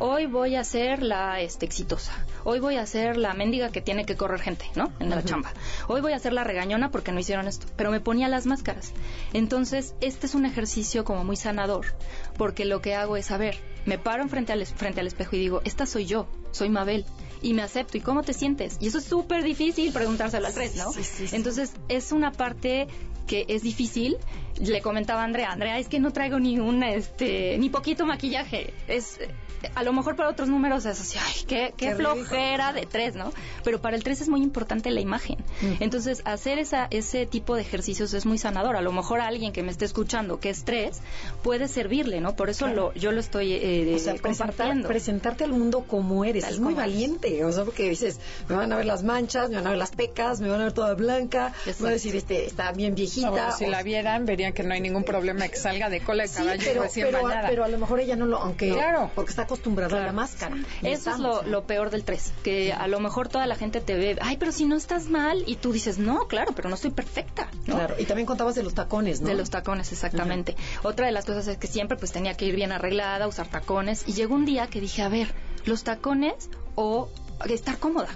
hoy 0.00 0.26
voy 0.26 0.56
a 0.56 0.64
ser 0.64 1.02
la 1.02 1.40
este, 1.40 1.66
exitosa, 1.66 2.12
hoy 2.44 2.60
voy 2.60 2.76
a 2.76 2.86
ser 2.86 3.16
la 3.16 3.34
mendiga 3.34 3.70
que 3.70 3.80
tiene 3.80 4.04
que 4.04 4.16
correr 4.16 4.40
gente, 4.40 4.66
¿no? 4.74 4.92
En 5.00 5.10
la 5.10 5.22
chamba. 5.22 5.52
Hoy 5.86 6.00
voy 6.00 6.12
a 6.12 6.18
ser 6.18 6.32
la 6.32 6.44
regañona 6.44 6.90
porque 6.90 7.12
no 7.12 7.20
hicieron 7.20 7.48
esto, 7.48 7.66
pero 7.76 7.90
me 7.90 8.00
ponía 8.00 8.28
las 8.28 8.46
máscaras. 8.46 8.92
Entonces, 9.32 9.94
este 10.00 10.26
es 10.26 10.34
un 10.34 10.46
ejercicio 10.46 11.04
como 11.04 11.24
muy 11.24 11.36
sanador, 11.36 11.86
porque 12.36 12.64
lo 12.64 12.80
que 12.80 12.94
hago 12.94 13.16
es, 13.16 13.26
saber, 13.26 13.56
me 13.86 13.98
paro 13.98 14.26
frente 14.28 14.52
al, 14.52 14.64
frente 14.66 15.00
al 15.00 15.06
espejo 15.06 15.36
y 15.36 15.40
digo, 15.40 15.60
esta 15.64 15.86
soy 15.86 16.06
yo, 16.06 16.28
soy 16.50 16.68
Mabel 16.68 17.04
y 17.42 17.54
me 17.54 17.62
acepto. 17.62 17.98
¿Y 17.98 18.00
cómo 18.00 18.22
te 18.22 18.34
sientes? 18.34 18.76
Y 18.80 18.88
eso 18.88 18.98
es 18.98 19.04
súper 19.04 19.42
difícil 19.42 19.92
preguntárselo 19.92 20.46
al 20.46 20.54
tres, 20.54 20.76
¿no? 20.76 20.92
Entonces, 21.32 21.72
es 21.88 22.12
una 22.12 22.32
parte 22.32 22.88
que 23.26 23.44
es 23.48 23.62
difícil. 23.62 24.16
Le 24.60 24.80
comentaba 24.82 25.22
a 25.22 25.24
Andrea, 25.24 25.52
Andrea, 25.52 25.78
es 25.78 25.88
que 25.88 26.00
no 26.00 26.12
traigo 26.12 26.40
ni 26.40 26.58
un, 26.58 26.82
este, 26.82 27.56
ni 27.58 27.70
poquito 27.70 28.06
maquillaje. 28.06 28.72
Es, 28.88 29.20
a 29.74 29.82
lo 29.82 29.92
mejor 29.92 30.16
para 30.16 30.28
otros 30.28 30.48
números 30.48 30.86
es 30.86 31.00
así, 31.00 31.18
ay, 31.18 31.44
qué, 31.46 31.74
qué, 31.76 31.94
flojera 31.94 32.72
de 32.72 32.86
tres, 32.86 33.14
¿no? 33.14 33.32
Pero 33.64 33.80
para 33.80 33.96
el 33.96 34.04
tres 34.04 34.20
es 34.20 34.28
muy 34.28 34.42
importante 34.42 34.90
la 34.90 35.00
imagen. 35.00 35.38
Entonces, 35.80 36.22
hacer 36.24 36.58
esa, 36.58 36.86
ese 36.90 37.26
tipo 37.26 37.54
de 37.54 37.62
ejercicios 37.62 38.12
es 38.14 38.26
muy 38.26 38.38
sanador. 38.38 38.76
A 38.76 38.82
lo 38.82 38.92
mejor 38.92 39.20
a 39.20 39.26
alguien 39.26 39.52
que 39.52 39.62
me 39.62 39.70
esté 39.70 39.84
escuchando 39.84 40.40
que 40.40 40.50
es 40.50 40.64
tres 40.64 41.00
puede 41.42 41.68
servirle, 41.68 42.20
¿no? 42.20 42.36
Por 42.36 42.50
eso 42.50 42.66
lo, 42.68 42.92
yo 42.94 43.12
lo 43.12 43.20
estoy 43.20 43.52
eh, 43.52 43.92
o 43.94 43.98
sea, 43.98 44.18
compartiendo. 44.18 44.88
presentarte 44.88 45.44
al 45.44 45.52
mundo 45.52 45.84
como 45.86 46.24
eres. 46.24 46.44
es 46.44 46.60
muy 46.60 46.74
valiente. 46.74 47.44
O 47.44 47.52
sea, 47.52 47.64
porque 47.64 47.88
dices, 47.88 48.20
me 48.48 48.56
van 48.56 48.72
a 48.72 48.76
ver 48.76 48.86
las 48.86 49.02
manchas, 49.02 49.50
me 49.50 49.56
van 49.56 49.66
a 49.66 49.70
ver 49.70 49.78
las 49.78 49.90
pecas, 49.90 50.40
me 50.40 50.48
van 50.48 50.60
a 50.60 50.64
ver 50.64 50.72
toda 50.72 50.94
blanca, 50.94 51.52
me 51.66 51.72
van 51.72 51.86
a 51.86 51.90
decir, 51.92 52.14
este, 52.16 52.46
está 52.46 52.72
bien 52.72 52.94
viejita. 52.94 53.52
si 53.52 53.66
la 53.66 53.82
vieran, 53.82 54.26
verían 54.26 54.52
que 54.52 54.62
no 54.62 54.74
hay 54.74 54.80
ningún 54.80 55.04
problema 55.04 55.48
que 55.48 55.56
salga 55.56 55.88
de 55.88 56.00
cola 56.00 56.24
de 56.24 56.30
caballo 56.30 56.62
pero, 56.64 56.82
recién 56.82 57.06
pero, 57.10 57.20
pero, 57.48 57.64
a 57.64 57.68
lo 57.68 57.78
mejor 57.78 58.00
ella 58.00 58.16
no 58.16 58.26
lo, 58.26 58.38
aunque, 58.38 58.70
claro. 58.70 59.10
porque 59.14 59.30
está 59.30 59.46
acostumbrada 59.48 60.02
a 60.02 60.06
la 60.06 60.12
máscara. 60.12 60.56
Eso 60.82 61.10
es 61.10 61.18
lo, 61.18 61.42
lo, 61.42 61.64
peor 61.64 61.90
del 61.90 62.04
3, 62.04 62.34
que 62.44 62.72
a 62.72 62.86
lo 62.86 63.00
mejor 63.00 63.28
toda 63.28 63.46
la 63.46 63.56
gente 63.56 63.80
te 63.80 63.96
ve, 63.96 64.18
ay, 64.20 64.36
pero 64.36 64.52
si 64.52 64.66
no 64.66 64.76
estás 64.76 65.08
mal, 65.08 65.42
y 65.46 65.56
tú 65.56 65.72
dices, 65.72 65.98
no, 65.98 66.28
claro, 66.28 66.52
pero 66.54 66.68
no 66.68 66.74
estoy 66.74 66.90
perfecta. 66.90 67.48
Claro, 67.64 67.94
y 67.98 68.04
también 68.04 68.26
contabas 68.26 68.54
de 68.54 68.62
los 68.62 68.74
tacones, 68.74 69.22
¿no? 69.22 69.28
De 69.28 69.34
los 69.34 69.48
tacones, 69.48 69.90
exactamente. 69.90 70.54
Otra 70.82 71.06
de 71.06 71.12
las 71.12 71.24
cosas 71.24 71.48
es 71.48 71.56
que 71.56 71.66
siempre 71.66 71.96
pues 71.96 72.12
tenía 72.12 72.34
que 72.34 72.44
ir 72.44 72.54
bien 72.54 72.72
arreglada, 72.72 73.26
usar 73.26 73.48
tacones, 73.48 74.04
y 74.06 74.12
llegó 74.12 74.34
un 74.34 74.44
día 74.44 74.66
que 74.66 74.80
dije, 74.80 75.02
a 75.02 75.08
ver, 75.08 75.34
los 75.64 75.82
tacones 75.82 76.50
o 76.74 77.08
estar 77.48 77.78
cómoda 77.78 78.10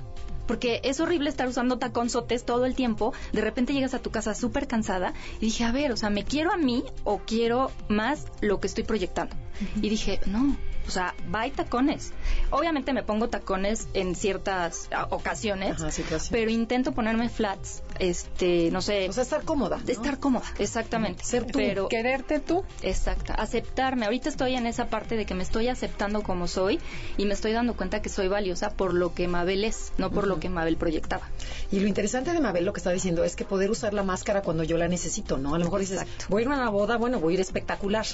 porque 0.47 0.81
es 0.85 1.01
horrible 1.01 1.31
estar 1.31 1.49
usando 1.49 1.79
taconzotes 1.79 2.45
todo 2.45 2.67
el 2.67 2.75
tiempo. 2.75 3.15
De 3.33 3.41
repente 3.41 3.73
llegas 3.73 3.95
a 3.95 4.01
tu 4.01 4.11
casa 4.11 4.35
súper 4.35 4.67
cansada 4.67 5.15
y 5.41 5.47
dije, 5.47 5.65
a 5.65 5.73
ver, 5.73 5.93
o 5.93 5.97
sea, 5.97 6.11
¿me 6.11 6.25
quiero 6.25 6.53
a 6.53 6.57
mí 6.57 6.85
o 7.05 7.19
quiero 7.19 7.71
más 7.89 8.27
lo 8.41 8.61
que 8.61 8.67
estoy 8.67 8.85
proyectando? 8.85 9.35
Y 9.81 9.89
dije, 9.89 10.21
no, 10.27 10.57
o 10.87 10.91
sea, 10.91 11.15
va 11.35 11.47
y 11.47 11.51
tacones. 11.51 12.13
Obviamente 12.51 12.93
me 12.93 13.03
pongo 13.03 13.29
tacones 13.29 13.89
en 13.95 14.15
ciertas 14.15 14.89
ocasiones, 15.11 15.77
pero 16.31 16.51
intento 16.51 16.93
ponerme 16.93 17.29
flats, 17.29 17.83
este, 17.99 18.71
no 18.71 18.83
sé. 18.83 19.09
O 19.09 19.13
sea, 19.13 19.23
estar 19.23 19.45
cómoda. 19.45 19.81
Estar 19.87 20.19
cómoda, 20.19 20.47
exactamente. 20.59 21.25
Ser 21.25 21.47
tú, 21.47 21.59
pero, 21.59 21.89
quererte 21.89 22.41
tú. 22.41 22.65
Exacto, 22.83 23.33
aceptarme. 23.37 24.07
Ahorita 24.07 24.29
estoy 24.29 24.55
en 24.55 24.67
esa 24.67 24.89
parte 24.89 25.17
de 25.17 25.27
que 25.27 25.35
me 25.35 25.43
estoy 25.43 25.69
aceptando 25.69 26.23
como 26.23 26.49
soy 26.49 26.81
y 27.17 27.27
me 27.27 27.35
estoy 27.35 27.53
dando 27.53 27.75
cuenta 27.75 28.03
que 28.03 28.09
soy 28.09 28.29
valiosa 28.29 28.71
por 28.71 28.95
lo 28.95 29.15
que 29.15 29.29
Mabel 29.29 29.65
es, 29.65 29.93
no 29.99 30.11
por 30.11 30.27
lo 30.27 30.41
que 30.41 30.49
Mabel 30.49 30.77
proyectaba. 30.77 31.29
Y 31.71 31.81
lo 31.81 31.87
interesante 31.87 32.33
de 32.33 32.41
Mabel, 32.41 32.65
lo 32.65 32.73
que 32.73 32.81
está 32.81 32.91
diciendo, 32.91 33.25
es 33.25 33.37
que 33.37 33.45
poder 33.45 33.71
usar 33.71 33.95
la 33.95 34.03
máscara 34.03 34.43
cuando 34.43 34.65
yo 34.65 34.77
la 34.77 34.89
necesito, 34.89 35.39
¿no? 35.39 35.55
A 35.55 35.59
lo 35.59 35.65
mejor 35.65 35.81
dices, 35.81 36.05
voy 36.29 36.43
a 36.43 36.47
ir 36.47 36.53
a 36.53 36.57
una 36.57 36.71
boda, 36.71 36.97
bueno, 36.97 37.21
voy 37.21 37.35
a 37.35 37.35
ir 37.35 37.41
espectacular, 37.41 38.07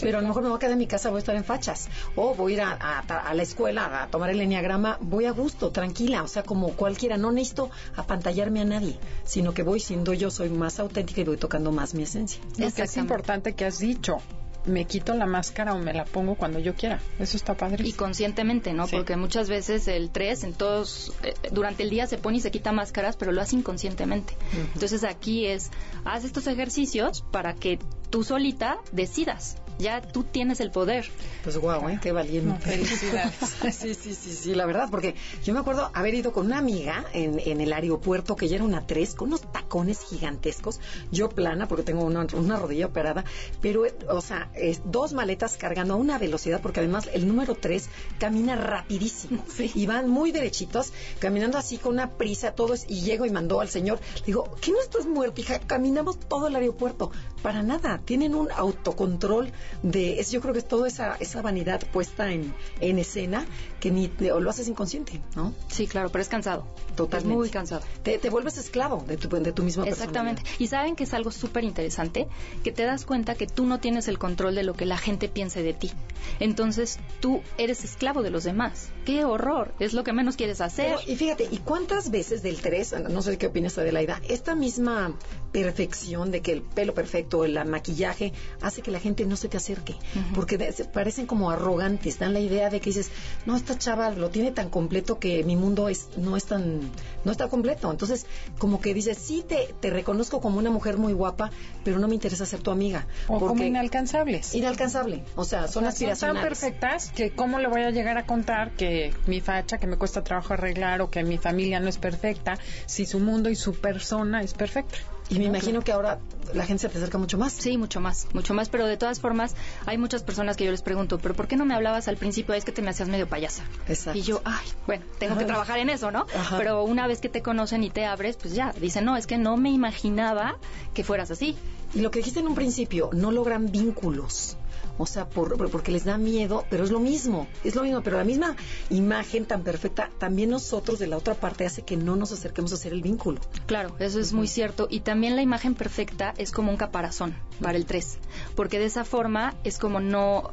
pero 0.00 0.18
a 0.18 0.20
lo 0.20 0.28
mejor 0.28 0.42
me 0.42 0.48
voy 0.48 0.56
a 0.56 0.58
quedar 0.58 0.72
en 0.72 0.78
mi 0.78 0.86
casa, 0.86 1.10
voy 1.10 1.18
a 1.18 1.20
estar 1.20 1.36
en 1.36 1.44
fachas 1.44 1.88
o 2.16 2.34
voy 2.34 2.52
a 2.52 2.54
ir 2.56 2.60
a, 2.62 2.72
a- 2.72 3.00
a 3.00 3.34
la 3.34 3.42
escuela 3.42 4.02
a 4.02 4.06
tomar 4.08 4.30
el 4.30 4.40
enneagrama, 4.40 4.98
voy 5.00 5.26
a 5.26 5.30
gusto, 5.32 5.70
tranquila, 5.70 6.22
o 6.22 6.28
sea, 6.28 6.42
como 6.42 6.70
cualquiera, 6.72 7.16
no 7.16 7.30
necesito 7.30 7.70
apantallarme 7.94 8.60
a 8.60 8.64
nadie, 8.64 8.98
sino 9.24 9.54
que 9.54 9.62
voy 9.62 9.80
siendo 9.80 10.12
yo, 10.14 10.30
soy 10.30 10.48
más 10.50 10.80
auténtica 10.80 11.20
y 11.20 11.24
voy 11.24 11.36
tocando 11.36 11.72
más 11.72 11.94
mi 11.94 12.02
esencia. 12.02 12.40
Lo 12.58 12.72
que 12.72 12.82
es 12.82 12.96
importante 12.96 13.54
que 13.54 13.64
has 13.66 13.78
dicho, 13.78 14.16
me 14.64 14.84
quito 14.84 15.14
la 15.14 15.26
máscara 15.26 15.74
o 15.74 15.78
me 15.78 15.92
la 15.94 16.04
pongo 16.04 16.34
cuando 16.34 16.58
yo 16.58 16.74
quiera. 16.74 17.00
Eso 17.20 17.36
está 17.36 17.54
padre. 17.54 17.86
Y 17.86 17.92
conscientemente, 17.92 18.72
¿no? 18.72 18.88
Sí. 18.88 18.96
Porque 18.96 19.14
muchas 19.16 19.48
veces 19.48 19.86
el 19.86 20.10
3 20.10 20.42
en 20.42 20.54
todos, 20.54 21.12
eh, 21.22 21.34
durante 21.52 21.84
el 21.84 21.90
día 21.90 22.08
se 22.08 22.18
pone 22.18 22.38
y 22.38 22.40
se 22.40 22.50
quita 22.50 22.72
máscaras, 22.72 23.16
pero 23.16 23.30
lo 23.30 23.40
hace 23.40 23.54
inconscientemente. 23.54 24.34
Entonces 24.74 25.04
aquí 25.04 25.46
es, 25.46 25.70
haz 26.04 26.24
estos 26.24 26.48
ejercicios 26.48 27.24
para 27.30 27.54
que 27.54 27.78
tú 28.10 28.24
solita 28.24 28.78
decidas. 28.90 29.56
Ya 29.78 30.00
tú 30.00 30.24
tienes 30.24 30.60
el 30.60 30.70
poder. 30.70 31.06
Pues 31.44 31.58
guau, 31.58 31.88
¿eh? 31.88 31.98
Qué 32.02 32.12
valiente. 32.12 32.48
No, 32.48 32.58
felicidades. 32.58 33.34
sí, 33.76 33.94
sí, 33.94 34.14
sí, 34.14 34.32
sí, 34.32 34.54
la 34.54 34.66
verdad, 34.66 34.88
porque 34.90 35.14
yo 35.44 35.52
me 35.52 35.60
acuerdo 35.60 35.90
haber 35.92 36.14
ido 36.14 36.32
con 36.32 36.46
una 36.46 36.58
amiga 36.58 37.04
en, 37.12 37.38
en 37.38 37.60
el 37.60 37.72
aeropuerto, 37.72 38.36
que 38.36 38.48
ya 38.48 38.56
era 38.56 38.64
una 38.64 38.86
tres, 38.86 39.14
con 39.14 39.28
unos 39.28 39.42
tacones 39.52 40.00
gigantescos, 40.00 40.80
yo 41.10 41.28
plana, 41.28 41.68
porque 41.68 41.82
tengo 41.84 42.04
una, 42.04 42.26
una 42.34 42.56
rodilla 42.56 42.86
operada, 42.86 43.24
pero, 43.60 43.84
o 44.08 44.20
sea, 44.20 44.50
es 44.54 44.80
dos 44.84 45.12
maletas 45.12 45.56
cargando 45.56 45.94
a 45.94 45.96
una 45.96 46.18
velocidad, 46.18 46.60
porque 46.60 46.80
además 46.80 47.08
el 47.12 47.28
número 47.28 47.54
tres 47.54 47.88
camina 48.18 48.56
rapidísimo, 48.56 49.44
y 49.58 49.86
van 49.86 50.08
muy 50.08 50.32
derechitos, 50.32 50.92
caminando 51.18 51.58
así 51.58 51.78
con 51.78 51.94
una 51.94 52.12
prisa, 52.12 52.52
todo 52.52 52.74
es, 52.74 52.86
y 52.88 53.02
llego 53.02 53.26
y 53.26 53.30
mandó 53.30 53.60
al 53.60 53.68
señor, 53.68 54.00
digo, 54.24 54.56
¿qué 54.60 54.72
no 54.72 54.80
estás 54.80 55.06
muerta, 55.06 55.40
hija? 55.40 55.60
Caminamos 55.60 56.18
todo 56.18 56.48
el 56.48 56.56
aeropuerto, 56.56 57.10
para 57.42 57.62
nada, 57.62 58.00
tienen 58.04 58.34
un 58.34 58.50
autocontrol 58.50 59.52
de, 59.82 60.20
es, 60.20 60.30
yo 60.30 60.40
creo 60.40 60.52
que 60.52 60.60
es 60.60 60.68
toda 60.68 60.88
esa, 60.88 61.16
esa 61.20 61.42
vanidad 61.42 61.80
puesta 61.92 62.32
en, 62.32 62.54
en 62.80 62.98
escena 62.98 63.46
que 63.80 63.90
ni 63.90 64.10
o 64.30 64.40
lo 64.40 64.50
haces 64.50 64.68
inconsciente, 64.68 65.20
¿no? 65.34 65.54
Sí, 65.68 65.86
claro, 65.86 66.10
pero 66.10 66.22
es 66.22 66.28
cansado. 66.28 66.66
Totalmente. 66.96 67.32
Es 67.32 67.38
muy 67.38 67.50
cansado. 67.50 67.82
Te, 68.02 68.18
te 68.18 68.30
vuelves 68.30 68.58
esclavo 68.58 69.04
de 69.06 69.16
tu, 69.16 69.28
de 69.28 69.52
tu 69.52 69.62
misma 69.62 69.86
Exactamente. 69.86 70.42
Y 70.58 70.68
saben 70.68 70.96
que 70.96 71.04
es 71.04 71.14
algo 71.14 71.30
súper 71.30 71.64
interesante, 71.64 72.26
que 72.64 72.72
te 72.72 72.84
das 72.84 73.04
cuenta 73.04 73.34
que 73.34 73.46
tú 73.46 73.66
no 73.66 73.80
tienes 73.80 74.08
el 74.08 74.18
control 74.18 74.54
de 74.54 74.62
lo 74.62 74.74
que 74.74 74.86
la 74.86 74.98
gente 74.98 75.28
piense 75.28 75.62
de 75.62 75.74
ti. 75.74 75.92
Entonces 76.40 76.98
tú 77.20 77.42
eres 77.58 77.84
esclavo 77.84 78.22
de 78.22 78.30
los 78.30 78.44
demás. 78.44 78.90
¡Qué 79.04 79.24
horror! 79.24 79.74
Es 79.78 79.92
lo 79.92 80.04
que 80.04 80.12
menos 80.12 80.36
quieres 80.36 80.60
hacer. 80.60 80.96
Pero, 80.98 81.12
y 81.12 81.16
fíjate, 81.16 81.48
¿y 81.50 81.58
cuántas 81.58 82.10
veces 82.10 82.42
del 82.42 82.60
3, 82.60 83.10
no 83.10 83.22
sé 83.22 83.38
qué 83.38 83.46
opinas 83.46 83.78
Adelaida, 83.78 84.20
esta 84.28 84.54
misma 84.54 85.14
perfección 85.52 86.30
de 86.30 86.40
que 86.42 86.52
el 86.52 86.62
pelo 86.62 86.94
perfecto, 86.94 87.44
el 87.44 87.62
maquillaje, 87.66 88.32
hace 88.60 88.82
que 88.82 88.90
la 88.90 89.00
gente 89.00 89.24
no 89.26 89.36
se 89.36 89.48
te 89.48 89.55
acerque? 89.58 89.94
Porque 90.34 90.58
de- 90.58 90.72
parecen 90.92 91.26
como 91.26 91.50
arrogantes, 91.50 92.18
dan 92.18 92.32
la 92.32 92.40
idea 92.40 92.70
de 92.70 92.80
que 92.80 92.90
dices, 92.90 93.10
no, 93.46 93.56
esta 93.56 93.76
chava 93.78 94.10
lo 94.10 94.30
tiene 94.30 94.50
tan 94.52 94.70
completo 94.70 95.18
que 95.18 95.42
mi 95.44 95.56
mundo 95.56 95.88
es 95.88 96.08
no 96.16 96.36
es 96.36 96.44
tan, 96.46 96.80
no 97.24 97.32
está 97.32 97.48
completo. 97.48 97.90
Entonces, 97.90 98.26
como 98.58 98.80
que 98.80 98.94
dices, 98.94 99.18
sí 99.18 99.44
te, 99.46 99.74
te 99.80 99.90
reconozco 99.90 100.40
como 100.40 100.58
una 100.58 100.70
mujer 100.70 100.96
muy 100.98 101.12
guapa, 101.12 101.50
pero 101.84 101.98
no 101.98 102.08
me 102.08 102.14
interesa 102.14 102.46
ser 102.46 102.60
tu 102.60 102.70
amiga. 102.70 103.06
o 103.28 103.38
como 103.38 103.62
inalcanzables. 103.64 104.54
inalcanzable. 104.54 105.22
O 105.36 105.44
sea, 105.44 105.68
son 105.68 105.84
O 105.84 105.92
sea, 105.92 106.14
son 106.16 106.34
tan 106.34 106.42
perfectas 106.42 107.10
que 107.14 107.30
cómo 107.30 107.58
le 107.58 107.68
voy 107.68 107.82
a 107.82 107.90
llegar 107.90 108.18
a 108.18 108.26
contar 108.26 108.72
que 108.72 109.12
mi 109.26 109.40
facha, 109.40 109.78
que 109.78 109.86
me 109.86 109.96
cuesta 109.96 110.22
trabajo 110.22 110.52
arreglar 110.54 111.00
o 111.00 111.10
que 111.10 111.22
mi 111.24 111.38
familia 111.38 111.80
no 111.80 111.88
es 111.88 111.98
perfecta, 111.98 112.58
si 112.86 113.06
su 113.06 113.18
mundo 113.20 113.50
y 113.50 113.56
su 113.56 113.74
persona 113.74 114.42
es 114.42 114.54
perfecta. 114.54 114.98
Y 115.28 115.38
me 115.38 115.44
imagino 115.46 115.82
que 115.82 115.92
ahora 115.92 116.20
la 116.54 116.64
gente 116.64 116.82
se 116.82 116.88
te 116.88 116.98
acerca 116.98 117.18
mucho 117.18 117.38
más. 117.38 117.52
Sí, 117.52 117.76
mucho 117.78 118.00
más, 118.00 118.28
mucho 118.32 118.54
más, 118.54 118.68
pero 118.68 118.86
de 118.86 118.96
todas 118.96 119.20
formas 119.20 119.54
hay 119.84 119.98
muchas 119.98 120.22
personas 120.22 120.56
que 120.56 120.64
yo 120.64 120.70
les 120.70 120.82
pregunto, 120.82 121.18
pero 121.18 121.34
¿por 121.34 121.48
qué 121.48 121.56
no 121.56 121.64
me 121.64 121.74
hablabas 121.74 122.08
al 122.08 122.16
principio? 122.16 122.54
Es 122.54 122.64
que 122.64 122.72
te 122.72 122.82
me 122.82 122.90
hacías 122.90 123.08
medio 123.08 123.28
payasa. 123.28 123.64
Exacto. 123.88 124.18
Y 124.18 124.22
yo, 124.22 124.40
ay, 124.44 124.66
bueno, 124.86 125.04
tengo 125.18 125.36
que 125.36 125.44
trabajar 125.44 125.78
en 125.78 125.90
eso, 125.90 126.10
¿no? 126.10 126.26
Ajá. 126.34 126.58
Pero 126.58 126.84
una 126.84 127.06
vez 127.06 127.20
que 127.20 127.28
te 127.28 127.42
conocen 127.42 127.82
y 127.82 127.90
te 127.90 128.04
abres, 128.04 128.36
pues 128.36 128.54
ya, 128.54 128.72
dicen, 128.80 129.04
no, 129.04 129.16
es 129.16 129.26
que 129.26 129.38
no 129.38 129.56
me 129.56 129.70
imaginaba 129.70 130.56
que 130.94 131.02
fueras 131.02 131.30
así. 131.30 131.56
Y 131.94 132.00
lo 132.00 132.10
que 132.10 132.20
dijiste 132.20 132.40
en 132.40 132.46
un 132.46 132.54
principio, 132.54 133.10
no 133.12 133.30
logran 133.32 133.70
vínculos. 133.70 134.56
O 134.98 135.06
sea, 135.06 135.28
por, 135.28 135.56
por- 135.56 135.70
porque 135.70 135.92
les 135.92 136.04
da 136.04 136.16
miedo, 136.18 136.64
pero 136.70 136.84
es 136.84 136.90
lo 136.90 137.00
mismo, 137.00 137.46
es 137.64 137.74
lo 137.74 137.82
mismo, 137.82 138.02
pero 138.02 138.16
la 138.16 138.24
misma 138.24 138.56
imagen 138.90 139.44
tan 139.44 139.62
perfecta, 139.62 140.10
también 140.18 140.50
nosotros 140.50 140.98
de 140.98 141.06
la 141.06 141.16
otra 141.16 141.34
parte 141.34 141.66
hace 141.66 141.82
que 141.82 141.96
no 141.96 142.16
nos 142.16 142.32
acerquemos 142.32 142.72
a 142.72 142.76
hacer 142.76 142.92
el 142.92 143.02
vínculo. 143.02 143.40
Claro, 143.66 143.94
eso 143.98 144.18
es 144.20 144.32
muy 144.32 144.48
cierto. 144.48 144.86
Y 144.90 145.00
también 145.00 145.36
la 145.36 145.42
imagen 145.42 145.74
perfecta 145.74 146.32
es 146.38 146.50
como 146.50 146.70
un 146.70 146.76
caparazón 146.76 147.34
para 147.60 147.76
el 147.76 147.84
3, 147.86 148.18
porque 148.54 148.78
de 148.78 148.86
esa 148.86 149.04
forma 149.04 149.54
es 149.64 149.78
como 149.78 150.00
no, 150.00 150.50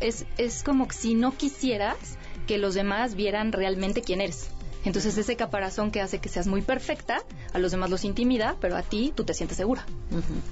es, 0.00 0.24
es 0.38 0.62
como 0.62 0.88
si 0.90 1.14
no 1.14 1.36
quisieras 1.36 1.96
que 2.46 2.58
los 2.58 2.74
demás 2.74 3.14
vieran 3.14 3.52
realmente 3.52 4.02
quién 4.02 4.20
eres. 4.20 4.48
Entonces 4.84 5.16
ese 5.18 5.36
caparazón 5.36 5.90
que 5.90 6.00
hace 6.00 6.20
que 6.20 6.30
seas 6.30 6.46
muy 6.46 6.62
perfecta, 6.62 7.22
a 7.52 7.58
los 7.58 7.70
demás 7.70 7.90
los 7.90 8.04
intimida, 8.04 8.56
pero 8.60 8.76
a 8.76 8.82
ti 8.82 9.12
tú 9.14 9.24
te 9.24 9.34
sientes 9.34 9.58
segura. 9.58 9.84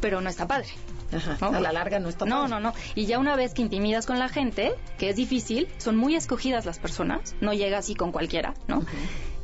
Pero 0.03 0.21
no 0.21 0.29
está 0.29 0.47
padre. 0.47 0.69
Ajá. 1.13 1.39
¿no? 1.41 1.57
A 1.57 1.61
la 1.61 1.73
larga 1.73 1.99
no 1.99 2.09
está 2.09 2.27
No, 2.27 2.49
no, 2.49 2.61
no. 2.61 2.75
Y 2.95 3.07
ya 3.07 3.19
una 3.19 3.37
vez 3.37 3.55
que 3.55 3.63
intimidas 3.63 4.07
con 4.07 4.19
la 4.19 4.29
gente, 4.29 4.75
que 4.99 5.11
es 5.11 5.17
difícil, 5.17 5.69
son 5.79 5.97
muy 5.97 6.15
escogidas 6.15 6.67
las 6.67 6.79
personas, 6.79 7.35
no 7.41 7.53
llega 7.53 7.79
así 7.79 7.95
con 7.95 8.13
cualquiera, 8.13 8.55
¿no? 8.67 8.83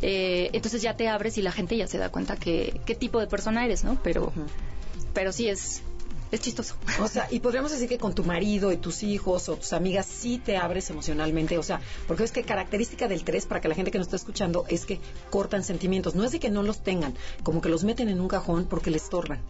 Eh, 0.02 0.50
entonces 0.52 0.82
ya 0.82 0.96
te 0.96 1.08
abres 1.08 1.38
y 1.38 1.42
la 1.42 1.52
gente 1.52 1.76
ya 1.76 1.86
se 1.86 1.98
da 1.98 2.10
cuenta 2.10 2.36
que 2.36 2.80
qué 2.84 2.94
tipo 2.94 3.20
de 3.20 3.26
persona 3.26 3.64
eres, 3.64 3.84
¿no? 3.84 3.98
Pero, 4.02 4.32
pero 5.14 5.32
sí 5.32 5.48
es, 5.48 5.82
es 6.34 6.40
chistoso. 6.40 6.74
O 7.00 7.08
sea, 7.08 7.28
y 7.30 7.40
podríamos 7.40 7.70
decir 7.70 7.88
que 7.88 7.98
con 7.98 8.14
tu 8.14 8.24
marido 8.24 8.72
y 8.72 8.76
tus 8.76 9.02
hijos 9.02 9.48
o 9.48 9.56
tus 9.56 9.72
amigas 9.72 10.06
sí 10.06 10.38
te 10.38 10.56
abres 10.56 10.90
emocionalmente. 10.90 11.58
O 11.58 11.62
sea, 11.62 11.80
porque 12.06 12.24
es 12.24 12.32
que 12.32 12.42
característica 12.42 13.08
del 13.08 13.24
3, 13.24 13.46
para 13.46 13.60
que 13.60 13.68
la 13.68 13.74
gente 13.74 13.90
que 13.90 13.98
nos 13.98 14.06
está 14.06 14.16
escuchando, 14.16 14.64
es 14.68 14.84
que 14.84 15.00
cortan 15.30 15.64
sentimientos. 15.64 16.14
No 16.14 16.24
es 16.24 16.32
de 16.32 16.40
que 16.40 16.50
no 16.50 16.62
los 16.62 16.82
tengan, 16.82 17.14
como 17.42 17.60
que 17.60 17.68
los 17.68 17.84
meten 17.84 18.08
en 18.08 18.20
un 18.20 18.28
cajón 18.28 18.66
porque 18.68 18.90
les 18.90 19.04
estorban. 19.04 19.40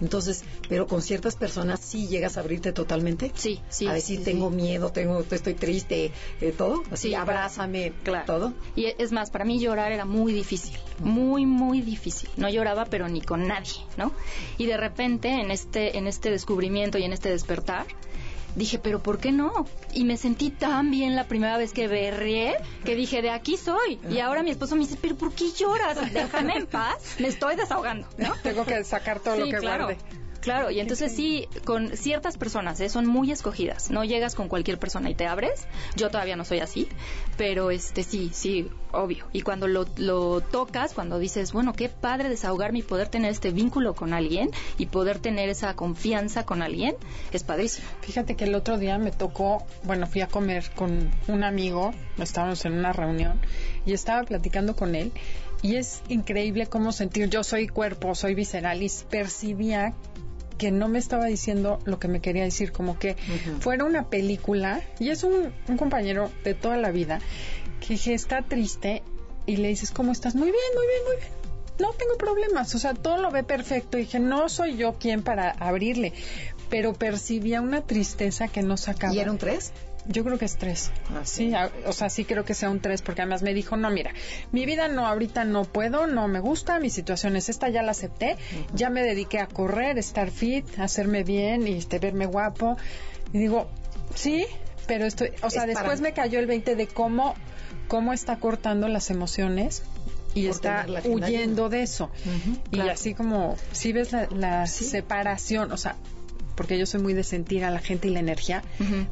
Entonces, 0.00 0.44
pero 0.68 0.86
con 0.86 1.02
ciertas 1.02 1.36
personas 1.36 1.80
sí 1.80 2.08
llegas 2.08 2.36
a 2.36 2.40
abrirte 2.40 2.72
totalmente. 2.72 3.32
Sí, 3.34 3.60
sí. 3.68 3.86
a 3.86 3.92
decir, 3.92 4.18
sí, 4.18 4.24
tengo 4.24 4.50
sí. 4.50 4.56
miedo, 4.56 4.90
tengo, 4.90 5.20
estoy 5.30 5.54
triste, 5.54 6.12
eh, 6.40 6.52
todo. 6.56 6.82
Así, 6.90 7.08
Sí, 7.08 7.14
abrázame, 7.14 7.92
Claro. 8.02 8.24
todo. 8.26 8.52
Y 8.76 8.86
es 8.98 9.12
más, 9.12 9.30
para 9.30 9.44
mí 9.44 9.58
llorar 9.60 9.92
era 9.92 10.04
muy 10.04 10.32
difícil, 10.32 10.74
muy, 11.00 11.46
muy 11.46 11.80
difícil. 11.82 12.30
No 12.36 12.48
lloraba, 12.48 12.86
pero 12.86 13.08
ni 13.08 13.20
con 13.20 13.46
nadie, 13.46 13.72
¿no? 13.96 14.12
Y 14.58 14.66
de 14.66 14.76
repente, 14.76 15.28
en 15.28 15.50
este, 15.50 15.98
en 15.98 16.06
este 16.06 16.30
descubrimiento 16.34 16.98
y 16.98 17.04
en 17.04 17.12
este 17.12 17.30
despertar, 17.30 17.86
dije, 18.54 18.78
pero 18.78 19.02
¿por 19.02 19.18
qué 19.18 19.32
no? 19.32 19.66
Y 19.92 20.04
me 20.04 20.16
sentí 20.16 20.50
tan 20.50 20.90
bien 20.90 21.16
la 21.16 21.26
primera 21.26 21.56
vez 21.56 21.72
que 21.72 21.88
berrié 21.88 22.56
que 22.84 22.94
dije, 22.94 23.22
de 23.22 23.30
aquí 23.30 23.56
soy. 23.56 23.98
Y 24.10 24.20
ahora 24.20 24.42
mi 24.42 24.50
esposo 24.50 24.76
me 24.76 24.82
dice, 24.82 24.98
pero 25.00 25.16
¿por 25.16 25.32
qué 25.32 25.50
lloras? 25.50 26.12
Déjame 26.12 26.56
en 26.56 26.66
paz, 26.66 27.16
me 27.18 27.28
estoy 27.28 27.56
desahogando, 27.56 28.06
¿no? 28.18 28.34
Tengo 28.42 28.64
que 28.64 28.84
sacar 28.84 29.20
todo 29.20 29.36
lo 29.36 29.46
que 29.46 29.58
claro. 29.58 29.86
guarde. 29.86 30.23
Claro, 30.44 30.70
y 30.70 30.78
entonces 30.78 31.10
sí, 31.10 31.48
con 31.64 31.96
ciertas 31.96 32.36
personas, 32.36 32.78
¿eh? 32.80 32.90
son 32.90 33.06
muy 33.06 33.32
escogidas. 33.32 33.90
No 33.90 34.04
llegas 34.04 34.34
con 34.34 34.48
cualquier 34.48 34.78
persona 34.78 35.08
y 35.08 35.14
te 35.14 35.26
abres. 35.26 35.66
Yo 35.96 36.10
todavía 36.10 36.36
no 36.36 36.44
soy 36.44 36.60
así, 36.60 36.86
pero 37.38 37.70
este 37.70 38.02
sí, 38.02 38.28
sí, 38.30 38.68
obvio. 38.92 39.24
Y 39.32 39.40
cuando 39.40 39.66
lo, 39.68 39.86
lo 39.96 40.42
tocas, 40.42 40.92
cuando 40.92 41.18
dices, 41.18 41.54
bueno, 41.54 41.72
qué 41.72 41.88
padre 41.88 42.28
desahogarme 42.28 42.80
y 42.80 42.82
poder 42.82 43.08
tener 43.08 43.30
este 43.30 43.52
vínculo 43.52 43.94
con 43.94 44.12
alguien 44.12 44.50
y 44.76 44.84
poder 44.84 45.18
tener 45.18 45.48
esa 45.48 45.74
confianza 45.76 46.44
con 46.44 46.60
alguien, 46.60 46.94
es 47.32 47.42
padrísimo. 47.42 47.88
Fíjate 48.02 48.36
que 48.36 48.44
el 48.44 48.54
otro 48.54 48.76
día 48.76 48.98
me 48.98 49.12
tocó, 49.12 49.64
bueno, 49.84 50.06
fui 50.06 50.20
a 50.20 50.28
comer 50.28 50.70
con 50.76 51.10
un 51.26 51.42
amigo, 51.42 51.94
estábamos 52.18 52.62
en 52.66 52.74
una 52.74 52.92
reunión 52.92 53.40
y 53.86 53.94
estaba 53.94 54.24
platicando 54.24 54.76
con 54.76 54.94
él 54.94 55.10
y 55.62 55.76
es 55.76 56.02
increíble 56.08 56.66
cómo 56.66 56.92
sentir, 56.92 57.30
yo 57.30 57.42
soy 57.42 57.68
cuerpo, 57.68 58.14
soy 58.14 58.34
visceral 58.34 58.82
y 58.82 58.90
percibía 59.08 59.94
que 60.58 60.70
no 60.70 60.88
me 60.88 60.98
estaba 60.98 61.26
diciendo 61.26 61.78
lo 61.84 61.98
que 61.98 62.08
me 62.08 62.20
quería 62.20 62.44
decir, 62.44 62.72
como 62.72 62.98
que 62.98 63.16
fuera 63.60 63.84
una 63.84 64.08
película 64.08 64.82
y 64.98 65.10
es 65.10 65.24
un, 65.24 65.52
un 65.68 65.76
compañero 65.76 66.30
de 66.44 66.54
toda 66.54 66.76
la 66.76 66.90
vida 66.90 67.20
que 67.80 67.94
dije, 67.94 68.14
está 68.14 68.42
triste 68.42 69.02
y 69.46 69.56
le 69.56 69.68
dices, 69.68 69.90
¿cómo 69.90 70.12
estás? 70.12 70.34
Muy 70.34 70.50
bien, 70.50 70.62
muy 70.74 70.86
bien, 70.86 71.02
muy 71.06 71.16
bien 71.16 71.44
no 71.78 71.92
tengo 71.92 72.16
problemas, 72.16 72.74
o 72.74 72.78
sea, 72.78 72.94
todo 72.94 73.18
lo 73.18 73.30
ve 73.30 73.42
perfecto. 73.42 73.98
Y 73.98 74.02
dije, 74.02 74.20
no 74.20 74.48
soy 74.48 74.76
yo 74.76 74.94
quien 74.98 75.22
para 75.22 75.50
abrirle, 75.50 76.12
pero 76.70 76.92
percibía 76.94 77.60
una 77.60 77.82
tristeza 77.82 78.48
que 78.48 78.62
no 78.62 78.76
sacaba. 78.76 79.14
¿Y 79.14 79.20
era 79.20 79.30
un 79.30 79.38
3? 79.38 79.72
Yo 80.06 80.22
creo 80.22 80.36
que 80.38 80.44
es 80.44 80.56
tres. 80.56 80.90
Ah, 81.14 81.22
sí, 81.24 81.54
a- 81.54 81.70
o 81.86 81.92
sea, 81.92 82.10
sí 82.10 82.24
creo 82.26 82.44
que 82.44 82.52
sea 82.54 82.68
un 82.68 82.80
tres, 82.80 83.00
porque 83.00 83.22
además 83.22 83.42
me 83.42 83.54
dijo, 83.54 83.76
no, 83.76 83.90
mira, 83.90 84.12
mi 84.52 84.66
vida 84.66 84.86
no, 84.88 85.06
ahorita 85.06 85.44
no 85.44 85.64
puedo, 85.64 86.06
no 86.06 86.28
me 86.28 86.40
gusta, 86.40 86.78
mi 86.78 86.90
situación 86.90 87.36
es 87.36 87.48
esta, 87.48 87.70
ya 87.70 87.82
la 87.82 87.92
acepté, 87.92 88.36
ya 88.74 88.90
me 88.90 89.02
dediqué 89.02 89.38
a 89.40 89.46
correr, 89.46 89.96
estar 89.98 90.30
fit, 90.30 90.66
hacerme 90.78 91.24
bien 91.24 91.66
y 91.66 91.72
este, 91.78 91.98
verme 91.98 92.26
guapo. 92.26 92.76
Y 93.32 93.38
digo, 93.38 93.66
sí, 94.14 94.44
pero 94.86 95.06
estoy, 95.06 95.30
o 95.42 95.48
sea, 95.48 95.62
Es 95.62 95.68
después 95.68 96.00
me 96.02 96.12
cayó 96.12 96.38
el 96.38 96.46
20 96.46 96.76
de 96.76 96.86
cómo, 96.86 97.34
cómo 97.88 98.12
está 98.12 98.36
cortando 98.36 98.88
las 98.88 99.08
emociones 99.10 99.82
y 100.34 100.48
está 100.48 100.84
huyendo 101.04 101.68
de 101.70 101.82
eso. 101.82 102.10
y 102.70 102.74
claro. 102.76 102.92
así 102.92 103.14
como, 103.14 103.56
si 103.72 103.92
ves 103.94 104.12
la, 104.12 104.26
la 104.30 104.66
Sí. 104.66 104.84
separación, 104.84 105.72
o 105.72 105.76
sea, 105.78 105.96
porque 106.54 106.78
yo 106.78 106.86
soy 106.86 107.00
muy 107.00 107.14
de 107.14 107.24
sentir 107.24 107.64
a 107.64 107.70
la 107.70 107.80
gente 107.80 108.08
y 108.08 108.10
la 108.10 108.20
energía, 108.20 108.62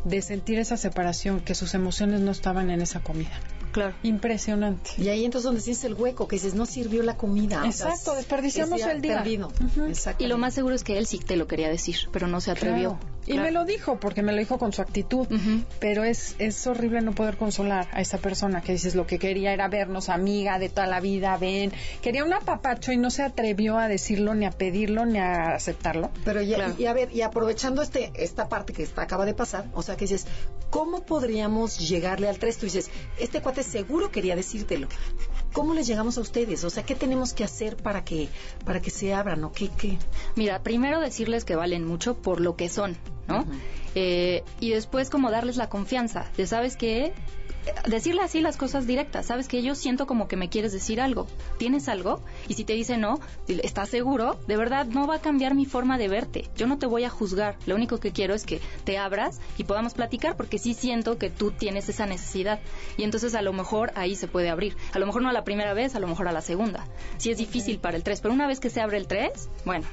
de 0.05 0.23
sentir 0.23 0.59
esa 0.59 0.77
separación, 0.77 1.41
que 1.41 1.55
sus 1.55 1.75
emociones 1.75 2.21
no 2.21 2.31
estaban 2.31 2.71
en 2.71 2.81
esa 2.81 3.01
comida. 3.01 3.33
Claro. 3.73 3.95
Impresionante. 4.03 4.91
Y 4.99 5.09
ahí 5.09 5.25
entonces 5.25 5.45
donde 5.45 5.63
tienes 5.63 5.83
el 5.85 5.95
hueco, 5.95 6.29
que 6.29 6.37
dices, 6.37 6.55
no 6.55 6.67
sirvió 6.67 7.03
la 7.03 7.17
comida. 7.17 7.63
Exacto, 7.65 8.15
desperdiciamos 8.15 8.83
el 8.83 9.01
día. 9.01 9.25
Y 10.19 10.27
lo 10.27 10.39
más 10.39 10.55
seguro 10.55 10.75
es 10.75 10.85
que 10.85 10.99
él 10.99 11.07
sí 11.07 11.19
te 11.19 11.37
lo 11.37 11.47
quería 11.47 11.69
decir, 11.69 11.97
pero 12.13 12.27
no 12.27 12.41
se 12.41 12.51
atrevió. 12.51 12.99
Y 13.27 13.39
me 13.39 13.51
lo 13.51 13.65
dijo, 13.65 13.99
porque 13.99 14.23
me 14.23 14.33
lo 14.33 14.39
dijo 14.39 14.59
con 14.59 14.73
su 14.73 14.83
actitud. 14.83 15.27
Pero 15.79 16.05
es, 16.05 16.35
es 16.39 16.67
horrible 16.67 17.01
no 17.01 17.13
poder 17.13 17.37
consolar 17.37 17.89
a 17.93 18.01
esa 18.01 18.19
persona 18.19 18.61
que 18.61 18.73
dices 18.73 18.95
lo 18.95 19.07
que 19.07 19.19
quería 19.19 19.53
era 19.53 19.69
vernos 19.69 20.09
amiga 20.09 20.59
de 20.59 20.69
toda 20.69 20.87
la 20.87 21.01
vida, 21.01 21.37
ven. 21.37 21.73
Quería 22.01 22.25
un 22.25 22.33
apapacho 22.33 22.93
y 22.93 22.97
no 22.97 23.11
se 23.11 23.23
atrevió 23.23 23.79
a 23.79 23.89
decirlo, 23.89 24.35
ni 24.35 24.47
a 24.47 24.51
pedirlo, 24.51 25.07
ni 25.07 25.19
a 25.19 25.55
aceptarlo. 25.55 26.11
Pero 26.25 26.43
ya, 26.43 26.75
y, 26.79 26.87
a 26.87 26.93
ver, 26.93 27.13
y 27.13 27.23
aprovechando 27.23 27.83
este 27.83 28.13
esta 28.15 28.49
parte 28.49 28.73
que 28.73 28.83
está, 28.83 29.03
acaba 29.03 29.25
de 29.25 29.35
pasar, 29.35 29.67
o 29.75 29.83
sea, 29.83 29.97
que 29.97 30.05
dices, 30.05 30.27
¿cómo 30.71 31.05
podríamos 31.05 31.79
llegarle 31.79 32.29
al 32.29 32.39
tres? 32.39 32.59
Tú 32.59 32.67
dices, 32.67 32.91
este 33.19 33.41
cuate 33.41 33.63
seguro 33.63 34.11
quería 34.11 34.37
decírtelo. 34.37 34.89
¿Cómo 35.53 35.75
les 35.75 35.87
llegamos 35.87 36.19
a 36.19 36.21
ustedes? 36.21 36.65
O 36.65 36.71
sea, 36.71 36.83
¿qué 36.85 36.95
tenemos 36.95 37.35
que 37.35 37.45
hacer 37.45 37.77
para 37.77 38.05
que, 38.05 38.29
para 38.65 38.81
que 38.81 38.91
se 38.91 39.13
abran? 39.13 39.45
¿O 39.45 39.53
qué, 39.53 39.69
qué? 39.69 39.99
Mira, 40.35 40.63
primero 40.63 41.01
decirles 41.01 41.45
que 41.45 41.57
valen 41.57 41.87
mucho 41.87 42.17
por 42.17 42.41
lo 42.41 42.57
que 42.57 42.69
son, 42.69 42.97
¿no? 43.29 43.45
Eh, 43.95 44.43
y 44.61 44.71
después 44.71 45.11
como 45.11 45.31
darles 45.31 45.57
la 45.57 45.69
confianza 45.69 46.31
de, 46.37 46.47
¿sabes 46.47 46.77
qué? 46.77 47.13
Decirle 47.87 48.23
así 48.23 48.41
las 48.41 48.57
cosas 48.57 48.87
directas, 48.87 49.27
sabes 49.27 49.49
que 49.49 49.63
yo 49.63 49.75
siento 49.75 50.07
como 50.07 50.29
que 50.29 50.37
me 50.37 50.49
quieres 50.49 50.73
decir 50.73 51.01
algo, 51.01 51.27
tienes 51.59 51.89
algo 51.89 52.23
y 52.49 52.55
si 52.55 52.65
te 52.65 52.73
dice 52.75 52.97
no, 52.97 53.21
estás 53.49 53.89
seguro, 53.89 54.39
de 54.47 54.57
verdad 54.57 54.87
no 54.87 55.07
va 55.07 55.17
a 55.17 55.21
cambiar 55.21 55.55
mi 55.55 55.67
forma 55.67 55.99
de 55.99 56.09
verte, 56.09 56.49
yo 56.57 56.67
no 56.67 56.79
te 56.79 56.87
voy 56.87 57.05
a 57.05 57.11
juzgar, 57.11 57.57
lo 57.67 57.75
único 57.75 57.99
que 57.99 58.13
quiero 58.13 58.35
es 58.35 58.45
que 58.45 58.61
te 58.85 58.99
abras 58.99 59.41
y 59.59 59.65
podamos 59.65 59.95
platicar 59.95 60.37
porque 60.37 60.59
sí 60.59 60.75
siento 60.75 61.19
que 61.19 61.31
tú 61.31 61.51
tienes 61.51 61.89
esa 61.89 62.07
necesidad. 62.07 62.61
Y 62.97 63.05
entonces 63.05 63.35
a 63.35 63.43
lo 63.43 63.53
mejor 63.53 63.93
ahí 63.95 64.17
se 64.17 64.29
puede 64.29 64.51
abrir, 64.51 64.77
a 64.93 64.99
lo 64.99 65.07
mejor 65.07 65.23
no 65.23 65.29
a 65.29 65.33
la 65.33 65.45
primera 65.45 65.75
vez, 65.75 65.95
a 65.95 66.01
lo 66.01 66.09
mejor 66.09 66.29
a 66.29 66.33
la 66.33 66.43
segunda, 66.43 66.87
sí 67.19 67.31
es 67.31 67.39
difícil 67.39 67.79
para 67.79 67.97
el 67.97 68.03
3, 68.03 68.21
pero 68.21 68.35
una 68.35 68.47
vez 68.47 68.61
que 68.61 68.71
se 68.71 68.81
abre 68.81 68.97
el 68.97 69.07
3, 69.07 69.49
bueno, 69.65 69.87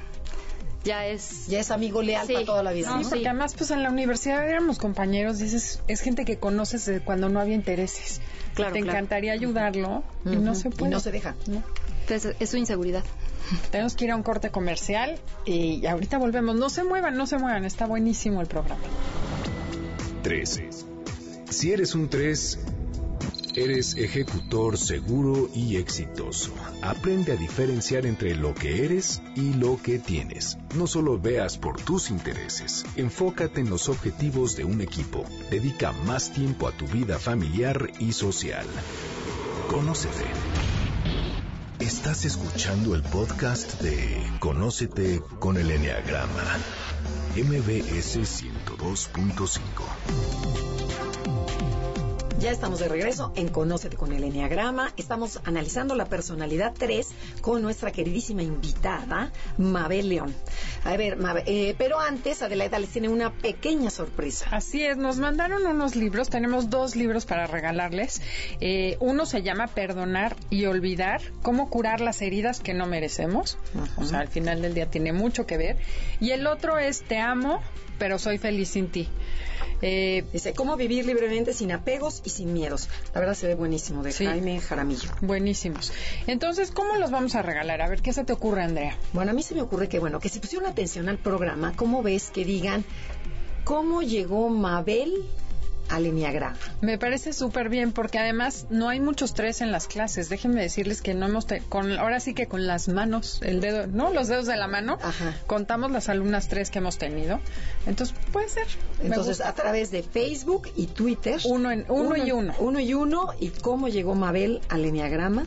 ya 0.84 1.06
es 1.06 1.46
ya 1.46 1.60
es 1.60 1.70
amigo 1.70 2.02
leal 2.02 2.26
para 2.26 2.44
toda 2.44 2.62
la 2.62 2.72
vida. 2.72 2.96
Sí, 2.98 3.06
porque 3.08 3.28
además 3.28 3.54
pues 3.56 3.70
en 3.70 3.82
la 3.82 3.90
universidad 3.90 4.48
éramos 4.48 4.78
compañeros, 4.78 5.38
dices, 5.38 5.82
es 5.88 6.00
gente 6.00 6.24
que 6.24 6.38
conoces 6.38 6.86
de 6.86 7.00
cuando 7.00 7.28
no 7.28 7.40
había 7.40 7.54
intereses. 7.54 8.20
Claro, 8.54 8.72
te 8.72 8.80
encantaría 8.80 9.32
ayudarlo 9.32 10.02
y 10.24 10.36
no 10.36 10.54
se 10.54 10.70
puede. 10.70 10.90
Y 10.90 10.94
no 10.94 11.00
se 11.00 11.12
deja. 11.12 11.34
Entonces, 12.00 12.36
es 12.40 12.50
su 12.50 12.56
inseguridad. 12.56 13.04
Tenemos 13.70 13.94
que 13.94 14.04
ir 14.04 14.10
a 14.10 14.16
un 14.16 14.22
corte 14.22 14.50
comercial 14.50 15.18
y 15.44 15.86
ahorita 15.86 16.18
volvemos. 16.18 16.56
No 16.56 16.70
se 16.70 16.84
muevan, 16.84 17.16
no 17.16 17.26
se 17.26 17.38
muevan, 17.38 17.64
está 17.64 17.86
buenísimo 17.86 18.40
el 18.40 18.46
programa. 18.46 18.80
Tres. 20.22 20.60
Si 21.48 21.72
eres 21.72 21.94
un 21.94 22.08
tres 22.08 22.58
Eres 23.56 23.96
ejecutor 23.96 24.78
seguro 24.78 25.50
y 25.54 25.76
exitoso. 25.76 26.52
Aprende 26.82 27.32
a 27.32 27.36
diferenciar 27.36 28.06
entre 28.06 28.36
lo 28.36 28.54
que 28.54 28.84
eres 28.84 29.20
y 29.34 29.54
lo 29.54 29.76
que 29.82 29.98
tienes. 29.98 30.56
No 30.76 30.86
solo 30.86 31.18
veas 31.18 31.58
por 31.58 31.80
tus 31.80 32.10
intereses, 32.10 32.84
enfócate 32.96 33.60
en 33.60 33.70
los 33.70 33.88
objetivos 33.88 34.54
de 34.56 34.64
un 34.64 34.80
equipo. 34.80 35.24
Dedica 35.50 35.90
más 36.06 36.32
tiempo 36.32 36.68
a 36.68 36.72
tu 36.72 36.86
vida 36.86 37.18
familiar 37.18 37.90
y 37.98 38.12
social. 38.12 38.66
Conócete. 39.68 40.26
Estás 41.80 42.24
escuchando 42.24 42.94
el 42.94 43.02
podcast 43.02 43.80
de 43.80 44.22
Conócete 44.38 45.20
con 45.40 45.56
el 45.56 45.72
Enneagrama. 45.72 46.56
MBS 47.34 48.18
102.5. 48.18 50.69
Ya 52.40 52.50
estamos 52.50 52.78
de 52.80 52.88
regreso 52.88 53.34
en 53.36 53.48
Conócete 53.48 53.98
con 53.98 54.14
el 54.14 54.24
Enneagrama. 54.24 54.94
Estamos 54.96 55.40
analizando 55.44 55.94
la 55.94 56.06
personalidad 56.06 56.72
3 56.72 57.06
con 57.42 57.60
nuestra 57.60 57.92
queridísima 57.92 58.42
invitada, 58.42 59.30
Mabel 59.58 60.08
León. 60.08 60.34
A 60.84 60.96
ver, 60.96 61.18
Mabel, 61.18 61.44
eh, 61.46 61.74
pero 61.76 62.00
antes 62.00 62.40
Adelaida 62.40 62.78
les 62.78 62.88
tiene 62.88 63.10
una 63.10 63.30
pequeña 63.30 63.90
sorpresa. 63.90 64.46
Así 64.52 64.82
es, 64.82 64.96
nos 64.96 65.18
mandaron 65.18 65.66
unos 65.66 65.96
libros, 65.96 66.30
tenemos 66.30 66.70
dos 66.70 66.96
libros 66.96 67.26
para 67.26 67.46
regalarles. 67.46 68.22
Eh, 68.62 68.96
uno 69.00 69.26
se 69.26 69.42
llama 69.42 69.66
Perdonar 69.66 70.34
y 70.48 70.64
Olvidar, 70.64 71.20
cómo 71.42 71.68
curar 71.68 72.00
las 72.00 72.22
heridas 72.22 72.60
que 72.60 72.72
no 72.72 72.86
merecemos. 72.86 73.58
O 73.98 74.04
sea, 74.06 74.20
al 74.20 74.28
final 74.28 74.62
del 74.62 74.72
día 74.72 74.90
tiene 74.90 75.12
mucho 75.12 75.44
que 75.46 75.58
ver. 75.58 75.76
Y 76.20 76.30
el 76.30 76.46
otro 76.46 76.78
es 76.78 77.02
Te 77.02 77.18
amo, 77.18 77.60
pero 77.98 78.18
soy 78.18 78.38
feliz 78.38 78.70
sin 78.70 78.88
ti. 78.88 79.10
Eh, 79.82 80.24
dice, 80.32 80.52
¿cómo 80.52 80.76
vivir 80.76 81.06
libremente 81.06 81.54
sin 81.54 81.72
apegos 81.72 82.20
y 82.24 82.29
sin 82.30 82.52
miedos? 82.52 82.88
La 83.14 83.20
verdad 83.20 83.34
se 83.34 83.46
ve 83.46 83.54
buenísimo, 83.54 84.02
de 84.02 84.12
Jaime 84.12 84.60
Jaramillo. 84.60 85.10
Buenísimos. 85.20 85.92
Entonces, 86.26 86.70
¿cómo 86.70 86.96
los 86.96 87.10
vamos 87.10 87.34
a 87.34 87.42
regalar? 87.42 87.82
A 87.82 87.88
ver, 87.88 88.02
¿qué 88.02 88.12
se 88.12 88.24
te 88.24 88.32
ocurre, 88.32 88.62
Andrea? 88.62 88.96
Bueno, 89.12 89.30
a 89.30 89.34
mí 89.34 89.42
se 89.42 89.54
me 89.54 89.62
ocurre 89.62 89.88
que, 89.88 89.98
bueno, 89.98 90.20
que 90.20 90.28
si 90.28 90.38
pusieron 90.38 90.68
atención 90.68 91.08
al 91.08 91.18
programa, 91.18 91.74
¿cómo 91.76 92.02
ves 92.02 92.30
que 92.30 92.44
digan 92.44 92.84
cómo 93.64 94.02
llegó 94.02 94.48
Mabel 94.48 95.24
al 95.90 96.06
Enneagrama. 96.06 96.56
Me 96.80 96.98
parece 96.98 97.32
súper 97.32 97.68
bien 97.68 97.92
porque 97.92 98.18
además 98.18 98.66
no 98.70 98.88
hay 98.88 99.00
muchos 99.00 99.34
tres 99.34 99.60
en 99.60 99.72
las 99.72 99.86
clases. 99.86 100.28
Déjenme 100.28 100.62
decirles 100.62 101.02
que 101.02 101.14
no 101.14 101.26
hemos, 101.26 101.46
con, 101.68 101.92
ahora 101.98 102.20
sí 102.20 102.32
que 102.32 102.46
con 102.46 102.66
las 102.66 102.88
manos, 102.88 103.40
el 103.42 103.60
dedo, 103.60 103.86
¿no? 103.86 104.12
Los 104.12 104.28
dedos 104.28 104.46
de 104.46 104.56
la 104.56 104.68
mano, 104.68 104.98
contamos 105.46 105.90
las 105.90 106.08
alumnas 106.08 106.48
tres 106.48 106.70
que 106.70 106.78
hemos 106.78 106.98
tenido. 106.98 107.40
Entonces, 107.86 108.16
puede 108.32 108.48
ser. 108.48 108.66
Entonces, 109.02 109.40
a 109.40 109.54
través 109.54 109.90
de 109.90 110.02
Facebook 110.02 110.68
y 110.76 110.86
Twitter. 110.86 111.40
Uno, 111.44 111.70
en, 111.70 111.84
uno, 111.88 112.16
y 112.16 112.32
uno. 112.32 112.54
Uno 112.58 112.80
y 112.80 112.94
uno. 112.94 113.30
Y 113.40 113.48
cómo 113.48 113.88
llegó 113.88 114.14
Mabel 114.14 114.60
al 114.68 114.84
Enneagrama, 114.84 115.46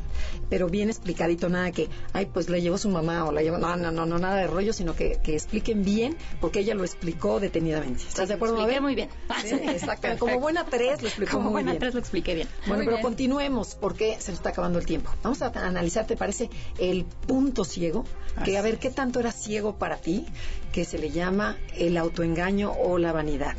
pero 0.49 0.67
bien 0.67 0.89
explicadito, 0.89 1.49
nada 1.49 1.71
que, 1.71 1.89
ay, 2.11 2.27
pues 2.27 2.49
le 2.49 2.61
llevó 2.61 2.77
su 2.77 2.89
mamá 2.89 3.25
o 3.25 3.31
la 3.31 3.41
llevó. 3.41 3.57
No, 3.57 3.75
no, 3.75 3.91
no, 3.91 4.05
no 4.05 4.19
nada 4.19 4.37
de 4.37 4.47
rollo, 4.47 4.73
sino 4.73 4.95
que, 4.95 5.19
que 5.23 5.33
expliquen 5.33 5.83
bien 5.83 6.17
porque 6.41 6.59
ella 6.59 6.75
lo 6.75 6.83
explicó 6.83 7.39
detenidamente. 7.39 8.03
¿Estás 8.07 8.27
de 8.27 8.35
acuerdo, 8.35 8.57
Mabel? 8.57 8.73
muy 8.81 8.95
bien. 8.95 9.09
Sí, 9.41 9.55
exacto 9.55 10.07
como 10.33 10.43
buena 10.43 10.65
tres 10.65 11.01
lo 11.01 11.07
explicó 11.07 11.31
como 11.31 11.43
muy 11.49 11.63
buena 11.63 11.77
tres 11.79 11.93
lo 11.93 11.99
expliqué 11.99 12.35
bien. 12.35 12.47
Bueno, 12.67 12.83
pero 12.85 13.01
continuemos 13.01 13.75
porque 13.75 14.17
se 14.19 14.31
nos 14.31 14.39
está 14.39 14.49
acabando 14.49 14.79
el 14.79 14.85
tiempo. 14.85 15.11
Vamos 15.23 15.41
a 15.41 15.47
analizar, 15.47 16.05
¿te 16.05 16.17
parece 16.17 16.49
el 16.77 17.05
punto 17.05 17.63
ciego? 17.63 18.05
Que 18.43 18.57
a 18.57 18.61
ver 18.61 18.79
qué 18.79 18.89
tanto 18.89 19.19
era 19.19 19.31
ciego 19.31 19.75
para 19.75 19.97
ti, 19.97 20.25
que 20.71 20.85
se 20.85 20.97
le 20.97 21.11
llama 21.11 21.57
el 21.75 21.97
autoengaño 21.97 22.71
o 22.71 22.97
la 22.97 23.11
vanidad. 23.11 23.55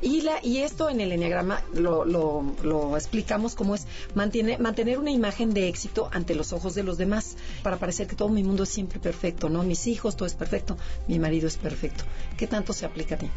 Y, 0.00 0.22
la, 0.22 0.38
y 0.42 0.58
esto 0.58 0.90
en 0.90 1.00
el 1.00 1.10
enneagrama 1.10 1.62
lo, 1.74 2.04
lo, 2.04 2.54
lo 2.62 2.96
explicamos 2.96 3.54
como 3.54 3.74
es 3.74 3.86
mantiene, 4.14 4.58
mantener 4.58 4.98
una 4.98 5.10
imagen 5.10 5.52
de 5.54 5.68
éxito 5.68 6.08
ante 6.12 6.34
los 6.34 6.52
ojos 6.52 6.74
de 6.74 6.84
los 6.84 6.98
demás 6.98 7.36
para 7.62 7.78
parecer 7.78 8.06
que 8.06 8.14
todo 8.14 8.28
mi 8.28 8.44
mundo 8.44 8.62
es 8.62 8.68
siempre 8.68 9.00
perfecto, 9.00 9.48
¿no? 9.48 9.62
Mis 9.64 9.86
hijos, 9.86 10.16
todo 10.16 10.26
es 10.26 10.34
perfecto, 10.34 10.76
mi 11.08 11.18
marido 11.18 11.48
es 11.48 11.56
perfecto. 11.56 12.04
¿Qué 12.36 12.46
tanto 12.46 12.72
se 12.72 12.86
aplica 12.86 13.16
a 13.16 13.18
ti? 13.18 13.28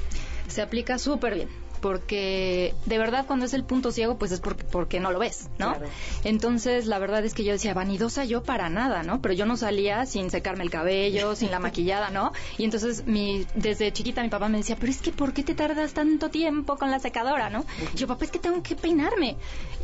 Se 0.48 0.62
aplica 0.62 1.00
súper 1.00 1.36
bien 1.36 1.71
porque 1.82 2.74
de 2.86 2.98
verdad 2.98 3.26
cuando 3.26 3.46
es 3.46 3.54
el 3.54 3.64
punto 3.64 3.92
ciego 3.92 4.18
pues 4.18 4.32
es 4.32 4.40
porque, 4.40 4.64
porque 4.64 5.00
no 5.00 5.12
lo 5.12 5.20
ves, 5.20 5.50
¿no? 5.58 5.76
Entonces 6.24 6.86
la 6.86 7.00
verdad 7.00 7.26
es 7.26 7.34
que 7.34 7.44
yo 7.44 7.52
decía, 7.52 7.74
vanidosa 7.74 8.24
yo 8.26 8.44
para 8.44 8.70
nada, 8.70 9.04
¿no? 9.04 9.22
Pero 9.22 9.34
yo 9.34 9.46
no 9.46 9.58
salía 9.58 10.06
sin 10.06 10.30
secarme 10.30 10.64
el 10.64 10.70
cabello, 10.70 11.36
sin 11.36 11.52
la 11.52 11.60
maquillada, 11.60 12.10
¿no? 12.10 12.32
Y 12.58 12.66
entonces 12.66 13.06
mi, 13.06 13.46
desde 13.56 13.92
chiquita 13.92 14.22
mi 14.22 14.30
papá 14.30 14.48
me 14.50 14.60
decía, 14.60 14.78
pero 14.80 14.92
es 14.92 15.02
que 15.02 15.12
¿por 15.12 15.34
qué 15.34 15.44
te 15.44 15.56
tardas 15.56 15.94
tanto 15.94 16.30
tiempo 16.30 16.78
con 16.78 16.92
la 16.92 17.00
secadora, 17.00 17.50
¿no? 17.50 17.66
yo, 17.96 18.08
papá, 18.08 18.26
es 18.26 18.32
que 18.32 18.40
tengo 18.40 18.62
que 18.64 18.76
peinarme. 18.76 19.38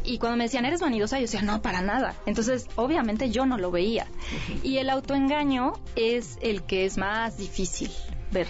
Y 0.04 0.18
cuando 0.20 0.38
me 0.38 0.46
decían, 0.46 0.66
eres 0.66 0.82
vanidosa, 0.82 1.18
yo 1.18 1.24
decía, 1.24 1.42
no, 1.42 1.62
para 1.62 1.82
nada. 1.82 2.16
Entonces, 2.26 2.68
obviamente 2.76 3.30
yo 3.30 3.46
no 3.46 3.58
lo 3.58 3.72
veía. 3.72 4.08
Y 4.64 4.78
el 4.78 4.90
autoengaño 4.90 5.74
es 5.96 6.38
el 6.42 6.64
que 6.64 6.86
es 6.86 6.98
más 6.98 7.38
difícil 7.38 7.92
ver 8.32 8.48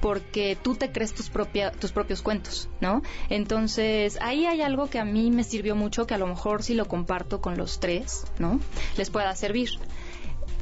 porque 0.00 0.56
tú 0.60 0.74
te 0.74 0.92
crees 0.92 1.14
tus, 1.14 1.30
propia, 1.30 1.72
tus 1.72 1.92
propios 1.92 2.22
cuentos, 2.22 2.68
¿no? 2.80 3.02
Entonces, 3.28 4.18
ahí 4.20 4.46
hay 4.46 4.62
algo 4.62 4.88
que 4.88 4.98
a 4.98 5.04
mí 5.04 5.30
me 5.30 5.44
sirvió 5.44 5.74
mucho, 5.74 6.06
que 6.06 6.14
a 6.14 6.18
lo 6.18 6.26
mejor 6.26 6.62
si 6.62 6.74
lo 6.74 6.86
comparto 6.86 7.40
con 7.40 7.56
los 7.56 7.80
tres, 7.80 8.24
¿no? 8.38 8.60
Les 8.96 9.10
pueda 9.10 9.34
servir 9.34 9.70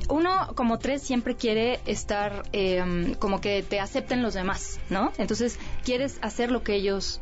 uno 0.09 0.53
como 0.55 0.79
tres 0.79 1.03
siempre 1.03 1.37
quiere 1.37 1.81
estar 1.87 2.43
em, 2.53 3.15
como 3.15 3.41
que 3.41 3.63
te 3.63 3.81
acepten 3.81 4.23
los 4.23 4.35
demás, 4.35 4.79
¿no? 4.91 5.13
Entonces 5.19 5.59
quieres 5.85 6.19
hacer 6.21 6.51
lo 6.51 6.63
que 6.63 6.75
ellos, 6.75 7.21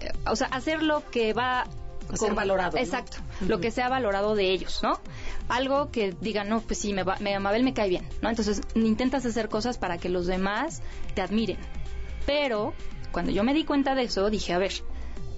eh, 0.00 0.12
o 0.26 0.36
sea, 0.36 0.48
hacer 0.48 0.82
lo 0.82 1.08
que 1.10 1.32
va 1.32 1.64
ser 2.14 2.34
valorado. 2.34 2.78
Exacto, 2.78 3.18
lo 3.46 3.60
que 3.60 3.70
sea 3.70 3.88
valorado 3.88 4.34
de 4.34 4.50
ellos, 4.50 4.80
¿no? 4.82 5.00
Algo 5.48 5.90
que 5.90 6.14
digan, 6.20 6.48
no, 6.48 6.60
pues 6.60 6.78
sí, 6.78 6.92
me, 6.92 7.02
va, 7.02 7.16
me 7.20 7.38
Mabel 7.38 7.64
me 7.64 7.74
cae 7.74 7.88
bien, 7.88 8.08
¿no? 8.20 8.28
Entonces 8.28 8.60
intentas 8.74 9.24
hacer 9.26 9.48
cosas 9.48 9.78
para 9.78 9.98
que 9.98 10.08
los 10.08 10.26
demás 10.26 10.82
te 11.14 11.22
admiren. 11.22 11.58
Pero 12.26 12.72
cuando 13.10 13.32
yo 13.32 13.44
me 13.44 13.54
di 13.54 13.64
cuenta 13.64 13.94
de 13.94 14.04
eso, 14.04 14.30
dije, 14.30 14.52
a 14.52 14.58
ver, 14.58 14.72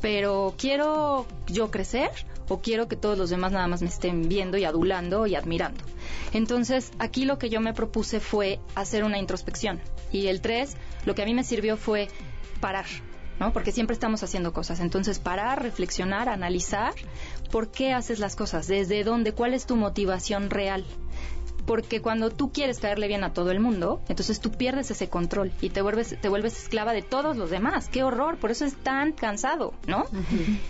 pero 0.01 0.55
quiero 0.59 1.27
yo 1.47 1.71
crecer 1.71 2.11
o 2.49 2.61
quiero 2.61 2.89
que 2.89 2.97
todos 2.97 3.17
los 3.17 3.31
demás 3.31 3.53
nada 3.53 3.67
más 3.67 3.83
me 3.83 3.89
estén 3.89 4.29
viendo 4.29 4.59
y 4.59 4.65
adulando 4.65 5.27
y 5.27 5.35
admirando. 5.35 5.83
Entonces, 6.33 6.93
aquí 6.99 7.25
lo 7.25 7.39
que 7.39 7.49
yo 7.49 7.61
me 7.61 7.73
propuse 7.73 8.21
fue 8.21 8.61
hacer 8.75 9.05
una 9.05 9.19
introspección. 9.19 9.81
Y 10.13 10.27
el 10.27 10.41
3, 10.41 10.77
lo 11.07 11.15
que 11.15 11.23
a 11.23 11.25
mí 11.25 11.35
me 11.35 11.45
sirvió 11.45 11.77
fue 11.77 12.09
parar. 12.61 12.87
¿No? 13.41 13.53
Porque 13.53 13.73
siempre 13.73 13.95
estamos 13.95 14.23
haciendo 14.23 14.53
cosas. 14.53 14.81
Entonces, 14.81 15.19
parar, 15.19 15.63
reflexionar, 15.63 16.29
analizar 16.29 16.95
por 17.51 17.71
qué 17.71 17.93
haces 17.93 18.19
las 18.19 18.37
cosas, 18.37 18.67
desde 18.67 19.05
dónde, 19.05 19.33
cuál 19.33 19.55
es 19.55 19.67
tu 19.67 19.77
motivación 19.77 20.51
real 20.51 20.85
porque 21.67 22.01
cuando 22.01 22.31
tú 22.31 22.53
quieres 22.53 22.79
caerle 22.79 23.09
bien 23.09 23.25
a 23.25 23.33
todo 23.33 23.51
el 23.51 23.61
mundo, 23.61 24.01
entonces 24.09 24.41
tú 24.41 24.51
pierdes 24.51 24.91
ese 24.91 25.09
control 25.09 25.53
y 25.61 25.71
te 25.71 25.83
vuelves, 25.83 26.17
te 26.21 26.29
vuelves 26.29 26.59
esclava 26.63 26.93
de 26.93 27.03
todos 27.03 27.37
los 27.37 27.51
demás. 27.51 27.89
¡Qué 27.89 28.03
horror! 28.03 28.37
Por 28.37 28.51
eso 28.51 28.65
es 28.65 28.77
tan 28.77 29.13
cansado, 29.13 29.73
¿no? 29.87 30.05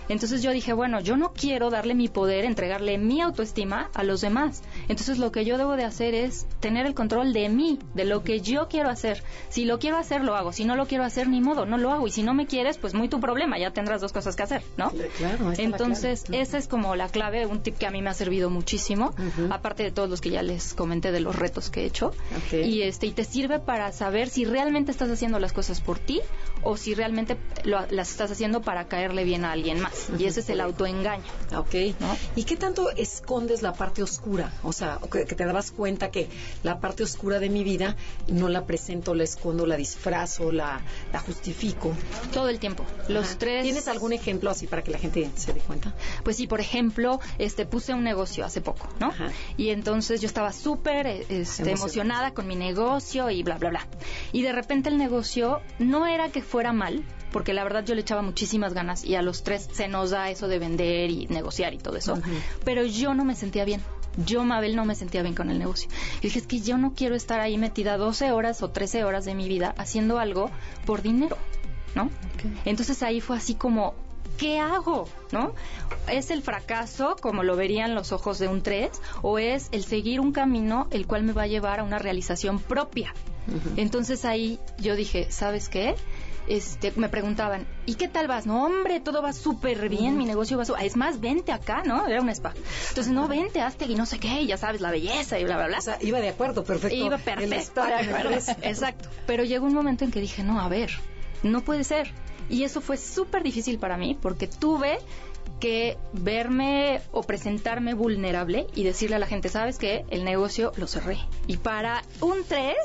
Entonces 0.08 0.42
yo 0.42 0.52
dije, 0.52 0.72
bueno, 0.72 1.00
yo 1.00 1.16
no 1.16 1.32
quiero 1.32 1.70
darle 1.70 1.94
mi 1.94 2.08
poder, 2.08 2.44
entregarle 2.44 2.98
mi 2.98 3.20
autoestima 3.20 3.90
a 3.94 4.04
los 4.04 4.20
demás. 4.20 4.62
Entonces 4.88 5.18
lo 5.18 5.32
que 5.32 5.44
yo 5.44 5.58
debo 5.58 5.76
de 5.76 5.84
hacer 5.84 6.14
es 6.14 6.46
tener 6.60 6.86
el 6.86 6.94
control 6.94 7.32
de 7.32 7.48
mí, 7.48 7.78
de 7.94 8.04
lo 8.04 8.22
que 8.22 8.40
yo 8.40 8.68
quiero 8.68 8.88
hacer. 8.88 9.22
Si 9.48 9.64
lo 9.64 9.78
quiero 9.78 9.96
hacer, 9.96 10.22
lo 10.22 10.36
hago. 10.36 10.52
Si 10.52 10.64
no 10.64 10.76
lo 10.76 10.86
quiero 10.86 11.04
hacer, 11.04 11.28
ni 11.28 11.40
modo, 11.40 11.66
no 11.66 11.78
lo 11.78 11.90
hago. 11.90 12.06
Y 12.06 12.10
si 12.10 12.22
no 12.22 12.34
me 12.34 12.46
quieres, 12.46 12.78
pues 12.78 12.94
muy 12.94 13.08
tu 13.08 13.20
problema, 13.20 13.58
ya 13.58 13.72
tendrás 13.72 14.00
dos 14.00 14.12
cosas 14.12 14.36
que 14.36 14.42
hacer, 14.42 14.62
¿no? 14.76 14.92
Claro, 15.18 15.52
Entonces, 15.58 16.24
esa 16.32 16.58
es 16.58 16.68
como 16.68 16.94
la 16.94 17.08
clave, 17.08 17.46
un 17.46 17.62
tip 17.62 17.76
que 17.76 17.86
a 17.86 17.90
mí 17.90 18.02
me 18.02 18.10
ha 18.10 18.14
servido 18.14 18.50
muchísimo, 18.50 19.12
aparte 19.50 19.82
de 19.82 19.90
todos 19.90 20.08
los 20.08 20.20
que 20.20 20.30
ya 20.30 20.42
les 20.42 20.74
comenté 20.74 20.83
de 20.84 21.20
los 21.20 21.34
retos 21.34 21.70
que 21.70 21.82
he 21.82 21.86
hecho. 21.86 22.12
Y 22.52 22.82
este 22.82 23.06
y 23.06 23.12
te 23.12 23.24
sirve 23.24 23.58
para 23.58 23.90
saber 23.92 24.28
si 24.28 24.44
realmente 24.44 24.90
estás 24.90 25.10
haciendo 25.10 25.38
las 25.38 25.52
cosas 25.52 25.80
por 25.80 25.98
ti 25.98 26.20
o 26.62 26.76
si 26.76 26.94
realmente 26.94 27.36
las 27.64 28.10
estás 28.10 28.30
haciendo 28.30 28.62
para 28.62 28.86
caerle 28.86 29.24
bien 29.24 29.44
a 29.44 29.52
alguien 29.52 29.80
más. 29.80 30.08
Y 30.18 30.26
ese 30.26 30.40
es 30.40 30.50
el 30.50 30.60
autoengaño. 30.60 31.24
Ok. 31.56 31.74
¿Y 32.36 32.44
qué 32.44 32.56
tanto 32.56 32.90
escondes 32.90 33.62
la 33.62 33.72
parte 33.72 34.02
oscura? 34.02 34.52
O 34.62 34.72
sea, 34.72 34.98
que, 35.10 35.24
te 35.24 35.44
dabas 35.44 35.70
cuenta 35.72 36.10
que 36.10 36.28
la 36.62 36.80
parte 36.80 37.02
oscura 37.02 37.38
de 37.38 37.48
mi 37.48 37.64
vida 37.64 37.96
no 38.28 38.48
la 38.48 38.66
presento, 38.66 39.14
la 39.14 39.24
escondo, 39.24 39.66
la 39.66 39.76
disfrazo, 39.76 40.52
la, 40.52 40.80
la 41.12 41.20
justifico. 41.20 41.94
Todo 42.32 42.48
el 42.48 42.58
tiempo. 42.58 42.84
Los 43.08 43.38
tres. 43.38 43.62
¿Tienes 43.62 43.88
algún 43.88 44.12
ejemplo 44.12 44.50
así 44.50 44.66
para 44.66 44.82
que 44.82 44.90
la 44.90 44.98
gente 44.98 45.30
se 45.36 45.52
dé 45.52 45.60
cuenta? 45.60 45.94
Pues 46.22 46.36
sí, 46.36 46.46
por 46.46 46.60
ejemplo, 46.60 47.20
este 47.38 47.66
puse 47.66 47.94
un 47.94 48.04
negocio 48.04 48.44
hace 48.44 48.60
poco, 48.60 48.88
¿no? 49.00 49.12
Y 49.56 49.70
entonces 49.70 50.20
yo 50.20 50.26
estaba 50.26 50.52
súper 50.52 50.73
este, 51.28 51.70
emocionada 51.70 52.32
con 52.32 52.46
mi 52.46 52.56
negocio 52.56 53.30
y 53.30 53.42
bla, 53.42 53.58
bla, 53.58 53.70
bla. 53.70 53.86
Y 54.32 54.42
de 54.42 54.52
repente 54.52 54.88
el 54.88 54.98
negocio 54.98 55.60
no 55.78 56.06
era 56.06 56.28
que 56.30 56.42
fuera 56.42 56.72
mal, 56.72 57.04
porque 57.32 57.52
la 57.52 57.64
verdad 57.64 57.84
yo 57.84 57.94
le 57.94 58.02
echaba 58.02 58.22
muchísimas 58.22 58.74
ganas 58.74 59.04
y 59.04 59.16
a 59.16 59.22
los 59.22 59.42
tres 59.42 59.68
se 59.72 59.88
nos 59.88 60.10
da 60.10 60.30
eso 60.30 60.48
de 60.48 60.58
vender 60.58 61.10
y 61.10 61.26
negociar 61.26 61.74
y 61.74 61.78
todo 61.78 61.96
eso, 61.96 62.18
pero 62.64 62.84
yo 62.84 63.14
no 63.14 63.24
me 63.24 63.34
sentía 63.34 63.64
bien. 63.64 63.82
Yo, 64.24 64.44
Mabel, 64.44 64.76
no 64.76 64.84
me 64.84 64.94
sentía 64.94 65.22
bien 65.22 65.34
con 65.34 65.50
el 65.50 65.58
negocio. 65.58 65.90
Y 66.20 66.28
dije, 66.28 66.38
es 66.38 66.46
que 66.46 66.60
yo 66.60 66.78
no 66.78 66.92
quiero 66.94 67.16
estar 67.16 67.40
ahí 67.40 67.58
metida 67.58 67.96
12 67.96 68.30
horas 68.30 68.62
o 68.62 68.70
13 68.70 69.02
horas 69.02 69.24
de 69.24 69.34
mi 69.34 69.48
vida 69.48 69.74
haciendo 69.76 70.20
algo 70.20 70.50
por 70.86 71.02
dinero, 71.02 71.36
¿no? 71.96 72.10
Entonces 72.64 73.02
ahí 73.02 73.20
fue 73.20 73.36
así 73.36 73.56
como, 73.56 73.94
¿qué 74.38 74.58
hago? 74.60 75.08
¿No? 75.32 75.52
¿Es 76.08 76.30
el 76.30 76.42
fracaso, 76.42 77.16
como 77.20 77.42
lo 77.42 77.56
verían 77.56 77.94
los 77.94 78.12
ojos 78.12 78.38
de 78.38 78.48
un 78.48 78.62
3, 78.62 78.90
o 79.22 79.38
es 79.38 79.68
el 79.72 79.84
seguir 79.84 80.20
un 80.20 80.32
camino 80.32 80.86
el 80.90 81.06
cual 81.06 81.22
me 81.22 81.32
va 81.32 81.42
a 81.42 81.46
llevar 81.46 81.80
a 81.80 81.82
una 81.84 81.98
realización 81.98 82.58
propia? 82.58 83.14
Entonces 83.76 84.24
ahí 84.24 84.58
yo 84.78 84.96
dije, 84.96 85.26
¿sabes 85.30 85.68
qué? 85.68 85.94
Este, 86.46 86.92
me 86.96 87.08
preguntaban, 87.08 87.66
¿y 87.86 87.94
qué 87.94 88.06
tal 88.06 88.28
vas? 88.28 88.44
No, 88.44 88.64
hombre, 88.64 89.00
todo 89.00 89.22
va 89.22 89.32
súper 89.32 89.88
bien, 89.88 90.18
mi 90.18 90.26
negocio 90.26 90.58
va 90.58 90.66
súper... 90.66 90.84
Es 90.84 90.96
más, 90.96 91.20
vente 91.20 91.52
acá, 91.52 91.82
¿no? 91.84 92.06
Era 92.06 92.20
un 92.20 92.28
spa. 92.28 92.52
Entonces, 92.90 93.12
no, 93.12 93.28
vente, 93.28 93.62
hazte 93.62 93.86
y 93.86 93.94
no 93.94 94.04
sé 94.04 94.18
qué, 94.18 94.42
y 94.42 94.46
ya 94.46 94.58
sabes, 94.58 94.82
la 94.82 94.90
belleza 94.90 95.38
y 95.38 95.44
bla, 95.44 95.56
bla, 95.56 95.68
bla. 95.68 95.78
O 95.78 95.82
sea, 95.82 95.98
iba 96.02 96.20
de 96.20 96.28
acuerdo, 96.28 96.64
perfecto. 96.64 96.96
Iba 96.96 97.16
perfecto 97.16 97.84
de 97.84 97.94
acuerdo. 97.94 98.30
Exacto. 98.62 99.08
Pero 99.26 99.44
llegó 99.44 99.66
un 99.66 99.74
momento 99.74 100.04
en 100.04 100.10
que 100.10 100.20
dije, 100.20 100.42
no, 100.42 100.60
a 100.60 100.68
ver, 100.68 100.90
no 101.42 101.62
puede 101.62 101.84
ser. 101.84 102.12
Y 102.48 102.64
eso 102.64 102.80
fue 102.80 102.96
súper 102.96 103.42
difícil 103.42 103.78
para 103.78 103.96
mí 103.96 104.16
porque 104.20 104.46
tuve 104.46 104.98
que 105.60 105.96
verme 106.12 107.00
o 107.12 107.22
presentarme 107.22 107.94
vulnerable 107.94 108.66
y 108.74 108.84
decirle 108.84 109.16
a 109.16 109.18
la 109.18 109.26
gente, 109.26 109.48
¿sabes 109.48 109.78
qué? 109.78 110.04
El 110.10 110.24
negocio 110.24 110.72
lo 110.76 110.86
cerré. 110.86 111.18
Y 111.46 111.56
para 111.56 112.02
un 112.20 112.44
3, 112.46 112.76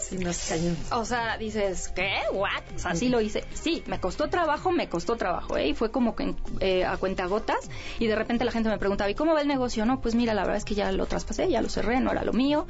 o 0.91 1.05
sea, 1.05 1.37
dices, 1.37 1.91
¿qué? 1.95 2.11
¿What? 2.31 2.63
O 2.75 2.79
sea, 2.79 2.95
sí 2.95 3.09
lo 3.09 3.21
hice. 3.21 3.43
Sí, 3.53 3.83
me 3.87 3.99
costó 3.99 4.29
trabajo, 4.29 4.71
me 4.71 4.87
costó 4.87 5.17
trabajo, 5.17 5.57
¿eh? 5.57 5.67
Y 5.69 5.73
fue 5.73 5.91
como 5.91 6.15
que 6.15 6.35
eh, 6.59 6.85
a 6.85 6.97
cuenta 6.97 7.25
gotas 7.25 7.69
y 7.99 8.07
de 8.07 8.15
repente 8.15 8.45
la 8.45 8.51
gente 8.51 8.69
me 8.69 8.77
preguntaba, 8.77 9.09
¿y 9.09 9.15
cómo 9.15 9.33
va 9.33 9.41
el 9.41 9.47
negocio? 9.47 9.85
No, 9.85 9.99
pues 9.99 10.15
mira, 10.15 10.33
la 10.33 10.43
verdad 10.43 10.57
es 10.57 10.65
que 10.65 10.75
ya 10.75 10.91
lo 10.91 11.05
traspasé, 11.05 11.49
ya 11.49 11.61
lo 11.61 11.69
cerré, 11.69 11.99
no 11.99 12.11
era 12.11 12.23
lo 12.23 12.33
mío. 12.33 12.67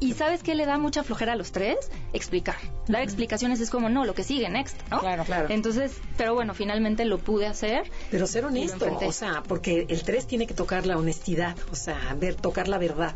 Y 0.00 0.14
¿sabes 0.14 0.42
qué 0.42 0.54
le 0.54 0.66
da 0.66 0.78
mucha 0.78 1.02
flojera 1.02 1.32
a 1.32 1.36
los 1.36 1.52
tres? 1.52 1.90
Explicar. 2.12 2.56
Dar 2.86 3.02
explicaciones 3.02 3.60
es 3.60 3.70
como, 3.70 3.88
no, 3.88 4.04
lo 4.04 4.14
que 4.14 4.22
sigue, 4.22 4.48
next, 4.48 4.76
¿no? 4.90 5.00
Claro, 5.00 5.24
claro. 5.24 5.46
Entonces, 5.50 5.92
pero 6.16 6.34
bueno, 6.34 6.54
finalmente 6.54 7.04
lo 7.04 7.18
pude 7.18 7.46
hacer. 7.46 7.90
Pero 8.10 8.26
ser 8.26 8.44
honesto, 8.44 8.98
o 9.02 9.12
sea, 9.12 9.42
porque 9.42 9.86
el 9.88 10.02
3 10.02 10.26
tiene 10.26 10.46
que 10.46 10.54
tocar 10.54 10.86
la 10.86 10.96
honestidad, 10.96 11.56
o 11.72 11.76
sea, 11.76 12.14
ver, 12.18 12.34
tocar 12.36 12.68
la 12.68 12.78
verdad. 12.78 13.14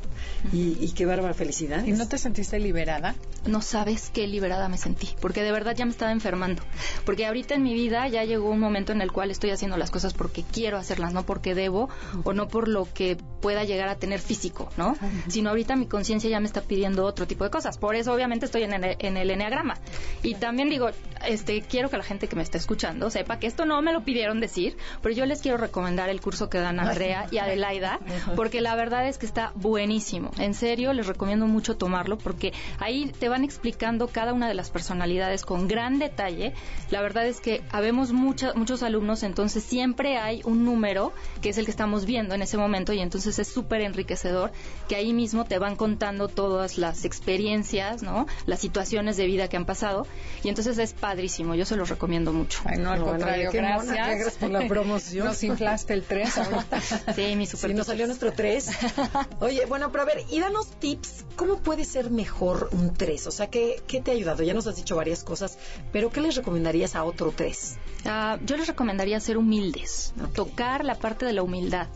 y, 0.53 0.93
qué 0.93 1.07
bárbara 1.07 1.33
felicidad. 1.33 1.85
¿Y 1.85 1.93
no 1.93 2.07
te 2.07 2.18
sentiste 2.18 2.59
liberada? 2.59 3.14
No 3.47 3.62
sabes 3.62 4.11
qué 4.12 4.26
liberada 4.26 4.68
me 4.68 4.76
sentí, 4.76 5.09
porque 5.20 5.43
de 5.43 5.53
verdad 5.53 5.74
ya 5.74 5.85
me 5.85 5.91
estaba 5.91 6.12
enfermando. 6.12 6.62
Porque 7.05 7.26
ahorita 7.26 7.55
en 7.55 7.62
mi 7.62 7.74
vida 7.74 8.07
ya 8.09 8.24
llegó 8.24 8.51
un 8.51 8.61
momento 8.61 8.93
en 8.93 9.01
el 9.01 9.11
cual 9.11 9.30
estoy 9.30 9.51
haciendo 9.51 9.76
las 9.76 9.91
cosas 9.91 10.14
porque 10.14 10.45
quiero 10.45 10.76
hacerlas, 10.76 11.12
no 11.12 11.24
porque 11.24 11.55
debo 11.55 11.89
o 12.24 12.33
no 12.35 12.49
por 12.49 12.68
lo 12.68 12.87
que 12.93 13.16
pueda 13.41 13.64
llegar 13.64 13.89
a 13.89 13.97
tener 13.97 14.20
físico, 14.20 14.70
¿no? 14.76 14.97
Sino 15.28 15.51
ahorita 15.51 15.76
mi 15.76 15.87
conciencia 15.87 16.30
ya 16.30 16.41
me 16.41 16.47
está 16.47 16.61
pidiendo 16.72 17.04
otro 17.04 17.26
tipo 17.26 17.44
de 17.44 17.50
cosas. 17.50 17.76
Por 17.76 17.96
eso 17.96 18.14
obviamente 18.14 18.46
estoy 18.46 18.62
en 18.62 18.72
el, 18.72 18.96
en 18.98 19.18
el 19.18 19.30
enneagrama. 19.30 19.74
Y 20.22 20.36
también 20.36 20.70
digo, 20.70 20.88
este, 21.26 21.60
quiero 21.60 21.90
que 21.90 21.98
la 21.98 22.02
gente 22.02 22.28
que 22.28 22.34
me 22.34 22.42
está 22.42 22.56
escuchando 22.56 23.10
sepa 23.10 23.38
que 23.38 23.46
esto 23.46 23.66
no 23.66 23.82
me 23.82 23.92
lo 23.92 24.04
pidieron 24.04 24.40
decir, 24.40 24.78
pero 25.02 25.14
yo 25.14 25.26
les 25.26 25.42
quiero 25.42 25.58
recomendar 25.58 26.08
el 26.08 26.22
curso 26.22 26.48
que 26.48 26.56
dan 26.56 26.80
Andrea 26.80 27.26
y 27.30 27.36
Adelaida, 27.36 28.00
porque 28.36 28.62
la 28.62 28.74
verdad 28.74 29.06
es 29.06 29.18
que 29.18 29.26
está 29.26 29.52
buenísimo. 29.54 30.30
En 30.38 30.54
serio, 30.54 30.94
les 30.94 31.06
recomiendo 31.06 31.46
mucho 31.46 31.76
tomarlo 31.76 32.16
porque 32.16 32.54
ahí 32.78 33.12
te 33.18 33.28
van 33.28 33.44
explicando 33.44 34.08
cada 34.08 34.32
una 34.32 34.48
de 34.48 34.54
las 34.54 34.70
personalidades 34.70 35.44
con 35.44 35.68
gran 35.68 35.98
detalle. 35.98 36.54
La 36.90 37.02
verdad 37.02 37.26
es 37.26 37.42
que 37.42 37.62
habemos 37.70 38.12
muchos 38.12 38.82
alumnos, 38.82 39.24
entonces 39.24 39.62
siempre 39.62 40.16
hay 40.16 40.40
un 40.44 40.64
número 40.64 41.12
que 41.42 41.50
es 41.50 41.58
el 41.58 41.66
que 41.66 41.70
estamos 41.70 42.06
viendo 42.06 42.34
en 42.34 42.40
ese 42.40 42.56
momento 42.56 42.94
y 42.94 43.00
entonces 43.00 43.38
es 43.38 43.48
súper 43.48 43.82
enriquecedor 43.82 44.52
que 44.88 44.96
ahí 44.96 45.12
mismo 45.12 45.44
te 45.44 45.58
van 45.58 45.76
contando 45.76 46.28
todas 46.62 46.78
las 46.78 47.04
experiencias, 47.04 48.04
¿no? 48.04 48.28
Las 48.46 48.60
situaciones 48.60 49.16
de 49.16 49.26
vida 49.26 49.48
que 49.48 49.56
han 49.56 49.64
pasado 49.64 50.06
y 50.44 50.48
entonces 50.48 50.78
es 50.78 50.92
padrísimo. 50.92 51.56
Yo 51.56 51.64
se 51.64 51.74
los 51.74 51.88
recomiendo 51.88 52.32
mucho. 52.32 52.60
Ay, 52.64 52.78
no, 52.78 52.90
al 52.92 53.02
contrario, 53.02 53.50
gracias. 53.52 53.96
gracias 53.96 54.34
por 54.34 54.50
la 54.50 54.68
promoción. 54.68 55.26
Nos 55.26 55.42
inflaste 55.42 55.92
el 55.94 56.04
3 56.04 56.30
Sí, 57.16 57.34
mi 57.34 57.46
super. 57.46 57.70
Sí, 57.70 57.74
nos 57.76 57.88
salió 57.88 58.06
nuestro 58.06 58.32
3. 58.32 58.70
Oye, 59.40 59.66
bueno, 59.66 59.90
pero 59.90 60.02
a 60.02 60.06
ver, 60.06 60.24
y 60.30 60.38
danos 60.38 60.70
tips. 60.78 61.24
¿Cómo 61.34 61.56
puede 61.58 61.84
ser 61.84 62.10
mejor 62.10 62.68
un 62.70 62.94
3? 62.94 63.26
O 63.26 63.30
sea, 63.32 63.48
¿qué, 63.48 63.82
¿qué 63.88 64.00
te 64.00 64.12
ha 64.12 64.14
ayudado? 64.14 64.44
Ya 64.44 64.54
nos 64.54 64.68
has 64.68 64.76
dicho 64.76 64.94
varias 64.94 65.24
cosas, 65.24 65.58
pero 65.90 66.10
¿qué 66.10 66.20
les 66.20 66.36
recomendarías 66.36 66.94
a 66.94 67.02
otro 67.02 67.32
3? 67.34 67.76
Ah, 68.04 68.38
yo 68.44 68.56
les 68.56 68.66
recomendaría 68.66 69.18
ser 69.20 69.38
humildes, 69.38 70.12
tocar 70.34 70.84
la 70.84 70.96
parte 70.96 71.24
de 71.24 71.32
la 71.32 71.42
humildad, 71.42 71.86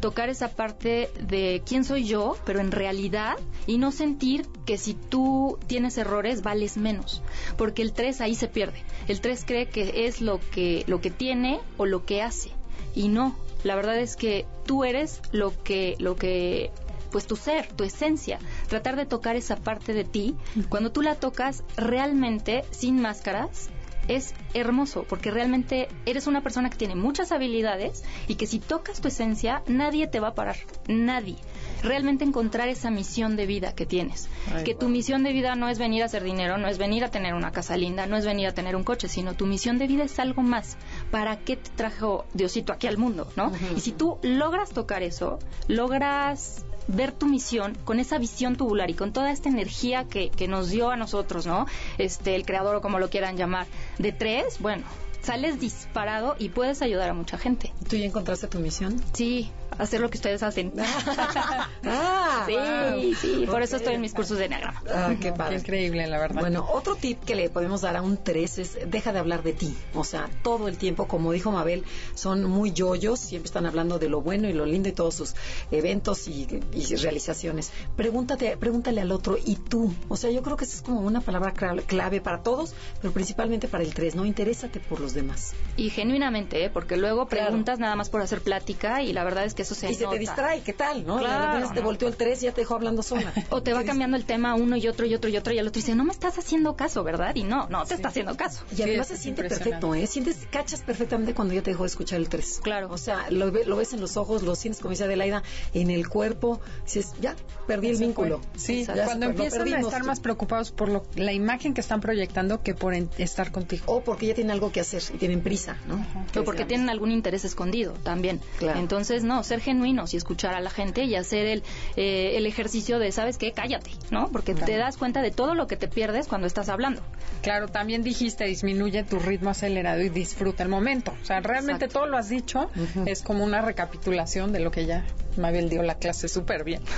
tocar 0.00 0.28
esa 0.28 0.48
parte 0.48 1.10
de 1.20 1.62
quién 1.64 1.84
soy 1.84 2.04
yo, 2.04 2.36
pero 2.44 2.60
en 2.60 2.72
realidad, 2.72 3.36
y 3.66 3.78
no 3.78 3.92
sentir 4.04 4.46
que 4.66 4.76
si 4.76 4.92
tú 4.92 5.58
tienes 5.66 5.96
errores 5.96 6.42
vales 6.42 6.76
menos, 6.76 7.22
porque 7.56 7.80
el 7.80 7.94
3 7.94 8.20
ahí 8.20 8.34
se 8.34 8.48
pierde. 8.48 8.82
El 9.08 9.22
3 9.22 9.44
cree 9.46 9.66
que 9.66 10.06
es 10.06 10.20
lo 10.20 10.40
que, 10.50 10.84
lo 10.86 11.00
que 11.00 11.10
tiene 11.10 11.60
o 11.78 11.86
lo 11.86 12.04
que 12.04 12.20
hace, 12.20 12.50
y 12.94 13.08
no, 13.08 13.34
la 13.62 13.74
verdad 13.76 13.98
es 13.98 14.16
que 14.16 14.44
tú 14.66 14.84
eres 14.84 15.22
lo 15.32 15.54
que, 15.62 15.96
lo 15.98 16.16
que 16.16 16.70
pues 17.10 17.26
tu 17.26 17.36
ser, 17.36 17.72
tu 17.72 17.84
esencia, 17.84 18.38
tratar 18.68 18.96
de 18.96 19.06
tocar 19.06 19.36
esa 19.36 19.56
parte 19.56 19.94
de 19.94 20.04
ti, 20.04 20.34
cuando 20.68 20.92
tú 20.92 21.00
la 21.00 21.14
tocas 21.14 21.64
realmente 21.76 22.64
sin 22.72 23.00
máscaras, 23.00 23.70
es 24.06 24.34
hermoso 24.52 25.04
porque 25.08 25.30
realmente 25.30 25.88
eres 26.04 26.26
una 26.26 26.42
persona 26.42 26.68
que 26.68 26.76
tiene 26.76 26.94
muchas 26.94 27.32
habilidades 27.32 28.04
y 28.28 28.34
que 28.34 28.46
si 28.46 28.58
tocas 28.58 29.00
tu 29.00 29.08
esencia 29.08 29.62
nadie 29.66 30.08
te 30.08 30.20
va 30.20 30.28
a 30.28 30.34
parar, 30.34 30.56
nadie 30.88 31.36
realmente 31.84 32.24
encontrar 32.24 32.68
esa 32.68 32.90
misión 32.90 33.36
de 33.36 33.46
vida 33.46 33.74
que 33.74 33.86
tienes. 33.86 34.28
que 34.64 34.74
tu 34.74 34.88
misión 34.88 35.22
de 35.22 35.32
vida 35.32 35.54
no 35.54 35.68
es 35.68 35.78
venir 35.78 36.02
a 36.02 36.06
hacer 36.06 36.24
dinero, 36.24 36.58
no 36.58 36.68
es 36.68 36.78
venir 36.78 37.04
a 37.04 37.10
tener 37.10 37.34
una 37.34 37.52
casa 37.52 37.76
linda, 37.76 38.06
no 38.06 38.16
es 38.16 38.24
venir 38.24 38.48
a 38.48 38.54
tener 38.54 38.76
un 38.76 38.84
coche, 38.84 39.08
sino 39.08 39.34
tu 39.34 39.46
misión 39.46 39.78
de 39.78 39.86
vida 39.86 40.04
es 40.04 40.18
algo 40.18 40.42
más. 40.42 40.76
¿Para 41.10 41.38
qué 41.38 41.56
te 41.56 41.70
trajo 41.70 42.24
Diosito 42.34 42.72
aquí 42.72 42.86
al 42.86 42.98
mundo, 42.98 43.28
no? 43.36 43.52
Y 43.76 43.80
si 43.80 43.92
tú 43.92 44.18
logras 44.22 44.70
tocar 44.70 45.02
eso, 45.02 45.38
logras 45.68 46.64
ver 46.86 47.12
tu 47.12 47.26
misión 47.26 47.76
con 47.84 47.98
esa 48.00 48.18
visión 48.18 48.56
tubular 48.56 48.90
y 48.90 48.94
con 48.94 49.12
toda 49.12 49.30
esta 49.30 49.48
energía 49.48 50.04
que, 50.04 50.30
que 50.30 50.48
nos 50.48 50.70
dio 50.70 50.90
a 50.90 50.96
nosotros, 50.96 51.46
¿no? 51.46 51.66
Este, 51.98 52.34
el 52.34 52.44
creador 52.44 52.76
o 52.76 52.80
como 52.80 52.98
lo 52.98 53.10
quieran 53.10 53.36
llamar, 53.36 53.66
de 53.98 54.12
tres, 54.12 54.58
bueno, 54.60 54.84
sales 55.24 55.58
disparado 55.58 56.36
y 56.38 56.50
puedes 56.50 56.82
ayudar 56.82 57.08
a 57.08 57.14
mucha 57.14 57.38
gente. 57.38 57.72
¿Tú 57.88 57.96
ya 57.96 58.04
encontraste 58.04 58.46
tu 58.46 58.58
misión? 58.58 59.02
Sí, 59.14 59.50
hacer 59.78 60.00
lo 60.00 60.10
que 60.10 60.18
ustedes 60.18 60.42
hacen. 60.42 60.72
ah, 60.78 62.46
sí, 62.46 63.14
sí, 63.14 63.46
por 63.46 63.62
eso 63.62 63.76
estoy 63.76 63.94
en 63.94 64.00
mis 64.00 64.14
cursos 64.14 64.38
de 64.38 64.46
Enneagrama. 64.46 64.82
Ah, 64.92 65.14
qué 65.20 65.32
Qué 65.32 65.54
increíble, 65.54 66.06
la 66.06 66.18
verdad. 66.18 66.40
Bueno, 66.40 66.66
otro 66.72 66.96
tip 66.96 67.22
que 67.24 67.34
le 67.34 67.50
podemos 67.50 67.80
dar 67.82 67.96
a 67.96 68.02
un 68.02 68.22
3 68.22 68.58
es 68.58 68.78
deja 68.90 69.12
de 69.12 69.18
hablar 69.18 69.42
de 69.42 69.52
ti. 69.52 69.74
O 69.94 70.04
sea, 70.04 70.28
todo 70.42 70.68
el 70.68 70.78
tiempo, 70.78 71.06
como 71.06 71.32
dijo 71.32 71.50
Mabel, 71.50 71.84
son 72.14 72.44
muy 72.44 72.72
yoyos, 72.72 73.20
siempre 73.20 73.46
están 73.46 73.66
hablando 73.66 73.98
de 73.98 74.08
lo 74.08 74.20
bueno 74.20 74.48
y 74.48 74.52
lo 74.52 74.66
lindo 74.66 74.88
y 74.88 74.92
todos 74.92 75.14
sus 75.14 75.34
eventos 75.70 76.28
y, 76.28 76.46
y 76.72 76.96
realizaciones. 76.96 77.72
Pregúntate, 77.96 78.56
pregúntale 78.56 79.00
al 79.00 79.12
otro, 79.12 79.36
¿y 79.44 79.56
tú? 79.56 79.92
O 80.08 80.16
sea, 80.16 80.30
yo 80.30 80.42
creo 80.42 80.56
que 80.56 80.64
esa 80.64 80.76
es 80.76 80.82
como 80.82 81.00
una 81.00 81.20
palabra 81.20 81.52
clave 81.52 82.20
para 82.20 82.42
todos, 82.42 82.74
pero 83.00 83.12
principalmente 83.12 83.68
para 83.68 83.84
el 83.84 83.94
3, 83.94 84.14
¿no? 84.14 84.24
Interésate 84.24 84.80
por 84.80 85.00
los 85.00 85.14
demás. 85.14 85.54
Y 85.76 85.90
genuinamente, 85.90 86.64
¿eh? 86.64 86.70
porque 86.70 86.96
luego 86.96 87.26
preguntas 87.26 87.78
nada 87.78 87.96
más 87.96 88.10
por 88.10 88.20
hacer 88.20 88.40
plática 88.40 89.02
y 89.02 89.12
la 89.12 89.24
verdad 89.24 89.44
es 89.44 89.54
que 89.54 89.63
eso 89.64 89.74
se 89.74 89.90
Y 89.90 89.94
se 89.94 90.06
te 90.06 90.18
distrae, 90.18 90.60
¿qué 90.62 90.72
tal? 90.72 91.06
¿no? 91.06 91.18
Claro, 91.18 91.52
repente 91.54 91.74
te 91.74 91.80
volteó 91.80 92.08
el 92.08 92.16
3 92.16 92.42
y 92.42 92.46
ya 92.46 92.52
te 92.52 92.60
dejó 92.62 92.74
hablando 92.76 93.02
sola. 93.02 93.32
O 93.50 93.62
te 93.62 93.72
va 93.72 93.84
cambiando 93.84 94.16
el 94.16 94.24
tema 94.24 94.54
uno 94.54 94.76
y 94.76 94.86
otro 94.88 95.06
y 95.06 95.14
otro 95.14 95.28
y 95.30 95.36
otro 95.36 95.52
y 95.52 95.58
el 95.58 95.66
otro 95.66 95.80
dice, 95.80 95.94
no 95.94 96.04
me 96.04 96.12
estás 96.12 96.38
haciendo 96.38 96.76
caso, 96.76 97.02
¿verdad? 97.04 97.34
Y 97.34 97.44
no, 97.44 97.66
no 97.68 97.84
te 97.84 97.94
está 97.94 98.08
haciendo 98.08 98.36
caso. 98.36 98.62
Y 98.76 98.82
además 98.82 99.08
Sí, 99.08 99.16
se 99.16 99.22
siente 99.22 99.42
perfecto, 99.44 99.94
¿eh? 99.94 100.06
Sientes, 100.06 100.46
cachas 100.50 100.82
perfectamente 100.82 101.34
cuando 101.34 101.54
ya 101.54 101.62
te 101.62 101.70
dejó 101.70 101.82
de 101.84 101.88
escuchar 101.88 102.18
el 102.20 102.28
3. 102.28 102.60
Claro. 102.62 102.88
O 102.90 102.98
sea, 102.98 103.30
lo, 103.30 103.50
ve- 103.52 103.64
lo 103.64 103.76
ves 103.76 103.92
en 103.92 104.00
los 104.00 104.16
ojos, 104.16 104.42
lo 104.42 104.54
sientes, 104.54 104.80
como 104.80 104.90
dice 104.90 105.04
Adelaida, 105.04 105.42
en 105.72 105.90
el 105.90 106.08
cuerpo. 106.08 106.60
Dices, 106.84 107.12
ya, 107.20 107.34
perdí 107.66 107.88
el 107.88 107.96
vínculo. 107.98 108.40
fue. 108.52 108.60
Sí, 108.60 108.86
cuando 109.04 109.26
empiezan 109.26 109.72
a 109.74 109.80
estar 109.80 110.04
más 110.04 110.20
preocupados 110.20 110.70
por 110.72 110.88
lo- 110.88 111.04
la 111.16 111.32
imagen 111.32 111.74
que 111.74 111.80
están 111.80 112.00
proyectando 112.00 112.62
que 112.62 112.74
por 112.74 112.94
en- 112.94 113.10
estar 113.18 113.50
contigo. 113.52 113.84
O 113.86 114.02
porque 114.02 114.26
ya 114.26 114.34
tienen 114.34 114.50
algo 114.50 114.72
que 114.72 114.80
hacer 114.80 115.02
y 115.14 115.18
tienen 115.18 115.40
prisa, 115.42 115.76
¿no? 115.86 116.04
O 116.40 116.44
porque 116.44 116.64
tienen 116.64 116.88
algún 116.90 117.10
interés 117.10 117.44
escondido 117.44 117.92
también. 118.02 118.40
Claro. 118.58 118.78
Entonces, 118.78 119.24
no, 119.24 119.42
ser 119.54 119.60
genuinos 119.60 120.14
y 120.14 120.16
escuchar 120.16 120.54
a 120.54 120.60
la 120.60 120.70
gente 120.70 121.04
y 121.04 121.14
hacer 121.14 121.46
el, 121.46 121.62
eh, 121.96 122.36
el 122.36 122.46
ejercicio 122.46 122.98
de, 122.98 123.12
¿sabes 123.12 123.38
qué? 123.38 123.52
Cállate, 123.52 123.90
¿no? 124.10 124.28
Porque 124.32 124.54
te 124.54 124.76
das 124.76 124.96
cuenta 124.96 125.22
de 125.22 125.30
todo 125.30 125.54
lo 125.54 125.66
que 125.66 125.76
te 125.76 125.86
pierdes 125.86 126.26
cuando 126.26 126.46
estás 126.46 126.68
hablando. 126.68 127.02
Claro, 127.42 127.68
también 127.68 128.02
dijiste 128.02 128.44
disminuye 128.44 129.04
tu 129.04 129.18
ritmo 129.18 129.50
acelerado 129.50 130.00
y 130.02 130.08
disfruta 130.08 130.62
el 130.64 130.68
momento. 130.68 131.14
O 131.22 131.24
sea, 131.24 131.40
realmente 131.40 131.84
Exacto. 131.84 132.00
todo 132.00 132.10
lo 132.10 132.18
has 132.18 132.28
dicho. 132.28 132.70
Es 133.06 133.22
como 133.22 133.44
una 133.44 133.60
recapitulación 133.60 134.52
de 134.52 134.60
lo 134.60 134.70
que 134.70 134.86
ya 134.86 135.04
Mabel 135.36 135.68
dio 135.68 135.82
la 135.82 135.96
clase 135.96 136.28
súper 136.28 136.64
bien. 136.64 136.82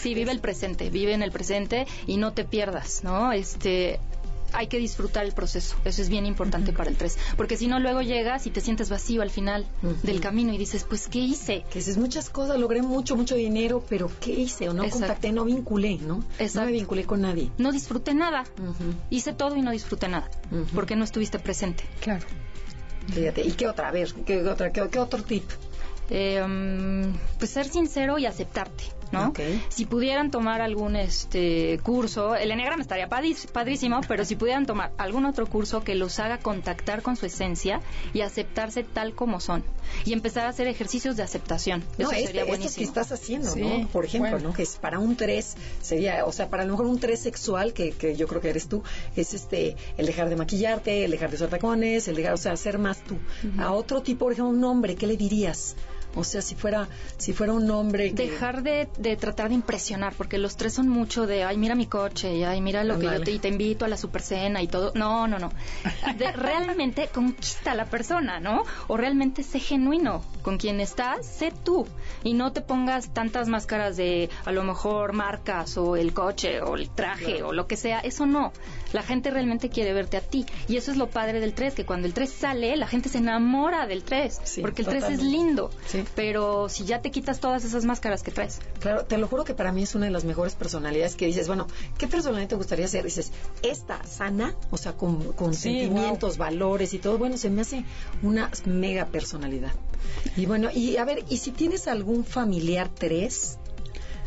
Sí, 0.00 0.14
vive 0.14 0.32
el 0.32 0.40
presente, 0.40 0.90
vive 0.90 1.14
en 1.14 1.22
el 1.22 1.30
presente 1.32 1.86
y 2.06 2.18
no 2.18 2.32
te 2.32 2.44
pierdas, 2.44 3.02
¿no? 3.04 3.32
Este 3.32 4.00
hay 4.54 4.68
que 4.68 4.78
disfrutar 4.78 5.24
el 5.24 5.32
proceso, 5.32 5.76
eso 5.84 6.02
es 6.02 6.08
bien 6.08 6.26
importante 6.26 6.72
para 6.72 6.90
el 6.90 6.96
3, 6.96 7.18
porque 7.36 7.56
si 7.56 7.66
no 7.66 7.80
luego 7.80 8.02
llegas 8.02 8.46
y 8.46 8.50
te 8.50 8.60
sientes 8.60 8.88
vacío 8.90 9.22
al 9.22 9.30
final 9.30 9.66
del 10.02 10.20
camino 10.20 10.52
y 10.52 10.58
dices, 10.58 10.84
pues 10.88 11.08
¿qué 11.08 11.18
hice? 11.18 11.64
Que 11.70 11.80
dices 11.80 11.96
muchas 11.96 12.30
cosas, 12.30 12.58
logré 12.58 12.82
mucho, 12.82 13.16
mucho 13.16 13.34
dinero, 13.34 13.84
pero 13.88 14.10
¿qué 14.20 14.32
hice? 14.32 14.68
O 14.68 14.74
no 14.74 14.84
Exacto. 14.84 15.06
contacté, 15.06 15.32
no 15.32 15.44
vinculé, 15.44 15.98
¿no? 15.98 16.24
No 16.54 16.64
me 16.64 16.72
vinculé 16.72 17.04
con 17.04 17.22
nadie. 17.22 17.50
No 17.58 17.72
disfruté 17.72 18.14
nada, 18.14 18.44
hice 19.10 19.32
todo 19.32 19.56
y 19.56 19.62
no 19.62 19.70
disfruté 19.70 20.08
nada, 20.08 20.30
porque 20.74 20.96
no 20.96 21.04
estuviste 21.04 21.38
presente. 21.38 21.84
Claro. 22.00 22.24
Fíjate. 23.12 23.42
¿Y 23.42 23.52
qué 23.52 23.68
otra? 23.68 23.88
A 23.88 23.92
ver, 23.92 24.12
¿qué, 24.24 24.42
otra, 24.48 24.72
qué, 24.72 24.88
qué 24.90 24.98
otro 24.98 25.22
tip? 25.22 25.44
Eh, 26.10 26.42
mm, 26.46 27.38
pues 27.38 27.50
ser 27.50 27.66
sincero 27.68 28.18
y 28.18 28.26
aceptarte, 28.26 28.84
¿no? 29.14 29.32
Si 29.68 29.86
pudieran 29.86 30.30
tomar 30.30 30.60
algún 30.60 30.96
este 30.96 31.80
curso, 31.82 32.34
el 32.34 32.50
Enneagrama 32.50 32.82
estaría 32.82 33.08
padrísimo, 33.08 34.00
pero 34.08 34.24
si 34.24 34.36
pudieran 34.36 34.66
tomar 34.66 34.92
algún 34.98 35.24
otro 35.24 35.46
curso 35.46 35.82
que 35.82 35.94
los 35.94 36.18
haga 36.18 36.38
contactar 36.38 37.02
con 37.02 37.16
su 37.16 37.26
esencia 37.26 37.80
y 38.12 38.20
aceptarse 38.20 38.84
tal 38.84 39.14
como 39.14 39.40
son 39.40 39.64
y 40.04 40.12
empezar 40.12 40.46
a 40.46 40.48
hacer 40.50 40.66
ejercicios 40.66 41.16
de 41.16 41.22
aceptación. 41.22 41.82
No, 41.98 42.04
Eso 42.10 42.12
este- 42.12 42.26
sería 42.26 42.42
estos 42.42 42.54
que 42.54 42.58
buenísimo. 42.58 42.86
estás 42.86 43.12
haciendo, 43.12 43.50
Sí, 43.50 43.60
¿no? 43.60 43.88
Por 43.88 44.04
ejemplo, 44.04 44.30
bueno. 44.32 44.48
¿no? 44.48 44.54
Que 44.54 44.62
es 44.62 44.76
para 44.76 44.98
un 44.98 45.16
3 45.16 45.56
sería, 45.80 46.24
o 46.26 46.32
sea, 46.32 46.48
para 46.48 46.62
a 46.62 46.66
lo 46.66 46.72
mejor 46.72 46.86
un 46.86 46.98
3 46.98 47.20
sexual, 47.20 47.72
que, 47.72 47.92
que 47.92 48.16
yo 48.16 48.26
creo 48.26 48.40
que 48.40 48.50
eres 48.50 48.68
tú, 48.68 48.82
es 49.16 49.34
este, 49.34 49.76
el 49.96 50.06
dejar 50.06 50.28
de 50.28 50.36
maquillarte, 50.36 51.04
el 51.04 51.10
dejar 51.10 51.30
de 51.30 51.36
usar 51.36 51.48
tacones, 51.48 52.08
el 52.08 52.16
dejar, 52.16 52.32
o 52.34 52.36
sea, 52.38 52.56
ser 52.56 52.78
más 52.78 52.98
tú. 53.04 53.16
A 53.58 53.72
otro 53.72 54.02
tipo, 54.02 54.24
por 54.24 54.32
ejemplo, 54.32 54.50
un 54.50 54.64
hombre, 54.64 54.94
¿qué 54.96 55.06
le 55.06 55.16
dirías? 55.16 55.76
O 56.16 56.24
sea, 56.24 56.42
si 56.42 56.54
fuera, 56.54 56.88
si 57.16 57.32
fuera 57.32 57.52
un 57.52 57.70
hombre 57.70 58.12
que... 58.14 58.30
Dejar 58.30 58.62
de, 58.62 58.88
de 58.98 59.16
tratar 59.16 59.48
de 59.48 59.54
impresionar, 59.54 60.14
porque 60.16 60.38
los 60.38 60.56
tres 60.56 60.74
son 60.74 60.88
mucho 60.88 61.26
de, 61.26 61.44
ay, 61.44 61.56
mira 61.58 61.74
mi 61.74 61.86
coche, 61.86 62.34
y 62.36 62.44
ay, 62.44 62.60
mira 62.60 62.84
lo 62.84 62.98
que 62.98 63.06
yo 63.06 63.20
te, 63.22 63.32
y 63.32 63.38
te 63.38 63.48
invito 63.48 63.84
a 63.84 63.88
la 63.88 63.96
super 63.96 64.22
cena 64.22 64.62
y 64.62 64.68
todo. 64.68 64.92
No, 64.94 65.26
no, 65.26 65.38
no. 65.38 65.50
De- 66.16 66.32
realmente 66.36 67.08
conquista 67.12 67.72
a 67.72 67.74
la 67.74 67.86
persona, 67.86 68.40
¿no? 68.40 68.64
O 68.88 68.96
realmente 68.96 69.42
sé 69.42 69.58
genuino 69.58 70.22
con 70.42 70.58
quien 70.58 70.80
estás, 70.80 71.26
sé 71.26 71.52
tú. 71.64 71.86
Y 72.22 72.34
no 72.34 72.52
te 72.52 72.60
pongas 72.60 73.12
tantas 73.12 73.48
máscaras 73.48 73.96
de, 73.96 74.30
a 74.44 74.52
lo 74.52 74.62
mejor, 74.64 75.12
marcas 75.12 75.76
o 75.76 75.96
el 75.96 76.12
coche 76.14 76.60
o 76.60 76.76
el 76.76 76.90
traje 76.90 77.42
o 77.42 77.52
lo 77.52 77.66
que 77.66 77.76
sea. 77.76 78.00
Eso 78.00 78.26
no. 78.26 78.52
La 78.94 79.02
gente 79.02 79.30
realmente 79.30 79.70
quiere 79.70 79.92
verte 79.92 80.16
a 80.16 80.20
ti. 80.20 80.46
Y 80.68 80.76
eso 80.76 80.92
es 80.92 80.96
lo 80.96 81.10
padre 81.10 81.40
del 81.40 81.52
3, 81.52 81.74
que 81.74 81.84
cuando 81.84 82.06
el 82.06 82.14
3 82.14 82.30
sale, 82.30 82.76
la 82.76 82.86
gente 82.86 83.08
se 83.08 83.18
enamora 83.18 83.88
del 83.88 84.04
3. 84.04 84.40
Sí, 84.44 84.60
porque 84.60 84.82
el 84.82 84.88
3 84.88 85.04
es 85.10 85.20
lindo. 85.20 85.70
Sí. 85.84 86.04
Pero 86.14 86.68
si 86.68 86.84
ya 86.84 87.02
te 87.02 87.10
quitas 87.10 87.40
todas 87.40 87.64
esas 87.64 87.84
máscaras 87.84 88.22
que 88.22 88.30
traes. 88.30 88.60
Claro, 88.78 89.04
te 89.04 89.18
lo 89.18 89.26
juro 89.26 89.42
que 89.42 89.52
para 89.52 89.72
mí 89.72 89.82
es 89.82 89.96
una 89.96 90.06
de 90.06 90.12
las 90.12 90.24
mejores 90.24 90.54
personalidades 90.54 91.16
que 91.16 91.26
dices, 91.26 91.48
bueno, 91.48 91.66
¿qué 91.98 92.06
personalidad 92.06 92.50
te 92.50 92.54
gustaría 92.54 92.86
ser? 92.86 93.04
Dices, 93.04 93.32
esta 93.62 94.00
sana, 94.04 94.54
o 94.70 94.76
sea, 94.76 94.92
con, 94.92 95.32
con 95.32 95.54
Sí, 95.54 95.80
sentimientos, 95.80 96.38
valores 96.38 96.94
y 96.94 97.00
todo, 97.00 97.18
bueno, 97.18 97.36
se 97.36 97.50
me 97.50 97.62
hace 97.62 97.84
una 98.22 98.48
mega 98.64 99.06
personalidad. 99.06 99.72
Y 100.36 100.46
bueno, 100.46 100.70
y 100.72 100.98
a 100.98 101.04
ver, 101.04 101.24
¿y 101.28 101.38
si 101.38 101.50
tienes 101.50 101.88
algún 101.88 102.24
familiar 102.24 102.88
tres? 102.94 103.58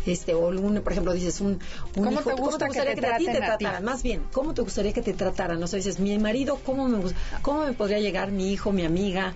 Este, 0.07 0.33
o 0.33 0.47
algún, 0.49 0.81
por 0.81 0.91
ejemplo, 0.91 1.13
dices 1.13 1.41
un, 1.41 1.59
un 1.95 2.03
¿Cómo 2.03 2.11
hijo, 2.11 2.23
te 2.33 2.41
gusta 2.41 2.67
que 2.67 2.81
te 2.81 2.89
a 2.89 2.95
ti 2.95 3.01
traten 3.01 3.25
te 3.25 3.31
a 3.31 3.33
ti? 3.33 3.45
trataran? 3.45 3.83
Más 3.83 4.03
bien, 4.03 4.23
¿cómo 4.31 4.53
te 4.53 4.61
gustaría 4.61 4.93
que 4.93 5.01
te 5.01 5.13
trataran? 5.13 5.61
O 5.61 5.67
sea, 5.67 5.77
dices, 5.77 5.99
mi 5.99 6.17
marido, 6.17 6.59
¿cómo 6.65 6.87
me, 6.87 6.97
¿cómo 7.41 7.65
me 7.65 7.73
podría 7.73 7.99
llegar 7.99 8.31
mi 8.31 8.51
hijo, 8.51 8.71
mi 8.71 8.85
amiga? 8.85 9.33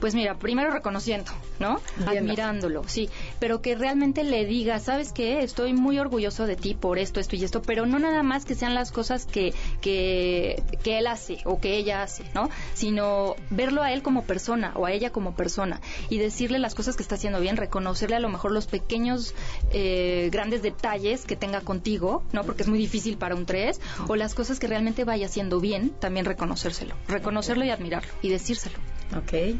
Pues 0.00 0.14
mira, 0.14 0.36
primero 0.38 0.70
reconociendo, 0.70 1.30
¿no? 1.60 1.80
Admirándolo, 2.06 2.82
sí. 2.86 3.08
Pero 3.38 3.60
que 3.62 3.74
realmente 3.74 4.24
le 4.24 4.44
diga, 4.44 4.78
¿sabes 4.80 5.12
qué? 5.12 5.42
Estoy 5.42 5.72
muy 5.72 5.98
orgulloso 5.98 6.46
de 6.46 6.56
ti 6.56 6.74
por 6.74 6.98
esto, 6.98 7.20
esto 7.20 7.36
y 7.36 7.44
esto, 7.44 7.62
pero 7.62 7.86
no 7.86 7.98
nada 7.98 8.22
más 8.22 8.44
que 8.44 8.54
sean 8.54 8.74
las 8.74 8.92
cosas 8.92 9.26
que, 9.26 9.54
que, 9.84 10.62
que 10.82 10.98
él 10.98 11.06
hace 11.06 11.36
o 11.44 11.60
que 11.60 11.76
ella 11.76 12.02
hace, 12.02 12.24
¿no? 12.34 12.48
Sino 12.72 13.36
verlo 13.50 13.82
a 13.82 13.92
él 13.92 14.02
como 14.02 14.22
persona 14.24 14.72
o 14.76 14.86
a 14.86 14.92
ella 14.92 15.10
como 15.10 15.34
persona 15.36 15.82
y 16.08 16.16
decirle 16.16 16.58
las 16.58 16.74
cosas 16.74 16.96
que 16.96 17.02
está 17.02 17.16
haciendo 17.16 17.38
bien, 17.38 17.58
reconocerle 17.58 18.16
a 18.16 18.20
lo 18.20 18.30
mejor 18.30 18.50
los 18.52 18.66
pequeños, 18.66 19.34
eh, 19.72 20.30
grandes 20.32 20.62
detalles 20.62 21.26
que 21.26 21.36
tenga 21.36 21.60
contigo, 21.60 22.22
¿no? 22.32 22.44
Porque 22.44 22.62
es 22.62 22.68
muy 22.68 22.78
difícil 22.78 23.18
para 23.18 23.34
un 23.34 23.44
tres, 23.44 23.78
o 24.08 24.16
las 24.16 24.34
cosas 24.34 24.58
que 24.58 24.66
realmente 24.68 25.04
vaya 25.04 25.26
haciendo 25.26 25.60
bien, 25.60 25.90
también 26.00 26.24
reconocérselo. 26.24 26.94
Reconocerlo 27.06 27.64
y 27.66 27.70
admirarlo 27.70 28.10
y 28.22 28.30
decírselo. 28.30 28.78
¿Ok? 29.18 29.58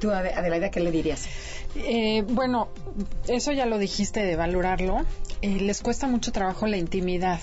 Tú, 0.00 0.10
Ade- 0.10 0.34
Adelaida, 0.34 0.70
¿qué 0.70 0.80
le 0.80 0.90
dirías? 0.90 1.26
Eh, 1.76 2.22
bueno, 2.28 2.68
eso 3.28 3.52
ya 3.52 3.64
lo 3.64 3.78
dijiste 3.78 4.22
de 4.22 4.36
valorarlo. 4.36 5.06
Eh, 5.40 5.60
les 5.60 5.80
cuesta 5.80 6.06
mucho 6.08 6.30
trabajo 6.30 6.66
la 6.66 6.76
intimidad. 6.76 7.40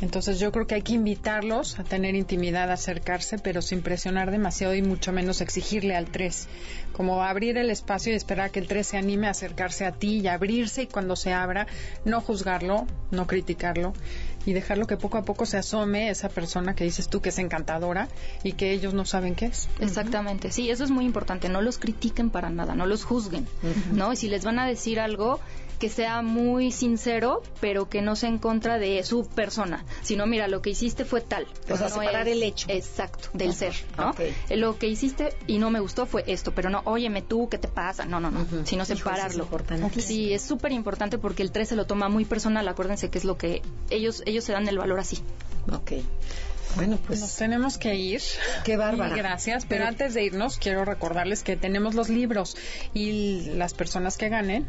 Entonces 0.00 0.38
yo 0.38 0.52
creo 0.52 0.66
que 0.66 0.76
hay 0.76 0.82
que 0.82 0.92
invitarlos 0.92 1.78
a 1.78 1.84
tener 1.84 2.14
intimidad, 2.14 2.70
a 2.70 2.74
acercarse, 2.74 3.38
pero 3.38 3.62
sin 3.62 3.82
presionar 3.82 4.30
demasiado 4.30 4.74
y 4.74 4.82
mucho 4.82 5.12
menos 5.12 5.40
exigirle 5.40 5.96
al 5.96 6.06
3. 6.06 6.48
Como 6.92 7.22
abrir 7.22 7.58
el 7.58 7.70
espacio 7.70 8.12
y 8.12 8.16
esperar 8.16 8.46
a 8.46 8.48
que 8.50 8.60
el 8.60 8.68
3 8.68 8.86
se 8.86 8.96
anime 8.96 9.26
a 9.26 9.30
acercarse 9.30 9.84
a 9.84 9.92
ti 9.92 10.20
y 10.20 10.28
abrirse 10.28 10.82
y 10.82 10.86
cuando 10.86 11.16
se 11.16 11.32
abra, 11.32 11.66
no 12.04 12.20
juzgarlo, 12.20 12.86
no 13.10 13.26
criticarlo 13.26 13.92
y 14.46 14.52
dejarlo 14.52 14.86
que 14.86 14.96
poco 14.96 15.18
a 15.18 15.22
poco 15.22 15.46
se 15.46 15.58
asome 15.58 16.10
esa 16.10 16.28
persona 16.28 16.74
que 16.74 16.84
dices 16.84 17.08
tú 17.08 17.20
que 17.20 17.28
es 17.30 17.38
encantadora 17.38 18.08
y 18.42 18.52
que 18.52 18.72
ellos 18.72 18.94
no 18.94 19.04
saben 19.04 19.34
qué 19.34 19.46
es. 19.46 19.68
Exactamente, 19.80 20.50
sí, 20.52 20.70
eso 20.70 20.84
es 20.84 20.90
muy 20.90 21.04
importante. 21.04 21.48
No 21.48 21.60
los 21.60 21.78
critiquen 21.78 22.30
para 22.30 22.50
nada, 22.50 22.74
no 22.74 22.86
los 22.86 23.04
juzguen, 23.04 23.46
¿no? 23.92 24.12
Y 24.12 24.16
si 24.16 24.28
les 24.28 24.44
van 24.44 24.58
a 24.58 24.66
decir 24.66 25.00
algo, 25.00 25.40
que 25.78 25.88
sea 25.88 26.22
muy 26.22 26.72
sincero, 26.72 27.42
pero 27.60 27.88
que 27.88 28.02
no 28.02 28.16
sea 28.16 28.28
en 28.28 28.38
contra 28.38 28.78
de 28.78 29.02
su 29.04 29.26
persona, 29.28 29.84
sino 30.02 30.26
mira, 30.26 30.48
lo 30.48 30.60
que 30.62 30.70
hiciste 30.70 31.04
fue 31.04 31.20
tal. 31.20 31.46
O 31.70 31.76
sea, 31.76 31.88
No 31.88 31.94
separar 32.00 32.26
es- 32.28 32.36
el 32.36 32.42
hecho. 32.42 32.66
Exacto, 32.70 33.28
del 33.32 33.50
Ajá, 33.50 33.58
ser, 33.58 33.72
¿no? 33.96 34.14
Eh, 34.18 34.56
Lo 34.56 34.78
que 34.78 34.88
hiciste 34.88 35.34
y 35.46 35.58
no 35.58 35.70
me 35.70 35.80
gustó 35.80 36.06
fue 36.06 36.24
esto, 36.26 36.52
pero 36.52 36.68
no, 36.70 36.82
óyeme 36.84 37.22
tú, 37.22 37.48
¿qué 37.48 37.58
te 37.58 37.68
pasa? 37.68 38.04
No, 38.04 38.20
no, 38.20 38.30
no, 38.30 38.40
Ujú. 38.42 38.62
sino 38.64 38.82
Hijo, 38.82 38.82
eso 38.82 38.92
es 38.94 38.98
separarlo. 38.98 39.44
importantísimo. 39.44 40.02
Sí, 40.06 40.32
es 40.32 40.42
súper 40.42 40.72
importante 40.72 41.18
porque 41.18 41.42
el 41.42 41.52
3 41.52 41.68
se 41.68 41.76
lo 41.76 41.86
toma 41.86 42.08
muy 42.08 42.24
personal, 42.24 42.66
acuérdense 42.68 43.08
que 43.10 43.18
es 43.18 43.24
lo 43.24 43.38
que 43.38 43.62
ellos 43.90 44.22
ellos 44.26 44.44
se 44.44 44.52
dan 44.52 44.66
el 44.68 44.78
valor 44.78 44.98
así. 45.00 45.18
Ok. 45.72 45.92
Bueno, 46.76 46.98
pues... 47.06 47.20
Nos 47.20 47.34
tenemos 47.34 47.78
que 47.78 47.94
ir. 47.94 48.20
Qué 48.62 48.76
bárbara. 48.76 49.14
Y 49.14 49.18
gracias, 49.18 49.64
pero, 49.64 49.80
Pero- 49.80 49.88
antes 49.88 50.14
de 50.14 50.22
irnos 50.24 50.58
quiero 50.58 50.84
recordarles 50.84 51.42
que 51.42 51.56
tenemos 51.56 51.94
los 51.94 52.10
libros 52.10 52.56
y 52.92 53.50
las 53.54 53.72
personas 53.72 54.18
que 54.18 54.28
ganen, 54.28 54.66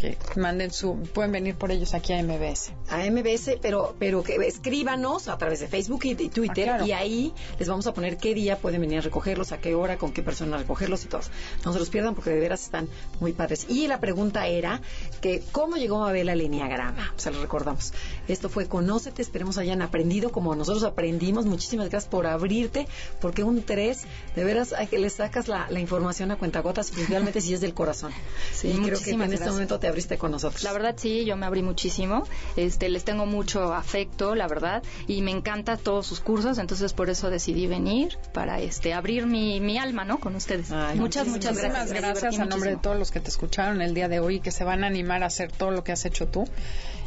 que 0.00 0.16
manden 0.36 0.72
su, 0.72 0.96
pueden 1.12 1.30
venir 1.30 1.56
por 1.56 1.70
ellos 1.70 1.92
aquí 1.92 2.14
a 2.14 2.22
MBS. 2.22 2.72
A 2.88 3.04
MBS, 3.10 3.58
pero, 3.60 3.94
pero 3.98 4.22
que 4.22 4.36
escríbanos 4.36 5.28
a 5.28 5.36
través 5.36 5.60
de 5.60 5.68
Facebook 5.68 6.00
y, 6.04 6.14
Twitter 6.14 6.70
Ah, 6.70 6.86
y 6.86 6.92
ahí 6.92 7.34
les 7.58 7.68
vamos 7.68 7.86
a 7.86 7.92
poner 7.92 8.16
qué 8.16 8.34
día 8.34 8.58
pueden 8.58 8.80
venir 8.80 8.98
a 8.98 9.02
recogerlos, 9.02 9.52
a 9.52 9.58
qué 9.58 9.74
hora, 9.74 9.98
con 9.98 10.12
qué 10.12 10.22
persona 10.22 10.56
recogerlos 10.56 11.04
y 11.04 11.08
todos. 11.08 11.30
No 11.64 11.72
se 11.74 11.78
los 11.78 11.90
pierdan 11.90 12.14
porque 12.14 12.30
de 12.30 12.40
veras 12.40 12.62
están 12.62 12.88
muy 13.20 13.32
padres. 13.32 13.66
Y 13.68 13.88
la 13.88 14.00
pregunta 14.00 14.46
era 14.46 14.80
que 15.20 15.42
cómo 15.52 15.76
llegó 15.76 15.98
Mabel 16.00 16.30
al 16.30 16.40
Enneagrama. 16.40 17.12
Se 17.16 17.30
lo 17.30 17.42
recordamos. 17.42 17.92
Esto 18.26 18.48
fue 18.48 18.68
Conócete, 18.68 19.20
esperemos 19.20 19.58
hayan 19.58 19.82
aprendido 19.82 20.32
como 20.32 20.54
nosotros 20.54 20.84
aprendimos. 20.84 21.44
Muchísimas 21.44 21.90
gracias 21.90 22.10
por 22.10 22.26
abrirte, 22.26 22.88
porque 23.20 23.42
un 23.42 23.62
3, 23.62 24.02
de 24.34 24.44
veras, 24.44 24.72
hay 24.72 24.86
que 24.86 24.98
le 24.98 25.10
sacas 25.10 25.48
la, 25.48 25.68
la 25.68 25.80
información 25.80 26.30
a 26.30 26.36
cuentagotas, 26.36 26.90
principalmente 26.90 27.42
si 27.42 27.52
es 27.52 27.60
del 27.60 27.74
corazón. 27.74 28.12
Sí, 28.52 28.68
y 28.68 28.78
creo 28.82 29.00
que 29.00 29.10
en 29.10 29.32
este 29.32 29.50
momento 29.50 29.78
te 29.78 29.89
abriste 29.90 30.18
con 30.18 30.30
nosotros. 30.30 30.62
La 30.62 30.72
verdad 30.72 30.94
sí, 30.96 31.24
yo 31.24 31.36
me 31.36 31.46
abrí 31.46 31.62
muchísimo. 31.62 32.24
Este, 32.56 32.88
les 32.88 33.04
tengo 33.04 33.26
mucho 33.26 33.74
afecto, 33.74 34.34
la 34.34 34.48
verdad, 34.48 34.82
y 35.06 35.22
me 35.22 35.30
encanta 35.30 35.76
todos 35.76 36.06
sus 36.06 36.20
cursos, 36.20 36.58
entonces 36.58 36.92
por 36.92 37.10
eso 37.10 37.30
decidí 37.30 37.66
venir 37.66 38.18
para 38.32 38.60
este 38.60 38.92
abrir 38.92 39.26
mi, 39.26 39.60
mi 39.60 39.78
alma, 39.78 40.04
¿no? 40.04 40.18
Con 40.18 40.34
ustedes. 40.34 40.70
Ay, 40.72 40.98
muchas, 40.98 41.28
muchas 41.28 41.58
gracias. 41.58 41.88
Muchísimas 41.88 42.12
gracias 42.12 42.38
a 42.38 42.44
nombre 42.46 42.70
de 42.70 42.76
todos 42.76 42.98
los 42.98 43.10
que 43.10 43.20
te 43.20 43.28
escucharon 43.28 43.82
el 43.82 43.94
día 43.94 44.08
de 44.08 44.20
hoy 44.20 44.36
y 44.36 44.40
que 44.40 44.50
se 44.50 44.64
van 44.64 44.84
a 44.84 44.86
animar 44.86 45.22
a 45.22 45.26
hacer 45.26 45.52
todo 45.52 45.70
lo 45.70 45.84
que 45.84 45.92
has 45.92 46.04
hecho 46.04 46.28
tú. 46.28 46.44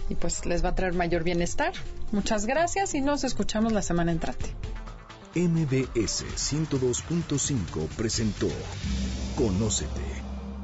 Y 0.09 0.15
pues 0.15 0.45
les 0.45 0.63
va 0.63 0.69
a 0.69 0.75
traer 0.75 0.93
mayor 0.93 1.23
bienestar. 1.23 1.73
Muchas 2.11 2.45
gracias 2.45 2.93
y 2.93 3.01
nos 3.01 3.23
escuchamos 3.23 3.71
la 3.71 3.81
semana 3.81 4.11
entrante. 4.11 4.53
MBS 5.35 6.25
102.5 6.35 7.87
presentó 7.95 8.47
Conócete. 9.35 10.22